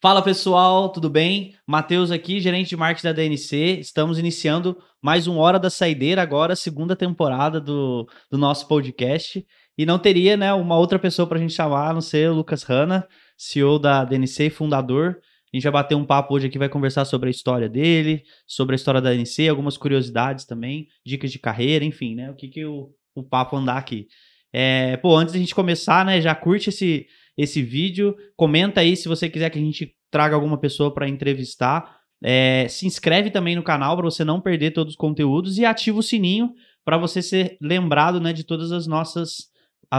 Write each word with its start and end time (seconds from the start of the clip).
Fala 0.00 0.22
pessoal, 0.22 0.92
tudo 0.92 1.10
bem? 1.10 1.56
Matheus 1.66 2.12
aqui, 2.12 2.38
gerente 2.38 2.68
de 2.68 2.76
marketing 2.76 3.08
da 3.08 3.12
DNC. 3.12 3.80
Estamos 3.80 4.16
iniciando 4.16 4.78
mais 5.02 5.26
um 5.26 5.38
Hora 5.38 5.58
da 5.58 5.68
Saideira, 5.68 6.22
agora, 6.22 6.54
segunda 6.54 6.94
temporada 6.94 7.60
do, 7.60 8.08
do 8.30 8.38
nosso 8.38 8.68
podcast. 8.68 9.44
E 9.76 9.84
não 9.84 9.98
teria 9.98 10.36
né, 10.36 10.52
uma 10.52 10.78
outra 10.78 11.00
pessoa 11.00 11.26
para 11.26 11.36
a 11.36 11.40
gente 11.40 11.52
chamar, 11.52 11.90
a 11.90 11.92
não 11.92 12.00
ser 12.00 12.30
o 12.30 12.34
Lucas 12.34 12.62
Hanna, 12.62 13.08
CEO 13.36 13.76
da 13.76 14.04
DNC 14.04 14.44
e 14.44 14.50
fundador. 14.50 15.18
A 15.52 15.56
gente 15.56 15.64
vai 15.64 15.72
bater 15.72 15.96
um 15.96 16.06
papo 16.06 16.32
hoje 16.32 16.46
aqui, 16.46 16.58
vai 16.58 16.68
conversar 16.68 17.04
sobre 17.04 17.26
a 17.26 17.32
história 17.32 17.68
dele, 17.68 18.22
sobre 18.46 18.76
a 18.76 18.76
história 18.76 19.00
da 19.00 19.10
DNC, 19.10 19.48
algumas 19.48 19.76
curiosidades 19.76 20.44
também, 20.44 20.86
dicas 21.04 21.32
de 21.32 21.40
carreira, 21.40 21.84
enfim, 21.84 22.14
né? 22.14 22.30
O 22.30 22.36
que, 22.36 22.46
que 22.46 22.64
o, 22.64 22.90
o 23.16 23.24
papo 23.24 23.56
andar 23.56 23.78
aqui. 23.78 24.06
É, 24.52 24.96
pô, 24.98 25.16
antes 25.16 25.34
da 25.34 25.40
gente 25.40 25.54
começar, 25.56 26.04
né, 26.04 26.20
já 26.20 26.34
curte 26.34 26.68
esse, 26.70 27.06
esse 27.38 27.62
vídeo. 27.62 28.16
Comenta 28.36 28.80
aí 28.80 28.96
se 28.96 29.06
você 29.06 29.30
quiser 29.30 29.48
que 29.48 29.58
a 29.58 29.62
gente 29.62 29.94
traga 30.10 30.34
alguma 30.34 30.58
pessoa 30.58 30.92
para 30.92 31.08
entrevistar. 31.08 31.96
É, 32.22 32.66
se 32.68 32.84
inscreve 32.84 33.30
também 33.30 33.54
no 33.54 33.62
canal 33.62 33.96
para 33.96 34.04
você 34.04 34.24
não 34.24 34.40
perder 34.40 34.72
todos 34.72 34.94
os 34.94 34.96
conteúdos 34.96 35.56
e 35.56 35.64
ativa 35.64 36.00
o 36.00 36.02
sininho 36.02 36.52
para 36.84 36.98
você 36.98 37.22
ser 37.22 37.56
lembrado 37.62 38.20
né, 38.20 38.32
de 38.32 38.42
todas 38.42 38.72
as 38.72 38.88
nossas 38.88 39.56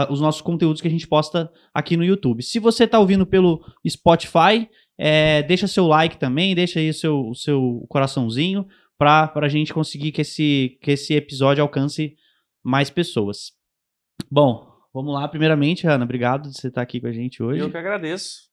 os 0.08 0.20
nossos 0.20 0.40
conteúdos 0.40 0.80
que 0.80 0.86
a 0.86 0.90
gente 0.90 1.08
posta 1.08 1.50
aqui 1.74 1.96
no 1.96 2.04
YouTube. 2.04 2.44
Se 2.44 2.60
você 2.60 2.84
está 2.84 3.00
ouvindo 3.00 3.26
pelo 3.26 3.60
Spotify, 3.88 4.68
é, 4.96 5.42
deixa 5.42 5.66
seu 5.66 5.84
like 5.88 6.16
também, 6.16 6.54
deixa 6.54 6.78
aí 6.78 6.90
o 6.90 6.94
seu, 6.94 7.34
seu 7.34 7.84
coraçãozinho 7.88 8.68
para 8.96 9.32
a 9.34 9.48
gente 9.48 9.74
conseguir 9.74 10.12
que 10.12 10.20
esse, 10.20 10.78
que 10.80 10.92
esse 10.92 11.14
episódio 11.14 11.60
alcance 11.60 12.14
mais 12.62 12.88
pessoas. 12.88 13.52
Bom, 14.30 14.69
Vamos 14.92 15.14
lá, 15.14 15.28
primeiramente, 15.28 15.86
Ana, 15.86 16.04
obrigado 16.04 16.48
de 16.48 16.58
você 16.58 16.66
estar 16.66 16.82
aqui 16.82 17.00
com 17.00 17.06
a 17.06 17.12
gente 17.12 17.40
hoje. 17.40 17.60
Eu 17.60 17.70
que 17.70 17.76
agradeço. 17.76 18.50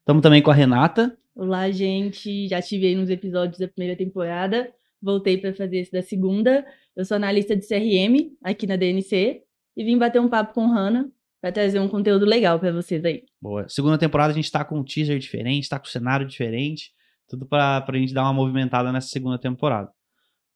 Estamos 0.00 0.22
também 0.22 0.42
com 0.42 0.50
a 0.50 0.54
Renata. 0.54 1.16
Olá, 1.34 1.70
gente. 1.70 2.46
Já 2.46 2.58
estive 2.58 2.88
aí 2.88 2.94
nos 2.94 3.08
episódios 3.08 3.58
da 3.58 3.66
primeira 3.66 3.96
temporada. 3.96 4.70
Voltei 5.00 5.38
para 5.38 5.54
fazer 5.54 5.78
esse 5.78 5.90
da 5.90 6.02
segunda. 6.02 6.66
Eu 6.94 7.06
sou 7.06 7.16
analista 7.16 7.56
de 7.56 7.66
CRM 7.66 8.36
aqui 8.44 8.66
na 8.66 8.76
DNC 8.76 9.42
e 9.74 9.84
vim 9.84 9.96
bater 9.96 10.20
um 10.20 10.28
papo 10.28 10.52
com 10.52 10.66
Hanna 10.66 11.10
para 11.40 11.50
trazer 11.50 11.80
um 11.80 11.88
conteúdo 11.88 12.26
legal 12.26 12.60
para 12.60 12.70
vocês 12.70 13.02
aí. 13.02 13.24
Boa. 13.40 13.66
Segunda 13.66 13.96
temporada 13.96 14.30
a 14.30 14.36
gente 14.36 14.44
está 14.44 14.62
com 14.66 14.78
um 14.78 14.84
teaser 14.84 15.18
diferente, 15.18 15.62
está 15.62 15.78
com 15.78 15.86
um 15.86 15.90
cenário 15.90 16.26
diferente, 16.26 16.92
tudo 17.26 17.46
para 17.46 17.82
a 17.88 17.96
gente 17.96 18.12
dar 18.12 18.24
uma 18.24 18.34
movimentada 18.34 18.92
nessa 18.92 19.08
segunda 19.08 19.38
temporada. 19.38 19.90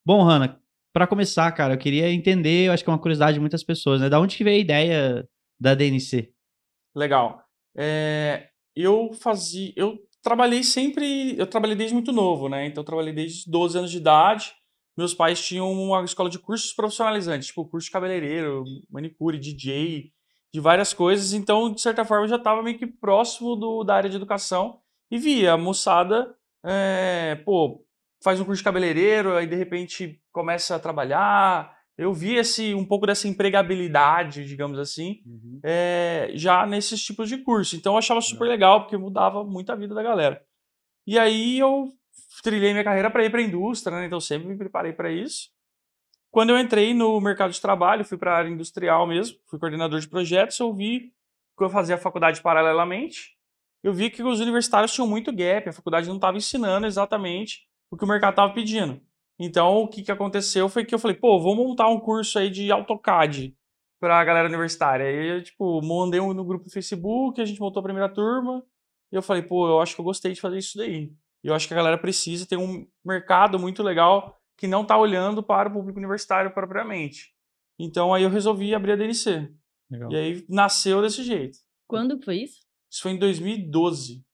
Bom, 0.05 0.23
Hanna, 0.23 0.61
para 0.97 1.07
começar, 1.07 1.53
cara, 1.53 1.75
eu 1.75 1.79
queria 1.79 2.11
entender, 2.11 2.69
eu 2.69 2.73
acho 2.73 2.83
que 2.83 2.89
é 2.89 2.93
uma 2.95 2.99
curiosidade 2.99 3.35
de 3.35 3.41
muitas 3.41 3.63
pessoas, 3.63 4.01
né? 4.01 4.09
Da 4.09 4.19
onde 4.19 4.35
que 4.35 4.43
veio 4.43 4.57
a 4.57 4.61
ideia 4.61 5.29
da 5.61 5.75
DNC? 5.75 6.33
Legal. 6.95 7.43
É, 7.77 8.49
eu 8.75 9.13
fazia, 9.13 9.75
eu 9.77 9.99
trabalhei 10.23 10.65
sempre, 10.65 11.39
eu 11.39 11.47
trabalhei 11.47 11.77
desde 11.77 11.93
muito 11.93 12.13
novo, 12.13 12.49
né? 12.49 12.65
Então 12.65 12.81
eu 12.81 12.87
trabalhei 12.87 13.13
desde 13.13 13.45
12 13.51 13.77
anos 13.77 13.91
de 13.91 13.99
idade. 13.99 14.55
Meus 14.97 15.13
pais 15.13 15.39
tinham 15.47 15.71
uma 15.71 16.03
escola 16.03 16.31
de 16.31 16.39
cursos 16.39 16.73
profissionalizantes, 16.73 17.49
tipo 17.49 17.69
curso 17.69 17.89
de 17.89 17.93
cabeleireiro, 17.93 18.65
manicure, 18.89 19.39
DJ, 19.39 20.11
de 20.51 20.61
várias 20.61 20.95
coisas. 20.95 21.35
Então, 21.35 21.71
de 21.71 21.83
certa 21.83 22.07
forma, 22.07 22.25
eu 22.25 22.31
já 22.31 22.37
estava 22.37 22.63
meio 22.63 22.79
que 22.79 22.87
próximo 22.87 23.55
do, 23.55 23.85
da 23.85 23.97
área 23.97 24.09
de 24.09 24.17
educação 24.17 24.81
e 25.11 25.19
via 25.19 25.53
a 25.53 25.59
moçada, 25.59 26.35
é, 26.65 27.35
pô, 27.45 27.86
faz 28.23 28.41
um 28.41 28.45
curso 28.45 28.61
de 28.61 28.65
cabeleireiro, 28.65 29.37
aí 29.37 29.47
de 29.47 29.57
repente 29.57 30.21
começa 30.33 30.75
a 30.75 30.79
trabalhar. 30.79 31.75
Eu 31.97 32.13
vi 32.13 32.35
esse, 32.35 32.75
um 32.75 32.85
pouco 32.85 33.07
dessa 33.07 33.27
empregabilidade, 33.27 34.45
digamos 34.45 34.79
assim, 34.79 35.23
uhum. 35.25 35.61
é, 35.65 36.31
já 36.35 36.67
nesses 36.67 37.03
tipos 37.03 37.29
de 37.29 37.39
curso. 37.39 37.77
Então 37.77 37.95
eu 37.95 37.99
achava 37.99 38.21
super 38.21 38.47
legal, 38.47 38.83
porque 38.83 38.97
mudava 38.97 39.43
muito 39.45 39.71
a 39.71 39.77
vida 39.77 39.95
da 39.95 40.03
galera. 40.03 40.43
E 41.07 41.19
aí 41.19 41.59
eu 41.59 41.89
trilhei 42.43 42.73
minha 42.73 42.85
carreira 42.85 43.11
para 43.11 43.25
ir 43.25 43.31
para 43.31 43.41
a 43.41 43.45
indústria, 43.45 43.97
né? 43.97 44.07
então 44.07 44.21
sempre 44.21 44.49
me 44.49 44.57
preparei 44.57 44.93
para 44.93 45.11
isso. 45.11 45.51
Quando 46.31 46.51
eu 46.51 46.59
entrei 46.59 46.93
no 46.93 47.19
mercado 47.21 47.53
de 47.53 47.61
trabalho, 47.61 48.05
fui 48.05 48.19
para 48.19 48.33
a 48.33 48.37
área 48.37 48.51
industrial 48.51 49.07
mesmo, 49.07 49.39
fui 49.49 49.59
coordenador 49.59 49.99
de 50.01 50.09
projetos, 50.09 50.59
eu 50.61 50.75
vi 50.75 51.13
que 51.57 51.65
eu 51.65 51.71
fazia 51.71 51.95
a 51.95 51.99
faculdade 51.99 52.43
paralelamente, 52.43 53.37
eu 53.83 53.93
vi 53.93 54.11
que 54.11 54.23
os 54.23 54.41
universitários 54.41 54.93
tinham 54.93 55.09
muito 55.09 55.33
gap, 55.33 55.69
a 55.69 55.73
faculdade 55.73 56.09
não 56.09 56.17
estava 56.17 56.37
ensinando 56.37 56.87
exatamente 56.87 57.61
o 57.91 57.97
que 57.97 58.05
o 58.05 58.09
mercado 58.09 58.33
estava 58.33 58.53
pedindo. 58.53 59.01
Então, 59.39 59.83
o 59.83 59.89
que, 59.89 60.03
que 60.03 60.13
aconteceu 60.13 60.69
foi 60.69 60.85
que 60.85 60.95
eu 60.95 60.99
falei, 60.99 61.17
pô, 61.17 61.39
vou 61.41 61.55
montar 61.55 61.89
um 61.89 62.01
curso 62.01 62.39
aí 62.39 62.51
de 62.51 62.71
AutoCAD 62.73 63.55
para 64.01 64.19
a 64.19 64.25
galera 64.25 64.49
universitária. 64.49 65.07
Aí 65.07 65.29
eu, 65.29 65.43
tipo, 65.43 65.81
mandei 65.83 66.21
um 66.21 66.33
no 66.33 66.45
grupo 66.45 66.65
do 66.65 66.71
Facebook, 66.71 67.41
a 67.41 67.45
gente 67.45 67.61
montou 67.61 67.81
a 67.81 67.85
primeira 67.85 68.09
turma, 68.09 68.65
e 69.13 69.17
eu 69.17 69.23
falei, 69.23 69.43
pô, 69.43 69.69
eu 69.69 69.81
acho 69.81 69.95
que 69.95 70.01
eu 70.01 70.05
gostei 70.05 70.33
de 70.33 70.41
fazer 70.41 70.59
isso 70.59 70.79
daí. 70.79 71.13
E 71.45 71.49
eu 71.49 71.55
acho 71.55 71.69
que 71.69 71.75
a 71.75 71.77
galera 71.77 71.99
precisa 71.99 72.47
ter 72.47 72.57
um 72.57 72.87
mercado 73.05 73.59
muito 73.59 73.83
legal 73.83 74.41
que 74.57 74.67
não 74.67 74.83
está 74.83 74.97
olhando 74.97 75.43
para 75.43 75.69
o 75.69 75.73
público 75.73 75.99
universitário 75.99 76.53
propriamente. 76.53 77.35
Então, 77.79 78.15
aí 78.15 78.23
eu 78.23 78.31
resolvi 78.31 78.75
abrir 78.75 78.93
a 78.93 78.97
DNC. 78.97 79.53
Legal. 79.91 80.11
E 80.11 80.17
aí 80.17 80.47
nasceu 80.49 81.03
desse 81.03 81.23
jeito. 81.23 81.59
Quando 81.87 82.21
foi 82.23 82.39
isso? 82.39 82.61
Isso 82.91 83.03
foi 83.03 83.13
em 83.13 83.19
2012. 83.19 84.25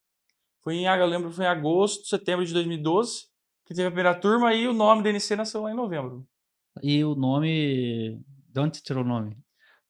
Foi 0.63 0.77
em, 0.77 0.85
eu 0.87 1.07
lembro, 1.07 1.33
foi 1.33 1.45
em 1.45 1.49
agosto, 1.49 2.07
setembro 2.07 2.47
de 2.47 2.53
2012 2.53 3.32
que 3.65 3.75
teve 3.75 3.87
a 3.89 3.91
primeira 3.91 4.15
turma 4.15 4.55
e 4.55 4.67
o 4.67 4.73
nome 4.73 5.03
da 5.03 5.11
NC 5.11 5.37
nasceu 5.37 5.63
lá 5.63 5.71
em 5.71 5.77
novembro. 5.77 6.27
E 6.83 7.05
o 7.05 7.15
nome. 7.15 8.21
De 8.49 8.61
onde 8.61 8.77
você 8.77 8.83
tirou 8.83 9.03
o 9.03 9.07
nome? 9.07 9.37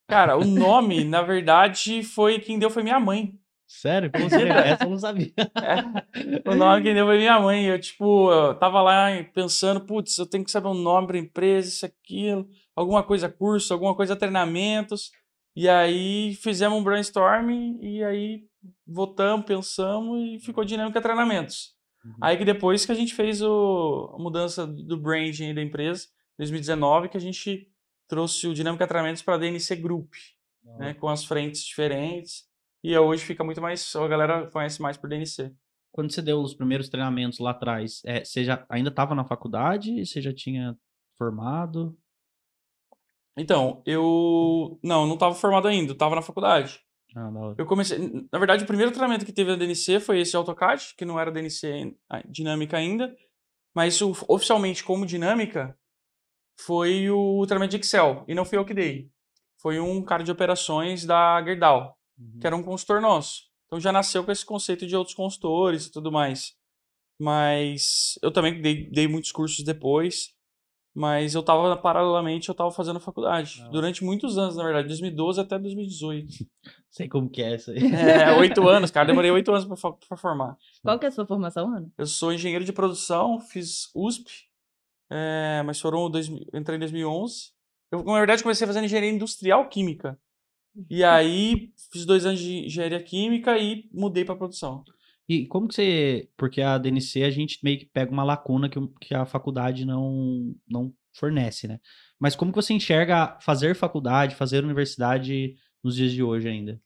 Cara, 0.08 0.36
o 0.36 0.44
nome, 0.44 1.04
na 1.04 1.22
verdade, 1.22 2.02
foi 2.02 2.38
quem 2.38 2.58
deu 2.58 2.70
foi 2.70 2.82
minha 2.82 3.00
mãe. 3.00 3.38
Sério? 3.66 4.10
Como 4.12 4.28
você 4.30 4.48
Essa 4.48 4.84
eu 4.84 4.90
não 4.90 4.98
sabia. 4.98 5.32
É, 5.36 6.50
o 6.50 6.54
nome 6.54 6.82
quem 6.82 6.94
deu 6.94 7.06
foi 7.06 7.18
minha 7.18 7.40
mãe. 7.40 7.64
Eu, 7.64 7.80
tipo, 7.80 8.30
eu 8.30 8.54
tava 8.54 8.82
lá 8.82 9.08
pensando, 9.32 9.80
putz, 9.80 10.18
eu 10.18 10.26
tenho 10.26 10.44
que 10.44 10.50
saber 10.50 10.68
um 10.68 10.74
nome 10.74 11.06
pra 11.06 11.18
empresa, 11.18 11.68
isso, 11.68 11.86
aquilo, 11.86 12.48
alguma 12.76 13.02
coisa 13.02 13.28
curso, 13.28 13.72
alguma 13.72 13.94
coisa 13.94 14.16
treinamentos. 14.16 15.10
E 15.54 15.68
aí 15.68 16.34
fizemos 16.36 16.78
um 16.78 16.82
brainstorming 16.82 17.78
e 17.82 18.02
aí 18.02 18.44
votamos, 18.86 19.44
pensamos 19.44 20.18
e 20.18 20.38
ficou 20.38 20.64
Dinâmica 20.64 21.00
Treinamentos. 21.00 21.74
Uhum. 22.04 22.14
Aí 22.20 22.36
que 22.36 22.44
depois 22.44 22.84
que 22.84 22.92
a 22.92 22.94
gente 22.94 23.14
fez 23.14 23.42
o, 23.42 24.14
a 24.14 24.22
mudança 24.22 24.66
do 24.66 24.96
branding 24.96 25.54
da 25.54 25.62
empresa, 25.62 26.08
2019, 26.38 27.08
que 27.08 27.16
a 27.16 27.20
gente 27.20 27.70
trouxe 28.08 28.46
o 28.46 28.54
Dinâmica 28.54 28.86
Treinamentos 28.86 29.22
para 29.22 29.34
a 29.34 29.38
DNC 29.38 29.76
Group, 29.76 30.12
uhum. 30.64 30.78
né, 30.78 30.94
com 30.94 31.08
as 31.08 31.24
frentes 31.24 31.64
diferentes. 31.64 32.44
E 32.82 32.96
hoje 32.96 33.24
fica 33.24 33.44
muito 33.44 33.60
mais, 33.60 33.94
a 33.94 34.08
galera 34.08 34.50
conhece 34.50 34.82
mais 34.82 34.96
por 34.96 35.08
DNC. 35.08 35.54
Quando 35.92 36.12
você 36.12 36.22
deu 36.22 36.40
os 36.40 36.54
primeiros 36.54 36.88
treinamentos 36.88 37.38
lá 37.38 37.50
atrás, 37.50 38.02
é, 38.04 38.24
você 38.24 38.44
já 38.44 38.64
ainda 38.68 38.88
estava 38.88 39.14
na 39.14 39.24
faculdade? 39.24 40.04
Você 40.04 40.20
já 40.20 40.32
tinha 40.32 40.76
formado? 41.18 41.96
Então, 43.36 43.82
eu. 43.86 44.78
Não, 44.82 45.06
não 45.06 45.14
estava 45.14 45.34
formado 45.34 45.68
ainda, 45.68 45.92
estava 45.92 46.14
na 46.14 46.22
faculdade. 46.22 46.80
Ah, 47.14 47.30
eu 47.58 47.66
comecei. 47.66 47.98
Na 48.32 48.38
verdade, 48.38 48.64
o 48.64 48.66
primeiro 48.66 48.90
treinamento 48.90 49.24
que 49.24 49.32
teve 49.32 49.50
na 49.50 49.56
DNC 49.56 50.00
foi 50.00 50.20
esse 50.20 50.36
AutoCAD, 50.36 50.94
que 50.96 51.04
não 51.04 51.18
era 51.20 51.30
DNC 51.30 51.94
dinâmica 52.28 52.76
ainda. 52.76 53.14
Mas 53.74 53.94
isso, 53.94 54.12
oficialmente, 54.28 54.84
como 54.84 55.06
dinâmica, 55.06 55.76
foi 56.60 57.10
o 57.10 57.44
treinamento 57.46 57.76
de 57.76 57.82
Excel. 57.82 58.24
E 58.28 58.34
não 58.34 58.44
fui 58.44 58.58
eu 58.58 58.64
que 58.64 58.74
dei. 58.74 59.10
Foi 59.60 59.78
um 59.78 60.02
cara 60.02 60.22
de 60.22 60.30
operações 60.30 61.04
da 61.04 61.42
Gerdau, 61.42 61.96
uhum. 62.18 62.38
que 62.40 62.46
era 62.46 62.56
um 62.56 62.62
consultor 62.62 63.00
nosso. 63.00 63.44
Então 63.66 63.80
já 63.80 63.92
nasceu 63.92 64.24
com 64.24 64.32
esse 64.32 64.44
conceito 64.44 64.86
de 64.86 64.96
outros 64.96 65.14
consultores 65.14 65.86
e 65.86 65.92
tudo 65.92 66.12
mais. 66.12 66.54
Mas 67.18 68.18
eu 68.22 68.30
também 68.30 68.60
dei, 68.60 68.90
dei 68.90 69.08
muitos 69.08 69.32
cursos 69.32 69.64
depois. 69.64 70.34
Mas 70.94 71.34
eu 71.34 71.42
tava, 71.42 71.74
paralelamente, 71.76 72.48
eu 72.48 72.54
tava 72.54 72.70
fazendo 72.70 73.00
faculdade. 73.00 73.62
Ah. 73.64 73.68
Durante 73.68 74.04
muitos 74.04 74.36
anos, 74.36 74.56
na 74.56 74.64
verdade. 74.64 74.88
2012 74.88 75.40
até 75.40 75.58
2018. 75.58 76.46
Sei 76.90 77.08
como 77.08 77.30
que 77.30 77.42
é 77.42 77.54
isso 77.54 77.70
aí. 77.70 77.78
É, 77.94 78.36
oito 78.38 78.60
anos, 78.68 78.90
cara. 78.90 79.06
Demorei 79.06 79.30
oito 79.30 79.50
anos 79.50 79.64
pra, 79.64 79.92
pra, 79.92 80.16
formar. 80.16 80.56
Qual 80.82 80.98
que 80.98 81.06
é 81.06 81.08
a 81.08 81.12
sua 81.12 81.26
formação, 81.26 81.74
Ana? 81.74 81.90
Eu 81.96 82.06
sou 82.06 82.32
engenheiro 82.32 82.64
de 82.64 82.72
produção, 82.72 83.40
fiz 83.40 83.90
USP. 83.94 84.30
É, 85.10 85.62
mas 85.64 85.80
foram... 85.80 86.10
Dois, 86.10 86.28
entrei 86.28 86.76
em 86.76 86.80
2011. 86.80 87.52
Eu, 87.90 88.04
na 88.04 88.18
verdade, 88.18 88.42
comecei 88.42 88.66
fazendo 88.66 88.84
engenharia 88.84 89.10
industrial 89.10 89.68
química. 89.68 90.18
E 90.90 91.02
aí, 91.04 91.72
fiz 91.90 92.04
dois 92.04 92.24
anos 92.26 92.40
de 92.40 92.66
engenharia 92.66 93.02
química 93.02 93.56
e 93.58 93.88
mudei 93.92 94.24
pra 94.24 94.36
produção. 94.36 94.84
E 95.28 95.46
como 95.46 95.68
que 95.68 95.74
você. 95.74 96.28
Porque 96.36 96.60
a 96.60 96.78
DNC 96.78 97.24
a 97.24 97.30
gente 97.30 97.58
meio 97.62 97.78
que 97.78 97.86
pega 97.86 98.12
uma 98.12 98.24
lacuna 98.24 98.68
que, 98.68 98.78
que 99.00 99.14
a 99.14 99.24
faculdade 99.24 99.84
não, 99.84 100.54
não 100.68 100.92
fornece, 101.12 101.68
né? 101.68 101.80
Mas 102.18 102.36
como 102.36 102.52
que 102.52 102.56
você 102.56 102.74
enxerga 102.74 103.38
fazer 103.40 103.74
faculdade, 103.74 104.34
fazer 104.34 104.64
universidade 104.64 105.56
nos 105.82 105.96
dias 105.96 106.12
de 106.12 106.22
hoje 106.22 106.48
ainda? 106.48 106.80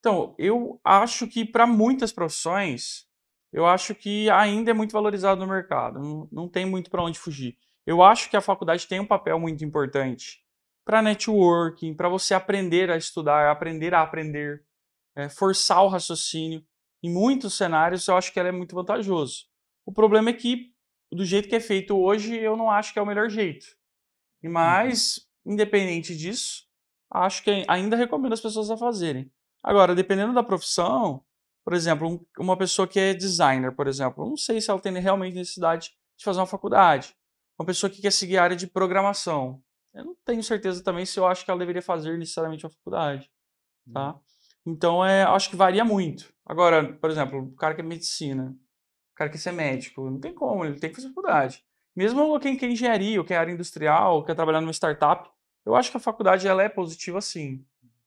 Então, 0.00 0.34
eu 0.38 0.80
acho 0.82 1.26
que 1.26 1.44
para 1.44 1.66
muitas 1.66 2.12
profissões, 2.12 3.06
eu 3.52 3.66
acho 3.66 3.94
que 3.94 4.30
ainda 4.30 4.70
é 4.70 4.74
muito 4.74 4.92
valorizado 4.92 5.40
no 5.40 5.46
mercado. 5.46 6.00
Não, 6.00 6.28
não 6.32 6.48
tem 6.48 6.64
muito 6.64 6.90
para 6.90 7.02
onde 7.02 7.18
fugir. 7.18 7.56
Eu 7.86 8.02
acho 8.02 8.30
que 8.30 8.36
a 8.36 8.40
faculdade 8.40 8.86
tem 8.86 9.00
um 9.00 9.06
papel 9.06 9.38
muito 9.38 9.64
importante 9.64 10.42
para 10.84 11.02
networking, 11.02 11.94
para 11.94 12.08
você 12.08 12.34
aprender 12.34 12.90
a 12.90 12.96
estudar, 12.96 13.50
aprender 13.50 13.94
a 13.94 14.02
aprender, 14.02 14.64
é, 15.14 15.28
forçar 15.28 15.84
o 15.84 15.88
raciocínio. 15.88 16.64
Em 17.02 17.10
muitos 17.10 17.54
cenários, 17.54 18.06
eu 18.06 18.16
acho 18.16 18.32
que 18.32 18.38
ela 18.38 18.48
é 18.48 18.52
muito 18.52 18.74
vantajoso. 18.74 19.46
O 19.84 19.92
problema 19.92 20.30
é 20.30 20.32
que, 20.32 20.72
do 21.10 21.24
jeito 21.24 21.48
que 21.48 21.56
é 21.56 21.60
feito 21.60 21.96
hoje, 21.96 22.36
eu 22.36 22.56
não 22.56 22.70
acho 22.70 22.92
que 22.92 22.98
é 22.98 23.02
o 23.02 23.06
melhor 23.06 23.28
jeito. 23.28 23.66
E 24.42 24.48
mais, 24.48 25.28
independente 25.44 26.16
disso, 26.16 26.66
acho 27.10 27.42
que 27.42 27.64
ainda 27.68 27.96
recomendo 27.96 28.32
as 28.32 28.40
pessoas 28.40 28.70
a 28.70 28.76
fazerem. 28.76 29.30
Agora, 29.62 29.94
dependendo 29.94 30.32
da 30.32 30.42
profissão, 30.42 31.24
por 31.64 31.74
exemplo, 31.74 32.08
um, 32.08 32.26
uma 32.38 32.56
pessoa 32.56 32.88
que 32.88 32.98
é 32.98 33.12
designer, 33.12 33.74
por 33.74 33.86
exemplo, 33.86 34.28
não 34.28 34.36
sei 34.36 34.60
se 34.60 34.70
ela 34.70 34.80
tem 34.80 34.92
realmente 34.98 35.34
necessidade 35.34 35.92
de 36.16 36.24
fazer 36.24 36.40
uma 36.40 36.46
faculdade. 36.46 37.14
Uma 37.58 37.66
pessoa 37.66 37.90
que 37.90 38.00
quer 38.00 38.12
seguir 38.12 38.38
a 38.38 38.44
área 38.44 38.56
de 38.56 38.66
programação, 38.66 39.62
eu 39.92 40.04
não 40.04 40.14
tenho 40.24 40.42
certeza 40.42 40.82
também 40.82 41.04
se 41.04 41.18
eu 41.18 41.26
acho 41.26 41.44
que 41.44 41.50
ela 41.50 41.60
deveria 41.60 41.82
fazer 41.82 42.16
necessariamente 42.16 42.64
uma 42.64 42.70
faculdade, 42.70 43.30
tá? 43.92 44.14
Uhum. 44.14 44.20
Então, 44.70 45.04
é, 45.04 45.24
acho 45.24 45.50
que 45.50 45.56
varia 45.56 45.84
muito. 45.84 46.32
Agora, 46.46 46.92
por 46.94 47.10
exemplo, 47.10 47.40
o 47.40 47.56
cara 47.56 47.74
que 47.74 47.80
é 47.80 47.84
medicina, 47.84 48.56
o 49.12 49.14
cara 49.16 49.28
que 49.28 49.36
quer 49.36 49.42
ser 49.42 49.52
médico, 49.52 50.08
não 50.08 50.20
tem 50.20 50.32
como, 50.32 50.64
ele 50.64 50.78
tem 50.78 50.90
que 50.90 50.96
fazer 50.96 51.08
faculdade. 51.08 51.62
Mesmo 51.94 52.38
quem 52.38 52.56
quer 52.56 52.70
engenharia, 52.70 53.18
ou 53.18 53.26
quer 53.26 53.36
área 53.36 53.52
industrial, 53.52 54.24
quer 54.24 54.34
trabalhar 54.34 54.60
numa 54.60 54.72
startup, 54.72 55.28
eu 55.66 55.74
acho 55.74 55.90
que 55.90 55.96
a 55.96 56.00
faculdade 56.00 56.46
ela 56.46 56.62
é 56.62 56.68
positiva 56.68 57.20
sim, 57.20 57.64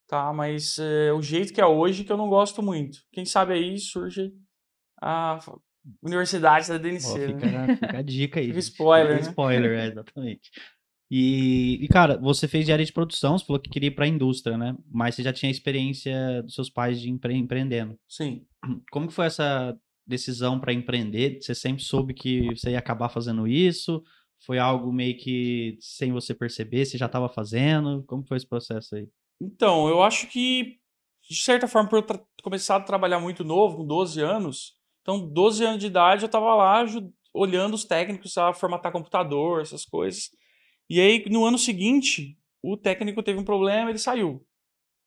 tá? 0.07 0.31
Mas 0.33 0.79
é, 0.79 1.11
o 1.13 1.21
jeito 1.21 1.53
que 1.53 1.61
é 1.61 1.65
hoje 1.65 2.03
que 2.03 2.11
eu 2.11 2.17
não 2.17 2.29
gosto 2.29 2.63
muito. 2.63 2.99
Quem 3.11 3.25
sabe 3.25 3.53
aí 3.53 3.77
surge 3.77 4.33
a 5.01 5.39
universidade 6.01 6.69
da 6.69 6.77
DNC. 6.77 7.07
Oh, 7.07 7.33
fica, 7.33 7.51
né? 7.51 7.75
fica, 7.75 7.97
a 7.97 8.01
dica 8.01 8.39
aí. 8.39 8.47
Fica 8.47 8.59
spoiler, 8.59 9.15
né? 9.15 9.21
spoiler, 9.21 9.79
é, 9.79 9.87
exatamente. 9.87 10.49
E, 11.15 11.77
e, 11.79 11.87
cara, 11.89 12.17
você 12.17 12.47
fez 12.47 12.65
de 12.65 12.73
área 12.73 12.83
de 12.83 12.91
produção, 12.91 13.37
você 13.37 13.45
falou 13.45 13.61
que 13.61 13.69
queria 13.69 13.89
ir 13.89 13.91
para 13.91 14.05
a 14.05 14.07
indústria, 14.07 14.57
né? 14.57 14.75
Mas 14.91 15.13
você 15.13 15.21
já 15.21 15.31
tinha 15.31 15.51
experiência 15.51 16.41
dos 16.41 16.55
seus 16.55 16.71
pais 16.71 16.99
de 16.99 17.07
empre 17.07 17.35
empreendendo. 17.35 17.95
Sim. 18.09 18.47
Como 18.91 19.07
que 19.07 19.13
foi 19.13 19.27
essa 19.27 19.77
decisão 20.07 20.59
para 20.59 20.73
empreender? 20.73 21.37
Você 21.39 21.53
sempre 21.53 21.83
soube 21.83 22.15
que 22.15 22.47
você 22.55 22.71
ia 22.71 22.79
acabar 22.79 23.09
fazendo 23.09 23.47
isso? 23.47 24.01
Foi 24.43 24.57
algo 24.57 24.91
meio 24.91 25.15
que 25.15 25.77
sem 25.79 26.11
você 26.11 26.33
perceber, 26.33 26.83
você 26.83 26.97
já 26.97 27.05
estava 27.05 27.29
fazendo? 27.29 28.03
Como 28.07 28.25
foi 28.25 28.37
esse 28.37 28.47
processo 28.47 28.95
aí? 28.95 29.07
Então, 29.39 29.87
eu 29.87 30.01
acho 30.01 30.25
que, 30.29 30.79
de 31.29 31.35
certa 31.35 31.67
forma, 31.67 31.89
por 31.89 31.99
eu 31.99 32.27
começar 32.41 32.77
a 32.77 32.81
trabalhar 32.81 33.19
muito 33.19 33.43
novo, 33.43 33.77
com 33.77 33.85
12 33.85 34.19
anos, 34.19 34.73
então, 35.03 35.19
12 35.31 35.63
anos 35.63 35.79
de 35.79 35.85
idade, 35.85 36.23
eu 36.23 36.25
estava 36.25 36.55
lá 36.55 36.83
olhando 37.31 37.75
os 37.75 37.85
técnicos 37.85 38.35
a 38.35 38.51
formatar 38.51 38.91
computador, 38.91 39.61
essas 39.61 39.85
coisas. 39.85 40.31
E 40.93 41.01
aí, 41.01 41.25
no 41.27 41.43
ano 41.43 41.57
seguinte, 41.57 42.37
o 42.61 42.77
técnico 42.77 43.23
teve 43.23 43.39
um 43.39 43.43
problema, 43.43 43.89
ele 43.89 43.97
saiu. 43.97 44.45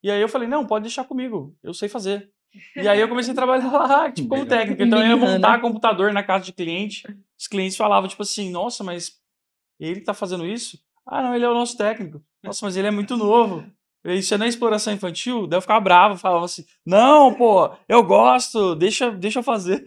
E 0.03 0.11
aí 0.11 0.21
eu 0.21 0.29
falei, 0.29 0.49
não, 0.49 0.67
pode 0.67 0.83
deixar 0.83 1.05
comigo, 1.05 1.57
eu 1.63 1.73
sei 1.73 1.89
fazer. 1.89 2.29
E 2.75 2.89
aí 2.89 3.01
eu 3.01 3.09
comecei 3.09 3.31
a 3.31 3.37
trabalhar 3.37 3.71
lá, 3.71 4.11
tipo, 4.11 4.29
como 4.29 4.45
técnico. 4.47 4.83
Então 4.83 5.01
eu 5.01 5.11
ia 5.11 5.17
montar 5.17 5.61
computador 5.61 6.13
na 6.13 6.25
casa 6.25 6.45
de 6.45 6.53
cliente. 6.53 7.05
Os 7.39 7.47
clientes 7.47 7.77
falavam, 7.77 8.09
tipo 8.09 8.21
assim, 8.21 8.51
nossa, 8.51 8.83
mas 8.83 9.13
ele 9.79 10.01
tá 10.01 10.13
fazendo 10.13 10.45
isso? 10.45 10.77
Ah, 11.07 11.23
não, 11.23 11.37
ele 11.37 11.45
é 11.45 11.49
o 11.49 11.55
nosso 11.55 11.77
técnico. 11.77 12.21
Nossa, 12.43 12.67
mas 12.67 12.77
ele 12.77 12.89
é 12.89 12.91
muito 12.91 13.17
novo. 13.17 13.65
Isso 14.05 14.35
é 14.35 14.47
exploração 14.47 14.93
infantil? 14.93 15.47
Daí 15.47 15.57
eu 15.57 15.63
ficava 15.63 15.81
bravo, 15.81 16.17
falava 16.17 16.45
assim, 16.45 16.65
não, 16.85 17.35
pô, 17.35 17.71
eu 17.89 18.03
gosto, 18.05 18.77
deixa, 18.77 19.11
deixa 19.11 19.41
eu 19.41 19.43
fazer. 19.43 19.83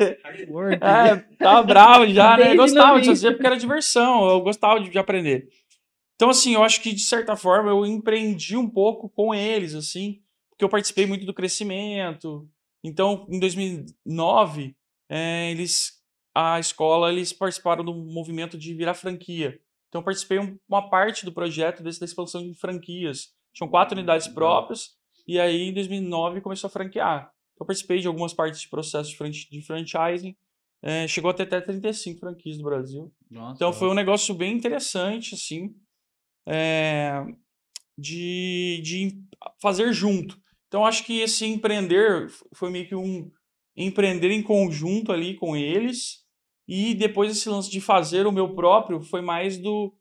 É, 0.82 1.16
tava 1.38 1.64
bravo 1.64 2.08
já, 2.08 2.36
né? 2.36 2.52
Eu 2.52 2.58
gostava 2.58 3.00
de 3.00 3.08
fazer 3.08 3.32
porque 3.32 3.48
era 3.48 3.58
diversão, 3.58 4.30
eu 4.30 4.42
gostava 4.42 4.80
de, 4.82 4.90
de 4.90 5.00
aprender. 5.00 5.48
Então, 6.20 6.32
assim, 6.32 6.54
eu 6.54 6.64
acho 6.64 6.82
que 6.82 6.92
de 6.92 7.02
certa 7.02 7.38
forma 7.38 7.70
eu 7.70 7.86
empreendi 7.86 8.58
um 8.58 8.70
pouco 8.70 9.08
com 9.08 9.34
eles, 9.34 9.74
assim, 9.74 10.22
porque 10.50 10.66
eu 10.66 10.68
participei 10.68 11.06
muito 11.06 11.26
do 11.26 11.34
crescimento. 11.34 12.46
Então, 12.84 13.26
em 13.30 13.40
2009, 13.40 14.76
é, 15.08 15.50
eles, 15.50 15.94
a 16.36 16.60
escola, 16.60 17.10
eles 17.10 17.32
participaram 17.32 17.86
do 17.86 17.96
movimento 17.96 18.58
de 18.58 18.74
virar 18.74 18.96
franquia. 18.96 19.62
Então, 19.88 20.02
eu 20.02 20.04
participei 20.04 20.40
uma 20.68 20.90
parte 20.90 21.24
do 21.24 21.32
projeto 21.32 21.82
desse, 21.82 22.02
da 22.02 22.06
expansão 22.06 22.44
de 22.44 22.54
franquias. 22.54 23.30
Tinham 23.54 23.70
quatro 23.70 23.98
unidades 23.98 24.28
próprias, 24.28 24.98
e 25.26 25.40
aí 25.40 25.70
em 25.70 25.74
2009 25.74 26.42
começou 26.42 26.68
a 26.68 26.72
franquear. 26.72 27.32
Então, 27.54 27.64
eu 27.64 27.66
participei 27.66 28.02
de 28.02 28.08
algumas 28.08 28.34
partes 28.34 28.60
de 28.60 28.68
processo 28.68 29.10
de 29.10 29.62
franchising. 29.62 30.36
É, 30.82 31.08
chegou 31.08 31.32
até, 31.32 31.44
até 31.44 31.62
35 31.62 32.20
franquias 32.20 32.58
no 32.58 32.66
Brasil. 32.66 33.10
Nossa, 33.32 33.56
então, 33.56 33.72
foi 33.72 33.88
um 33.88 33.94
negócio 33.94 34.36
bem 34.36 34.54
interessante, 34.54 35.34
assim 35.34 35.74
é, 36.50 37.24
de, 37.98 38.82
de 38.84 39.24
fazer 39.62 39.94
junto. 39.94 40.40
Então, 40.68 40.86
acho 40.86 41.06
que 41.06 41.20
esse 41.20 41.46
empreender 41.46 42.28
foi 42.54 42.70
meio 42.70 42.88
que 42.88 42.96
um 42.96 43.32
empreender 43.76 44.32
em 44.32 44.44
conjunto 44.44 45.12
ali 45.12 45.36
com 45.36 45.56
eles. 45.56 46.26
E 46.68 46.94
depois 46.94 47.32
esse 47.32 47.50
lance 47.50 47.70
de 47.72 47.82
fazer 47.82 48.28
o 48.28 48.32
meu 48.32 48.54
próprio 48.54 49.02
foi 49.02 49.22
mais 49.22 49.58
do 49.58 49.96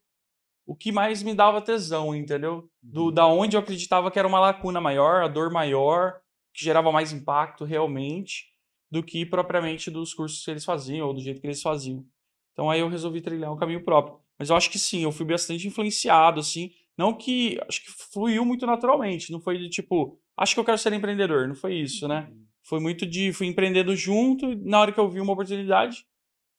o 0.66 0.76
que 0.76 0.92
mais 0.92 1.22
me 1.22 1.32
dava 1.32 1.62
tesão, 1.62 2.14
entendeu? 2.14 2.68
Do 2.82 3.04
uhum. 3.06 3.12
da 3.12 3.26
onde 3.26 3.56
eu 3.56 3.60
acreditava 3.60 4.10
que 4.10 4.18
era 4.18 4.28
uma 4.28 4.38
lacuna 4.38 4.78
maior, 4.82 5.22
a 5.22 5.28
dor 5.28 5.50
maior, 5.50 6.20
que 6.52 6.62
gerava 6.62 6.92
mais 6.92 7.10
impacto 7.10 7.64
realmente, 7.64 8.44
do 8.90 9.02
que 9.02 9.24
propriamente 9.24 9.90
dos 9.90 10.12
cursos 10.12 10.44
que 10.44 10.50
eles 10.50 10.66
faziam 10.66 11.06
ou 11.06 11.14
do 11.14 11.22
jeito 11.22 11.40
que 11.40 11.46
eles 11.46 11.62
faziam. 11.62 12.04
Então 12.52 12.68
aí 12.68 12.80
eu 12.80 12.88
resolvi 12.88 13.22
trilhar 13.22 13.50
um 13.50 13.56
caminho 13.56 13.82
próprio. 13.82 14.20
Mas 14.38 14.50
eu 14.50 14.56
acho 14.56 14.70
que 14.70 14.78
sim, 14.78 15.02
eu 15.02 15.12
fui 15.12 15.26
bastante 15.26 15.66
influenciado, 15.66 16.40
assim. 16.40 16.70
Não 16.96 17.12
que. 17.12 17.58
Acho 17.68 17.82
que 17.82 17.90
fluiu 18.12 18.44
muito 18.44 18.66
naturalmente. 18.66 19.32
Não 19.32 19.40
foi 19.40 19.58
de 19.58 19.68
tipo, 19.68 20.18
acho 20.36 20.54
que 20.54 20.60
eu 20.60 20.64
quero 20.64 20.78
ser 20.78 20.92
empreendedor. 20.92 21.48
Não 21.48 21.54
foi 21.54 21.74
isso, 21.74 22.06
né? 22.06 22.28
Uhum. 22.30 22.44
Foi 22.62 22.80
muito 22.80 23.06
de. 23.06 23.32
Fui 23.32 23.46
empreendendo 23.46 23.94
junto. 23.96 24.54
Na 24.64 24.80
hora 24.80 24.92
que 24.92 25.00
eu 25.00 25.08
vi 25.08 25.20
uma 25.20 25.32
oportunidade, 25.32 26.04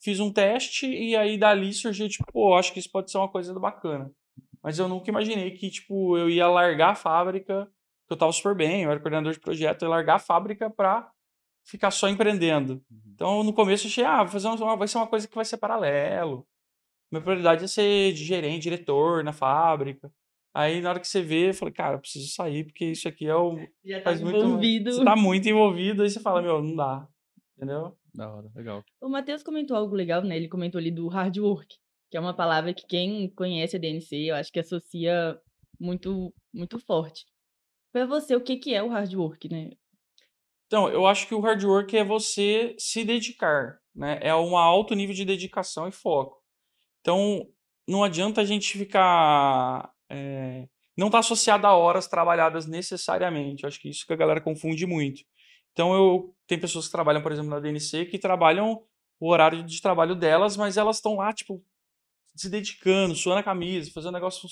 fiz 0.01 0.19
um 0.19 0.31
teste 0.31 0.87
e 0.87 1.15
aí 1.15 1.37
dali 1.37 1.73
surgiu, 1.73 2.09
tipo, 2.09 2.31
pô, 2.31 2.55
acho 2.55 2.73
que 2.73 2.79
isso 2.79 2.91
pode 2.91 3.11
ser 3.11 3.17
uma 3.17 3.29
coisa 3.29 3.57
bacana. 3.59 4.11
Mas 4.63 4.79
eu 4.79 4.87
nunca 4.87 5.09
imaginei 5.09 5.51
que, 5.51 5.69
tipo, 5.69 6.17
eu 6.17 6.29
ia 6.29 6.47
largar 6.47 6.91
a 6.91 6.95
fábrica, 6.95 7.65
que 8.07 8.13
eu 8.13 8.17
tava 8.17 8.31
super 8.31 8.55
bem, 8.55 8.83
eu 8.83 8.91
era 8.91 8.99
coordenador 8.99 9.33
de 9.33 9.39
projeto, 9.39 9.83
eu 9.83 9.87
ia 9.87 9.95
largar 9.95 10.15
a 10.15 10.19
fábrica 10.19 10.69
pra 10.69 11.09
ficar 11.65 11.91
só 11.91 12.09
empreendendo. 12.09 12.73
Uhum. 12.91 13.11
Então, 13.13 13.43
no 13.43 13.53
começo, 13.53 13.85
eu 13.85 13.89
achei, 13.89 14.03
ah, 14.03 14.27
fazer 14.27 14.47
uma, 14.47 14.75
vai 14.75 14.87
ser 14.87 14.97
uma 14.97 15.07
coisa 15.07 15.27
que 15.27 15.35
vai 15.35 15.45
ser 15.45 15.57
paralelo. 15.57 16.45
Minha 17.11 17.23
prioridade 17.23 17.63
é 17.63 17.67
ser 17.67 18.13
de 18.13 18.23
gerente, 18.23 18.63
diretor 18.63 19.23
na 19.23 19.33
fábrica. 19.33 20.11
Aí, 20.53 20.81
na 20.81 20.89
hora 20.89 20.99
que 20.99 21.07
você 21.07 21.21
vê, 21.21 21.49
eu 21.49 21.53
falei, 21.53 21.73
cara, 21.73 21.95
eu 21.95 21.99
preciso 21.99 22.27
sair, 22.33 22.65
porque 22.65 22.85
isso 22.85 23.07
aqui 23.07 23.27
é 23.27 23.35
o. 23.35 23.55
Já 23.85 23.97
tá 23.99 24.05
faz 24.05 24.21
envolvido. 24.21 24.85
Muito, 24.85 24.91
você 24.91 25.05
tá 25.05 25.15
muito 25.15 25.49
envolvido, 25.49 26.03
aí 26.03 26.09
você 26.09 26.19
fala, 26.19 26.41
meu, 26.41 26.61
não 26.61 26.75
dá. 26.75 27.07
Entendeu? 27.55 27.97
Da 28.13 28.33
hora, 28.33 28.49
legal. 28.55 28.83
O 29.01 29.09
Matheus 29.09 29.43
comentou 29.43 29.77
algo 29.77 29.95
legal, 29.95 30.23
né? 30.23 30.35
Ele 30.35 30.47
comentou 30.47 30.79
ali 30.79 30.91
do 30.91 31.07
hard 31.07 31.37
work, 31.37 31.75
que 32.09 32.17
é 32.17 32.19
uma 32.19 32.35
palavra 32.35 32.73
que 32.73 32.85
quem 32.87 33.29
conhece 33.35 33.75
a 33.75 33.79
DNC, 33.79 34.29
eu 34.29 34.35
acho 34.35 34.51
que 34.51 34.59
associa 34.59 35.39
muito, 35.79 36.33
muito 36.53 36.79
forte. 36.79 37.25
Para 37.91 38.05
você, 38.05 38.35
o 38.35 38.41
que, 38.41 38.57
que 38.57 38.73
é 38.73 38.81
o 38.81 38.89
hard 38.89 39.13
work, 39.13 39.49
né? 39.49 39.71
Então, 40.67 40.87
eu 40.89 41.05
acho 41.07 41.27
que 41.27 41.33
o 41.33 41.39
hard 41.39 41.63
work 41.63 41.97
é 41.97 42.03
você 42.03 42.75
se 42.77 43.03
dedicar, 43.03 43.79
né? 43.95 44.19
É 44.21 44.35
um 44.35 44.55
alto 44.55 44.93
nível 44.93 45.15
de 45.15 45.25
dedicação 45.25 45.87
e 45.87 45.91
foco. 45.91 46.38
Então, 47.01 47.47
não 47.87 48.03
adianta 48.03 48.41
a 48.41 48.45
gente 48.45 48.77
ficar. 48.77 49.91
É, 50.09 50.67
não 50.97 51.07
está 51.07 51.19
associado 51.19 51.65
a 51.65 51.75
horas 51.75 52.07
trabalhadas 52.07 52.65
necessariamente. 52.65 53.63
Eu 53.63 53.67
acho 53.67 53.79
que 53.79 53.89
isso 53.89 54.05
que 54.05 54.13
a 54.13 54.17
galera 54.17 54.41
confunde 54.41 54.85
muito. 54.85 55.21
Então, 55.71 55.93
eu 55.93 56.35
tem 56.47 56.59
pessoas 56.59 56.85
que 56.85 56.91
trabalham, 56.91 57.21
por 57.21 57.31
exemplo, 57.31 57.49
na 57.49 57.59
DNC, 57.59 58.05
que 58.05 58.17
trabalham 58.17 58.83
o 59.19 59.29
horário 59.29 59.63
de 59.63 59.81
trabalho 59.81 60.15
delas, 60.15 60.57
mas 60.57 60.77
elas 60.77 60.97
estão 60.97 61.15
lá, 61.17 61.31
tipo, 61.31 61.63
se 62.35 62.49
dedicando, 62.49 63.15
suando 63.15 63.39
a 63.39 63.43
camisa, 63.43 63.91
fazendo 63.91 64.09
o 64.09 64.13
negócio 64.13 64.49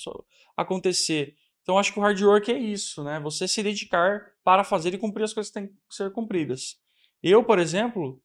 acontecer. 0.56 1.36
Então, 1.62 1.78
acho 1.78 1.92
que 1.92 2.00
o 2.00 2.02
hard 2.02 2.22
work 2.22 2.52
é 2.52 2.58
isso, 2.58 3.04
né? 3.04 3.20
Você 3.20 3.48
se 3.48 3.62
dedicar 3.62 4.32
para 4.44 4.64
fazer 4.64 4.94
e 4.94 4.98
cumprir 4.98 5.24
as 5.24 5.34
coisas 5.34 5.52
que 5.52 5.60
têm 5.60 5.68
que 5.68 5.76
ser 5.90 6.12
cumpridas. 6.12 6.78
Eu, 7.22 7.44
por 7.44 7.60
exemplo, 7.60 8.22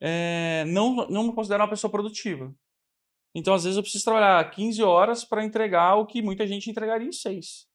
é, 0.00 0.64
não, 0.66 1.06
não 1.08 1.24
me 1.24 1.34
considero 1.34 1.62
uma 1.62 1.68
pessoa 1.68 1.90
produtiva. 1.90 2.54
Então, 3.38 3.52
às 3.52 3.64
vezes, 3.64 3.76
eu 3.76 3.82
preciso 3.82 4.02
trabalhar 4.02 4.50
15 4.50 4.82
horas 4.82 5.22
para 5.22 5.44
entregar 5.44 5.96
o 5.96 6.06
que 6.06 6.22
muita 6.22 6.46
gente 6.46 6.70
entregaria 6.70 7.06
em 7.06 7.12
6. 7.12 7.66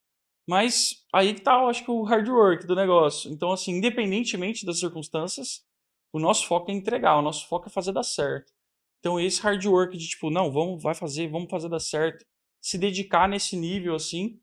Mas 0.49 1.05
aí 1.13 1.35
que 1.35 1.41
tá, 1.41 1.53
eu 1.53 1.67
acho 1.67 1.85
que 1.85 1.91
o 1.91 2.01
hard 2.01 2.27
work 2.27 2.65
do 2.65 2.75
negócio. 2.75 3.31
Então, 3.31 3.51
assim, 3.51 3.73
independentemente 3.73 4.65
das 4.65 4.79
circunstâncias, 4.79 5.63
o 6.11 6.19
nosso 6.19 6.47
foco 6.47 6.71
é 6.71 6.73
entregar, 6.73 7.15
o 7.15 7.21
nosso 7.21 7.47
foco 7.47 7.67
é 7.67 7.69
fazer 7.69 7.91
dar 7.91 8.01
certo. 8.01 8.51
Então, 8.99 9.19
esse 9.19 9.39
hard 9.39 9.63
work 9.63 9.95
de 9.95 10.07
tipo, 10.07 10.31
não, 10.31 10.51
vamos, 10.51 10.81
vai 10.81 10.95
fazer, 10.95 11.29
vamos 11.29 11.49
fazer 11.49 11.69
dar 11.69 11.79
certo, 11.79 12.25
se 12.59 12.79
dedicar 12.79 13.29
nesse 13.29 13.55
nível 13.55 13.93
assim, 13.93 14.41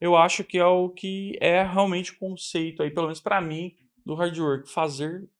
eu 0.00 0.16
acho 0.16 0.42
que 0.42 0.58
é 0.58 0.66
o 0.66 0.90
que 0.90 1.38
é 1.40 1.62
realmente 1.62 2.10
o 2.10 2.18
conceito 2.18 2.82
aí, 2.82 2.90
pelo 2.90 3.06
menos 3.06 3.20
para 3.20 3.40
mim, 3.40 3.72
do 4.04 4.16
hard 4.16 4.36
work, 4.36 4.68
fazer 4.68 5.30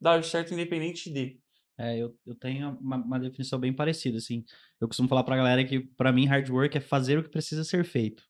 dar 0.00 0.22
certo 0.22 0.54
independente 0.54 1.10
de. 1.10 1.40
É, 1.78 1.98
eu, 1.98 2.16
eu 2.26 2.34
tenho 2.34 2.70
uma, 2.80 2.96
uma, 2.96 3.20
definição 3.20 3.58
bem 3.58 3.72
parecida, 3.72 4.18
assim. 4.18 4.44
Eu 4.80 4.88
costumo 4.88 5.08
falar 5.08 5.24
pra 5.24 5.36
galera 5.36 5.64
que, 5.64 5.80
para 5.80 6.12
mim, 6.12 6.26
hard 6.26 6.48
work 6.48 6.76
é 6.76 6.80
fazer 6.80 7.18
o 7.18 7.22
que 7.22 7.28
precisa 7.28 7.64
ser 7.64 7.84
feito. 7.84 8.22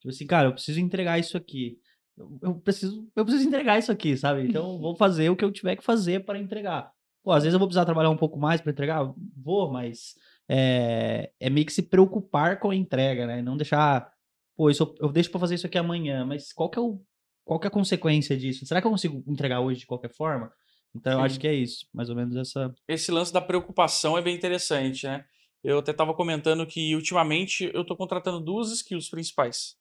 Tipo 0.00 0.08
assim, 0.08 0.26
cara, 0.26 0.48
eu 0.48 0.52
preciso 0.52 0.80
entregar 0.80 1.18
isso 1.18 1.36
aqui. 1.36 1.78
eu, 2.16 2.38
eu 2.42 2.54
preciso, 2.54 3.06
eu 3.14 3.24
preciso 3.24 3.46
entregar 3.46 3.78
isso 3.78 3.92
aqui, 3.92 4.16
sabe? 4.16 4.42
Então 4.48 4.78
vou 4.78 4.96
fazer 4.96 5.28
o 5.30 5.36
que 5.36 5.44
eu 5.44 5.52
tiver 5.52 5.76
que 5.76 5.84
fazer 5.84 6.24
para 6.24 6.38
entregar. 6.38 6.90
Pô, 7.22 7.32
às 7.32 7.42
vezes 7.42 7.54
eu 7.54 7.58
vou 7.58 7.68
precisar 7.68 7.84
trabalhar 7.84 8.10
um 8.10 8.16
pouco 8.16 8.38
mais 8.38 8.60
para 8.60 8.72
entregar, 8.72 9.02
vou, 9.36 9.70
mas 9.70 10.14
é, 10.48 11.30
é 11.40 11.50
meio 11.50 11.66
que 11.66 11.72
se 11.72 11.82
preocupar 11.82 12.58
com 12.60 12.70
a 12.70 12.76
entrega, 12.76 13.26
né? 13.26 13.42
Não 13.42 13.56
deixar, 13.56 14.10
pô, 14.56 14.70
isso, 14.70 14.94
eu 15.00 15.10
deixo 15.12 15.30
para 15.30 15.40
fazer 15.40 15.56
isso 15.56 15.66
aqui 15.66 15.76
amanhã, 15.76 16.24
mas 16.24 16.52
qual 16.52 16.70
que 16.70 16.78
é 16.78 16.82
o 16.82 17.00
qual 17.46 17.60
que 17.60 17.66
é 17.66 17.68
a 17.68 17.70
consequência 17.70 18.36
disso? 18.36 18.66
Será 18.66 18.80
que 18.80 18.88
eu 18.88 18.90
consigo 18.90 19.22
entregar 19.28 19.60
hoje 19.60 19.80
de 19.80 19.86
qualquer 19.86 20.10
forma? 20.10 20.52
Então 20.96 21.14
eu 21.14 21.20
acho 21.20 21.38
que 21.38 21.46
é 21.46 21.54
isso, 21.54 21.86
mais 21.92 22.10
ou 22.10 22.16
menos 22.16 22.36
essa. 22.36 22.74
Esse 22.88 23.10
lance 23.10 23.32
da 23.32 23.40
preocupação 23.40 24.16
é 24.16 24.22
bem 24.22 24.34
interessante, 24.34 25.06
né? 25.06 25.24
Eu 25.62 25.78
até 25.78 25.90
estava 25.90 26.14
comentando 26.14 26.66
que 26.66 26.94
ultimamente 26.94 27.70
eu 27.74 27.82
estou 27.82 27.96
contratando 27.96 28.40
duas 28.40 28.70
skills 28.72 29.08
principais: 29.08 29.76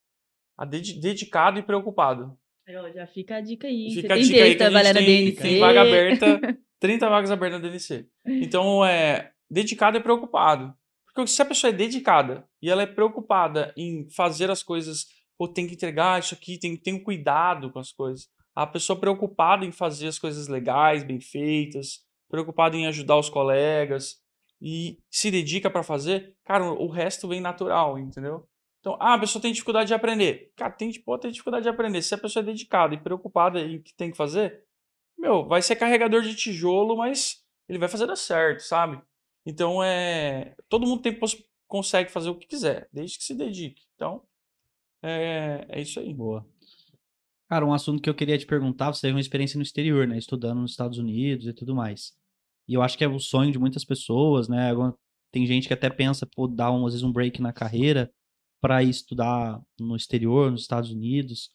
a 0.58 0.66
ded 0.66 1.00
dedicado 1.00 1.60
e 1.60 1.64
preocupado. 1.64 2.38
já 2.92 3.06
fica 3.06 3.36
a 3.38 3.42
dica 3.42 3.68
aí. 3.68 3.92
Fica 3.94 4.16
a 4.16 4.18
dica 4.18 4.44
aí 4.44 4.56
que 4.56 4.64
a 4.64 4.70
gente 4.72 4.94
tem, 4.94 5.36
tem 5.36 5.60
vaga 5.60 5.82
aberta, 5.82 6.40
30 6.80 7.10
vagas 7.10 7.32
abertas 7.32 7.62
na 7.62 7.70
DNC. 7.70 8.08
Então, 8.26 8.84
é 8.84 9.32
dedicado 9.50 9.98
e 9.98 10.02
preocupado. 10.02 10.74
Porque 11.06 11.28
se 11.28 11.42
a 11.42 11.46
pessoa 11.46 11.70
é 11.70 11.74
dedicada 11.74 12.44
e 12.62 12.70
ela 12.70 12.82
é 12.82 12.88
preocupada 12.88 13.72
em 13.78 14.10
fazer 14.10 14.50
as 14.50 14.64
coisas 14.64 15.06
pô, 15.38 15.48
tem 15.48 15.68
que 15.68 15.74
entregar 15.74 16.20
isso 16.20 16.34
aqui, 16.34 16.58
tem, 16.58 16.76
tem 16.76 16.94
um 16.94 17.04
cuidado 17.04 17.72
com 17.72 17.80
as 17.80 17.92
coisas. 17.92 18.28
A 18.56 18.66
pessoa 18.66 18.98
preocupada 18.98 19.66
em 19.66 19.72
fazer 19.72 20.08
as 20.08 20.18
coisas 20.18 20.48
legais, 20.48 21.04
bem 21.04 21.20
feitas, 21.20 22.06
preocupada 22.30 22.78
em 22.78 22.88
ajudar 22.88 23.18
os 23.18 23.30
colegas 23.30 24.22
e 24.62 24.98
se 25.12 25.30
dedica 25.30 25.70
para 25.70 25.84
fazer, 25.84 26.36
cara, 26.44 26.64
o 26.64 26.88
resto 26.88 27.28
vem 27.28 27.42
natural, 27.42 28.00
entendeu? 28.00 28.48
Então, 28.80 28.98
ah, 29.00 29.16
a 29.16 29.20
pessoa 29.20 29.42
tem 29.42 29.52
dificuldade 29.52 29.88
de 29.88 29.94
aprender. 29.94 30.54
Cara, 30.56 30.72
tem, 30.72 30.92
pode 31.02 31.24
ter 31.24 31.32
dificuldade 31.32 31.64
de 31.64 31.70
aprender. 31.70 32.02
Se 32.02 32.14
a 32.14 32.18
pessoa 32.18 32.44
é 32.44 32.46
dedicada 32.46 32.94
e 32.94 33.00
preocupada 33.00 33.60
em 33.60 33.82
que 33.82 33.94
tem 33.94 34.12
que 34.12 34.18
fazer, 34.18 34.64
meu, 35.18 35.46
vai 35.48 35.62
ser 35.62 35.76
carregador 35.76 36.22
de 36.22 36.36
tijolo, 36.36 36.96
mas 36.96 37.44
ele 37.68 37.80
vai 37.80 37.90
fazer 37.90 38.06
dar 38.06 38.16
certo, 38.16 38.62
sabe? 38.62 39.02
Então, 39.46 39.84
é, 39.84 40.56
todo 40.70 40.86
mundo 40.86 41.02
tem, 41.02 41.18
consegue 41.68 42.12
fazer 42.12 42.30
o 42.30 42.36
que 42.36 42.48
quiser, 42.48 42.88
desde 42.94 43.18
que 43.18 43.24
se 43.24 43.34
dedique. 43.34 43.84
Então, 43.96 44.22
é, 45.02 45.66
é 45.68 45.82
isso 45.82 46.00
aí. 46.00 46.14
Boa. 46.14 46.46
Cara, 47.48 47.66
um 47.66 47.74
assunto 47.74 48.02
que 48.02 48.10
eu 48.10 48.16
queria 48.16 48.38
te 48.38 48.46
perguntar, 48.46 48.92
você 48.94 49.02
teve 49.02 49.14
uma 49.14 49.22
experiência 49.22 49.58
no 49.58 49.64
exterior, 49.64 50.08
né? 50.08 50.18
Estudando 50.18 50.62
nos 50.62 50.72
Estados 50.72 50.98
Unidos 50.98 51.46
e 51.46 51.54
tudo 51.54 51.76
mais. 51.76 52.14
E 52.68 52.74
eu 52.74 52.82
acho 52.82 52.98
que 52.98 53.04
é 53.04 53.08
o 53.08 53.20
sonho 53.20 53.52
de 53.52 53.60
muitas 53.60 53.86
pessoas, 53.86 54.50
né? 54.50 54.72
Tem 55.32 55.46
gente 55.46 55.68
que 55.68 55.74
até 55.74 55.90
pensa, 55.90 56.26
pô, 56.26 56.48
dar 56.48 56.72
um, 56.72 56.86
às 56.88 56.94
vezes 56.94 57.04
um 57.04 57.12
break 57.12 57.42
na 57.42 57.54
carreira 57.54 58.12
para 58.60 58.82
ir 58.82 58.90
estudar 58.90 59.62
no 59.80 59.96
exterior, 59.96 60.50
nos 60.50 60.62
Estados 60.62 60.90
Unidos. 60.90 61.52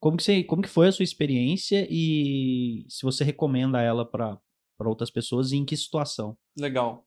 Como 0.00 0.16
que, 0.16 0.22
você, 0.22 0.42
como 0.44 0.62
que 0.62 0.68
foi 0.68 0.88
a 0.88 0.92
sua 0.92 1.02
experiência 1.02 1.86
e 1.90 2.86
se 2.88 3.02
você 3.02 3.24
recomenda 3.24 3.82
ela 3.82 4.06
para 4.06 4.38
outras 4.80 5.10
pessoas 5.10 5.52
e 5.52 5.56
em 5.56 5.64
que 5.64 5.76
situação? 5.76 6.38
Legal. 6.56 7.04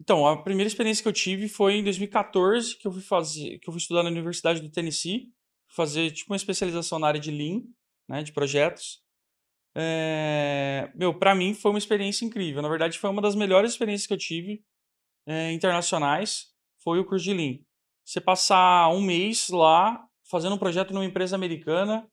Então, 0.00 0.26
a 0.26 0.42
primeira 0.42 0.66
experiência 0.66 1.02
que 1.02 1.08
eu 1.08 1.12
tive 1.12 1.48
foi 1.48 1.76
em 1.76 1.84
2014, 1.84 2.76
que 2.76 2.86
eu 2.86 2.92
fui 2.92 3.02
fazer, 3.02 3.58
que 3.60 3.68
eu 3.68 3.72
fui 3.72 3.80
estudar 3.80 4.02
na 4.02 4.10
Universidade 4.10 4.60
do 4.60 4.70
Tennessee, 4.70 5.28
fazer 5.70 6.10
tipo 6.10 6.32
uma 6.32 6.36
especialização 6.36 6.98
na 6.98 7.06
área 7.06 7.20
de 7.20 7.30
Lean, 7.30 7.62
né, 8.08 8.22
de 8.22 8.32
projetos. 8.32 9.02
É, 9.74 10.90
meu, 10.94 11.16
para 11.16 11.34
mim 11.34 11.54
foi 11.54 11.70
uma 11.70 11.78
experiência 11.78 12.24
incrível. 12.24 12.60
Na 12.60 12.68
verdade, 12.68 12.98
foi 12.98 13.08
uma 13.08 13.22
das 13.22 13.34
melhores 13.34 13.72
experiências 13.72 14.06
que 14.06 14.12
eu 14.12 14.18
tive 14.18 14.64
é, 15.26 15.52
internacionais. 15.52 16.48
Foi 16.82 16.98
o 16.98 17.04
curso 17.04 17.24
de 17.24 17.32
Lean. 17.32 17.58
Você 18.04 18.20
passar 18.20 18.88
um 18.88 19.00
mês 19.00 19.48
lá 19.48 20.04
fazendo 20.28 20.54
um 20.54 20.58
projeto 20.58 20.92
numa 20.92 21.04
empresa 21.04 21.36
americana, 21.36 22.08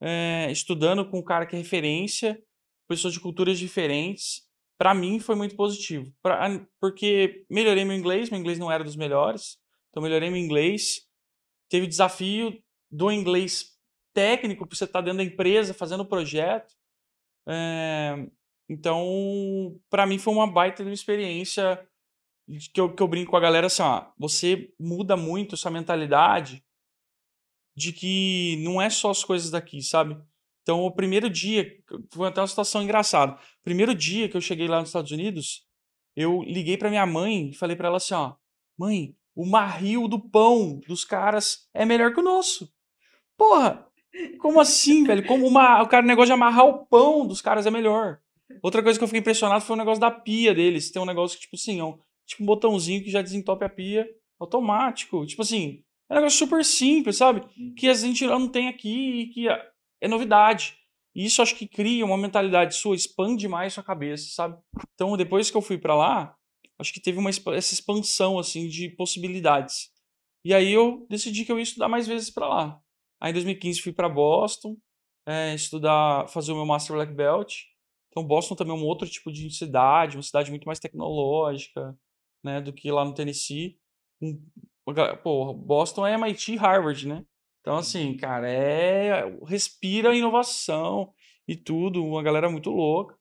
é, 0.00 0.50
estudando 0.50 1.08
com 1.08 1.18
um 1.18 1.24
cara 1.24 1.46
que 1.46 1.54
é 1.54 1.58
referência, 1.58 2.42
pessoas 2.88 3.12
de 3.12 3.20
culturas 3.20 3.58
diferentes, 3.58 4.42
para 4.78 4.94
mim 4.94 5.18
foi 5.18 5.34
muito 5.34 5.56
positivo. 5.56 6.12
Pra, 6.22 6.48
porque 6.80 7.44
melhorei 7.50 7.84
meu 7.84 7.96
inglês, 7.96 8.30
meu 8.30 8.40
inglês 8.40 8.58
não 8.58 8.70
era 8.70 8.84
dos 8.84 8.96
melhores, 8.96 9.58
então 9.90 10.02
melhorei 10.02 10.30
meu 10.30 10.40
inglês. 10.40 11.02
Teve 11.68 11.86
desafio 11.86 12.62
do 12.94 13.10
inglês 13.10 13.76
técnico, 14.12 14.64
para 14.64 14.76
você 14.76 14.84
estar 14.84 15.00
tá 15.00 15.04
dentro 15.04 15.18
da 15.18 15.24
empresa 15.24 15.74
fazendo 15.74 16.02
o 16.02 16.08
projeto. 16.08 16.72
É, 17.48 18.26
então, 18.68 19.78
para 19.90 20.06
mim 20.06 20.16
foi 20.16 20.32
uma 20.32 20.46
baita 20.46 20.84
de 20.84 20.88
uma 20.88 20.94
experiência 20.94 21.84
que 22.72 22.80
eu, 22.80 22.94
que 22.94 23.02
eu 23.02 23.08
brinco 23.08 23.32
com 23.32 23.36
a 23.36 23.40
galera 23.40 23.66
assim, 23.66 23.82
ó, 23.82 24.06
você 24.16 24.72
muda 24.78 25.16
muito 25.16 25.56
sua 25.56 25.70
mentalidade 25.70 26.64
de 27.76 27.92
que 27.92 28.62
não 28.62 28.80
é 28.80 28.88
só 28.88 29.10
as 29.10 29.24
coisas 29.24 29.50
daqui, 29.50 29.82
sabe? 29.82 30.16
Então, 30.62 30.84
o 30.84 30.92
primeiro 30.92 31.28
dia, 31.28 31.68
foi 32.12 32.28
até 32.28 32.40
uma 32.40 32.46
situação 32.46 32.82
engraçada. 32.82 33.36
Primeiro 33.62 33.94
dia 33.94 34.28
que 34.28 34.36
eu 34.36 34.40
cheguei 34.40 34.68
lá 34.68 34.78
nos 34.78 34.90
Estados 34.90 35.10
Unidos, 35.10 35.66
eu 36.14 36.42
liguei 36.44 36.78
para 36.78 36.90
minha 36.90 37.04
mãe 37.04 37.50
e 37.50 37.54
falei 37.54 37.74
para 37.74 37.88
ela 37.88 37.96
assim, 37.96 38.14
ó, 38.14 38.36
mãe, 38.78 39.16
o 39.34 39.44
marril 39.44 40.06
do 40.06 40.20
pão 40.20 40.78
dos 40.86 41.04
caras 41.04 41.68
é 41.74 41.84
melhor 41.84 42.14
que 42.14 42.20
o 42.20 42.22
nosso. 42.22 42.72
Porra, 43.36 43.86
como 44.38 44.60
assim, 44.60 45.04
velho? 45.04 45.26
Como 45.26 45.46
uma, 45.46 45.82
o 45.82 45.88
cara, 45.88 46.04
o 46.04 46.08
negócio 46.08 46.28
de 46.28 46.32
amarrar 46.32 46.66
o 46.66 46.86
pão 46.86 47.26
dos 47.26 47.40
caras 47.40 47.66
é 47.66 47.70
melhor. 47.70 48.20
Outra 48.62 48.82
coisa 48.82 48.98
que 48.98 49.02
eu 49.02 49.08
fiquei 49.08 49.20
impressionado 49.20 49.64
foi 49.64 49.74
o 49.74 49.78
negócio 49.78 50.00
da 50.00 50.10
pia 50.10 50.54
deles. 50.54 50.90
Tem 50.90 51.00
um 51.00 51.06
negócio 51.06 51.36
que, 51.36 51.42
tipo 51.42 51.56
assim, 51.56 51.80
é 51.80 51.84
um, 51.84 51.98
tipo 52.26 52.42
um 52.42 52.46
botãozinho 52.46 53.02
que 53.02 53.10
já 53.10 53.22
desentope 53.22 53.64
a 53.64 53.68
pia 53.68 54.08
automático. 54.38 55.26
Tipo 55.26 55.42
assim, 55.42 55.82
é 56.08 56.14
um 56.14 56.16
negócio 56.16 56.38
super 56.38 56.64
simples, 56.64 57.16
sabe? 57.16 57.42
Que 57.76 57.88
a 57.88 57.94
gente 57.94 58.26
não 58.26 58.48
tem 58.48 58.68
aqui 58.68 59.22
e 59.22 59.26
que 59.28 59.48
é 59.48 60.08
novidade. 60.08 60.76
E 61.14 61.24
isso 61.24 61.40
acho 61.40 61.54
que 61.54 61.66
cria 61.66 62.04
uma 62.04 62.18
mentalidade 62.18 62.74
sua, 62.74 62.96
expande 62.96 63.46
mais 63.48 63.72
sua 63.72 63.82
cabeça, 63.82 64.28
sabe? 64.30 64.58
Então, 64.94 65.16
depois 65.16 65.50
que 65.50 65.56
eu 65.56 65.62
fui 65.62 65.78
para 65.78 65.94
lá, 65.94 66.36
acho 66.78 66.92
que 66.92 67.00
teve 67.00 67.18
uma 67.18 67.30
essa 67.30 67.74
expansão 67.74 68.38
assim 68.38 68.68
de 68.68 68.88
possibilidades. 68.90 69.90
E 70.44 70.52
aí 70.52 70.72
eu 70.72 71.06
decidi 71.08 71.44
que 71.44 71.52
eu 71.52 71.56
ia 71.56 71.62
estudar 71.62 71.88
mais 71.88 72.06
vezes 72.06 72.30
para 72.30 72.48
lá. 72.48 72.80
Aí 73.24 73.30
em 73.30 73.32
2015 73.32 73.80
fui 73.80 73.90
para 73.90 74.06
Boston, 74.06 74.76
é, 75.26 75.54
estudar, 75.54 76.28
fazer 76.28 76.52
o 76.52 76.56
meu 76.56 76.66
Master 76.66 76.94
Black 76.94 77.10
Belt. 77.10 77.54
Então 78.10 78.22
Boston 78.22 78.54
também 78.54 78.76
é 78.76 78.78
um 78.78 78.84
outro 78.84 79.08
tipo 79.08 79.32
de 79.32 79.50
cidade, 79.50 80.18
uma 80.18 80.22
cidade 80.22 80.50
muito 80.50 80.66
mais 80.66 80.78
tecnológica, 80.78 81.98
né, 82.44 82.60
do 82.60 82.70
que 82.70 82.92
lá 82.92 83.02
no 83.02 83.14
Tennessee. 83.14 83.78
Pô, 85.22 85.54
Boston 85.54 86.06
é 86.06 86.12
MIT 86.12 86.52
e 86.52 86.56
Harvard, 86.56 87.08
né? 87.08 87.24
Então, 87.62 87.78
assim, 87.78 88.14
cara, 88.14 88.46
é. 88.46 89.22
Respira 89.46 90.14
inovação 90.14 91.10
e 91.48 91.56
tudo, 91.56 92.04
uma 92.04 92.22
galera 92.22 92.50
muito 92.50 92.68
louca. 92.68 93.16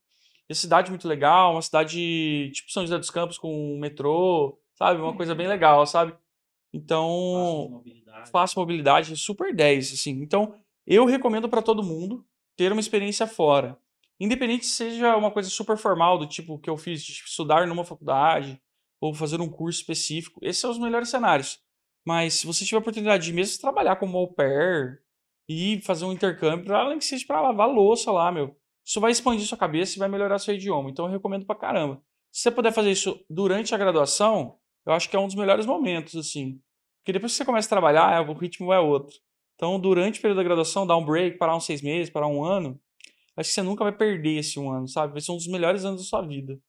E 0.50 0.52
a 0.52 0.56
cidade 0.56 0.90
muito 0.90 1.08
legal, 1.08 1.54
uma 1.54 1.62
cidade 1.62 2.52
tipo 2.54 2.70
São 2.70 2.84
José 2.84 2.98
dos 2.98 3.10
Campos 3.10 3.38
com 3.38 3.80
metrô, 3.80 4.60
sabe? 4.74 5.00
Uma 5.00 5.16
coisa 5.16 5.34
bem 5.34 5.48
legal, 5.48 5.88
sabe? 5.88 6.14
Então. 6.74 7.06
Fácil 7.06 7.72
mobilidade. 7.72 8.32
Fácil 8.32 8.60
mobilidade, 8.60 9.18
super 9.18 9.56
10, 9.56 9.94
assim. 9.94 10.22
Então, 10.22 10.56
eu 10.86 11.06
recomendo 11.06 11.48
para 11.48 11.62
todo 11.62 11.84
mundo 11.84 12.26
ter 12.56 12.72
uma 12.72 12.82
experiência 12.82 13.28
fora. 13.28 13.78
Independente 14.20 14.66
seja 14.66 15.16
uma 15.16 15.32
coisa 15.32 15.50
super 15.50 15.78
formal, 15.78 16.18
do 16.18 16.28
tipo 16.28 16.58
que 16.60 16.70
eu 16.70 16.78
fiz, 16.78 17.04
de 17.04 17.12
estudar 17.12 17.68
numa 17.68 17.84
faculdade 17.84 18.62
ou 19.02 19.14
fazer 19.14 19.42
um 19.42 19.50
curso 19.50 19.80
específico. 19.80 20.40
Esses 20.42 20.62
são 20.62 20.72
os 20.72 20.80
melhores 20.80 21.10
cenários. 21.10 21.60
Mas 22.06 22.36
se 22.36 22.48
você 22.48 22.66
tiver 22.66 22.78
a 22.78 22.82
oportunidade 22.82 23.26
de 23.26 23.34
mesmo 23.34 23.60
trabalhar 23.60 23.96
como 23.98 24.18
au 24.18 24.34
pair 24.34 25.02
e 25.48 25.82
fazer 25.82 26.06
um 26.06 26.12
intercâmbio, 26.12 26.66
para 26.66 26.82
além 26.82 26.98
que 27.00 27.06
seja 27.06 27.26
para 27.26 27.42
lavar 27.42 27.68
louça 27.68 28.12
lá, 28.12 28.32
meu, 28.32 28.56
isso 28.86 29.00
vai 29.00 29.12
expandir 29.12 29.48
sua 29.48 29.58
cabeça 29.58 29.96
e 29.96 30.00
vai 30.00 30.10
melhorar 30.10 30.40
seu 30.40 30.54
idioma. 30.54 30.90
Então 30.90 31.06
eu 31.06 31.12
recomendo 31.12 31.46
pra 31.46 31.56
caramba. 31.56 32.02
Se 32.32 32.44
você 32.44 32.52
puder 32.52 32.74
fazer 32.74 32.92
isso 32.92 33.24
durante 33.30 33.74
a 33.74 33.78
graduação, 33.78 34.58
eu 34.86 34.94
acho 34.94 35.10
que 35.10 35.16
é 35.16 35.20
um 35.20 35.28
dos 35.28 35.36
melhores 35.36 35.66
momentos, 35.66 36.16
assim. 36.16 36.60
Porque 37.02 37.14
depois 37.14 37.32
que 37.32 37.38
você 37.38 37.46
começa 37.46 37.68
a 37.68 37.70
trabalhar, 37.70 38.30
o 38.30 38.34
ritmo 38.34 38.72
é 38.72 38.80
outro. 38.80 39.16
Então, 39.56 39.80
durante 39.80 40.20
o 40.20 40.22
período 40.22 40.38
da 40.38 40.44
graduação, 40.44 40.88
dar 40.88 40.98
um 40.98 41.06
break, 41.06 41.38
parar 41.38 41.56
uns 41.56 41.66
seis 41.66 41.82
meses, 41.82 42.10
parar 42.10 42.28
um 42.28 42.44
ano, 42.44 42.80
acho 43.38 43.50
que 43.50 43.54
você 43.54 43.62
nunca 43.62 43.84
vai 43.84 43.96
perder 43.96 44.40
esse 44.40 44.60
um 44.60 44.72
ano, 44.72 44.88
sabe? 44.88 45.14
Vai 45.14 45.22
ser 45.22 45.32
um 45.32 45.38
dos 45.38 45.48
melhores 45.48 45.86
anos 45.86 46.02
da 46.02 46.08
sua 46.08 46.22
vida. 46.22 46.60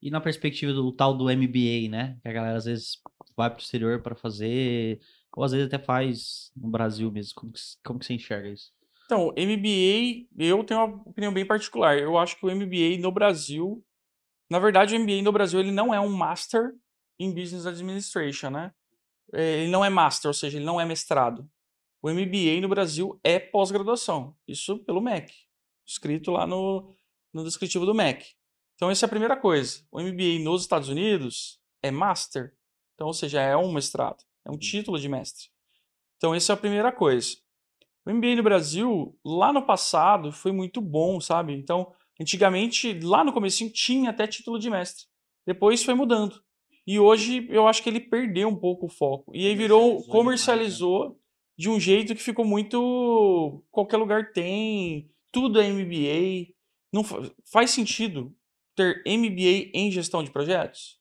E 0.00 0.10
na 0.10 0.20
perspectiva 0.20 0.72
do 0.72 0.92
tal 0.92 1.16
do 1.16 1.24
MBA, 1.24 1.88
né? 1.90 2.18
Que 2.22 2.28
a 2.28 2.32
galera 2.32 2.56
às 2.56 2.66
vezes 2.66 2.98
vai 3.36 3.50
para 3.50 3.58
o 3.58 3.62
exterior 3.62 4.00
para 4.00 4.14
fazer, 4.14 5.00
ou 5.36 5.42
às 5.42 5.52
vezes 5.52 5.66
até 5.66 5.78
faz 5.78 6.52
no 6.56 6.68
Brasil 6.68 7.10
mesmo. 7.10 7.32
Como 7.34 7.52
que, 7.52 7.60
como 7.84 7.98
que 7.98 8.06
você 8.06 8.14
enxerga 8.14 8.48
isso? 8.48 8.72
Então, 9.06 9.32
MBA, 9.36 10.26
eu 10.38 10.62
tenho 10.64 10.84
uma 10.84 11.02
opinião 11.06 11.32
bem 11.32 11.44
particular. 11.44 11.98
Eu 11.98 12.18
acho 12.18 12.36
que 12.36 12.44
o 12.44 12.54
MBA 12.54 12.98
no 13.00 13.10
Brasil, 13.10 13.82
na 14.50 14.58
verdade, 14.58 14.94
o 14.94 15.00
MBA 15.00 15.22
no 15.22 15.32
Brasil 15.32 15.58
ele 15.58 15.72
não 15.72 15.92
é 15.94 16.00
um 16.00 16.10
Master 16.10 16.74
em 17.18 17.32
Business 17.32 17.66
Administration, 17.66 18.50
né? 18.50 18.72
É, 19.32 19.60
ele 19.60 19.70
não 19.70 19.84
é 19.84 19.90
Master, 19.90 20.28
ou 20.28 20.34
seja, 20.34 20.56
ele 20.56 20.64
não 20.64 20.80
é 20.80 20.84
mestrado. 20.84 21.48
O 22.00 22.10
MBA 22.10 22.60
no 22.60 22.68
Brasil 22.68 23.18
é 23.24 23.38
pós-graduação. 23.38 24.36
Isso 24.46 24.78
pelo 24.78 25.00
MEC, 25.00 25.32
escrito 25.84 26.30
lá 26.30 26.46
no, 26.46 26.94
no 27.32 27.44
descritivo 27.44 27.84
do 27.84 27.94
MEC. 27.94 28.34
Então, 28.76 28.90
essa 28.90 29.04
é 29.04 29.06
a 29.06 29.10
primeira 29.10 29.36
coisa. 29.36 29.84
O 29.90 30.00
MBA 30.00 30.38
nos 30.40 30.62
Estados 30.62 30.88
Unidos 30.88 31.60
é 31.82 31.90
Master. 31.90 32.54
Então, 32.94 33.08
ou 33.08 33.12
seja, 33.12 33.40
é 33.40 33.56
um 33.56 33.72
mestrado. 33.72 34.24
É 34.44 34.50
um 34.50 34.56
título 34.56 34.98
de 34.98 35.08
mestre. 35.08 35.48
Então, 36.16 36.34
essa 36.34 36.52
é 36.52 36.54
a 36.54 36.56
primeira 36.56 36.92
coisa. 36.92 37.36
O 38.06 38.12
MBA 38.12 38.36
no 38.36 38.42
Brasil, 38.42 39.18
lá 39.24 39.52
no 39.52 39.66
passado, 39.66 40.32
foi 40.32 40.52
muito 40.52 40.80
bom, 40.80 41.20
sabe? 41.20 41.52
Então, 41.52 41.92
antigamente, 42.20 42.98
lá 43.00 43.24
no 43.24 43.32
começo 43.32 43.68
tinha 43.70 44.10
até 44.10 44.26
título 44.26 44.58
de 44.58 44.70
mestre. 44.70 45.06
Depois 45.44 45.82
foi 45.82 45.94
mudando. 45.94 46.40
E 46.88 46.98
hoje 46.98 47.46
eu 47.50 47.68
acho 47.68 47.82
que 47.82 47.90
ele 47.90 48.00
perdeu 48.00 48.48
um 48.48 48.56
pouco 48.56 48.86
o 48.86 48.88
foco. 48.88 49.30
E 49.36 49.46
aí 49.46 49.54
virou, 49.54 50.02
comercializou 50.04 51.10
né? 51.10 51.14
de 51.58 51.68
um 51.68 51.78
jeito 51.78 52.14
que 52.14 52.22
ficou 52.22 52.46
muito. 52.46 53.62
Qualquer 53.70 53.98
lugar 53.98 54.32
tem, 54.32 55.12
tudo 55.30 55.60
é 55.60 55.70
MBA. 55.70 56.54
Não 56.90 57.04
faz 57.52 57.72
sentido 57.72 58.34
ter 58.74 59.02
MBA 59.06 59.70
em 59.74 59.92
gestão 59.92 60.24
de 60.24 60.30
projetos? 60.30 60.98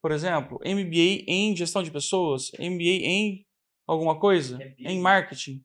Por 0.00 0.12
exemplo, 0.12 0.60
MBA 0.64 1.24
em 1.26 1.56
gestão 1.56 1.82
de 1.82 1.90
pessoas, 1.90 2.52
MBA 2.56 3.02
em 3.04 3.46
alguma 3.88 4.20
coisa, 4.20 4.60
em 4.78 5.00
marketing. 5.00 5.64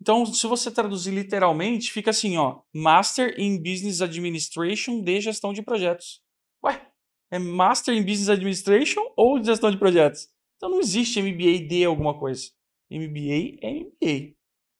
Então, 0.00 0.24
se 0.24 0.46
você 0.46 0.70
traduzir 0.70 1.10
literalmente, 1.10 1.92
fica 1.92 2.08
assim, 2.12 2.38
ó, 2.38 2.62
Master 2.74 3.34
in 3.38 3.58
Business 3.58 4.00
Administration 4.00 5.02
de 5.02 5.20
gestão 5.20 5.52
de 5.52 5.60
projetos. 5.60 6.22
Ué, 6.64 6.89
é 7.30 7.38
Master 7.38 7.94
in 7.94 8.02
Business 8.02 8.28
Administration 8.28 9.00
ou 9.16 9.42
gestão 9.42 9.70
de 9.70 9.76
projetos? 9.76 10.28
Então 10.56 10.68
não 10.68 10.80
existe 10.80 11.22
MBA 11.22 11.66
de 11.68 11.84
alguma 11.84 12.18
coisa. 12.18 12.50
MBA 12.90 13.58
é 13.62 13.72
MBA. 13.72 14.34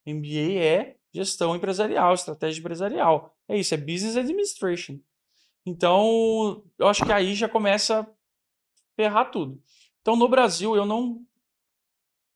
MBA 0.06 0.58
é 0.58 0.96
gestão 1.12 1.54
empresarial, 1.54 2.14
estratégia 2.14 2.60
empresarial. 2.60 3.34
É 3.48 3.58
isso, 3.58 3.74
é 3.74 3.76
Business 3.76 4.16
Administration. 4.16 4.98
Então, 5.64 6.64
eu 6.78 6.88
acho 6.88 7.04
que 7.04 7.12
aí 7.12 7.34
já 7.34 7.48
começa 7.48 8.00
a 8.00 8.06
ferrar 8.96 9.30
tudo. 9.30 9.62
Então, 10.00 10.16
no 10.16 10.28
Brasil, 10.28 10.74
eu 10.74 10.86
não 10.86 11.20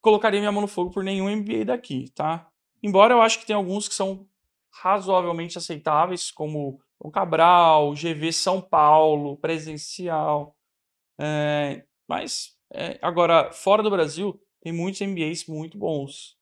colocaria 0.00 0.40
minha 0.40 0.52
mão 0.52 0.60
no 0.60 0.68
fogo 0.68 0.90
por 0.90 1.02
nenhum 1.02 1.34
MBA 1.34 1.64
daqui, 1.64 2.10
tá? 2.10 2.50
Embora 2.82 3.14
eu 3.14 3.22
acho 3.22 3.38
que 3.38 3.46
tem 3.46 3.56
alguns 3.56 3.88
que 3.88 3.94
são 3.94 4.28
razoavelmente 4.70 5.56
aceitáveis, 5.56 6.30
como 6.30 6.78
o 7.04 7.10
Cabral, 7.10 7.92
GV 7.92 8.32
São 8.32 8.62
Paulo, 8.62 9.36
presencial. 9.36 10.56
É, 11.20 11.84
mas, 12.08 12.56
é, 12.72 12.98
agora, 13.02 13.52
fora 13.52 13.82
do 13.82 13.90
Brasil, 13.90 14.40
tem 14.62 14.72
muitos 14.72 15.02
MBAs 15.02 15.46
muito 15.46 15.76
bons, 15.76 16.38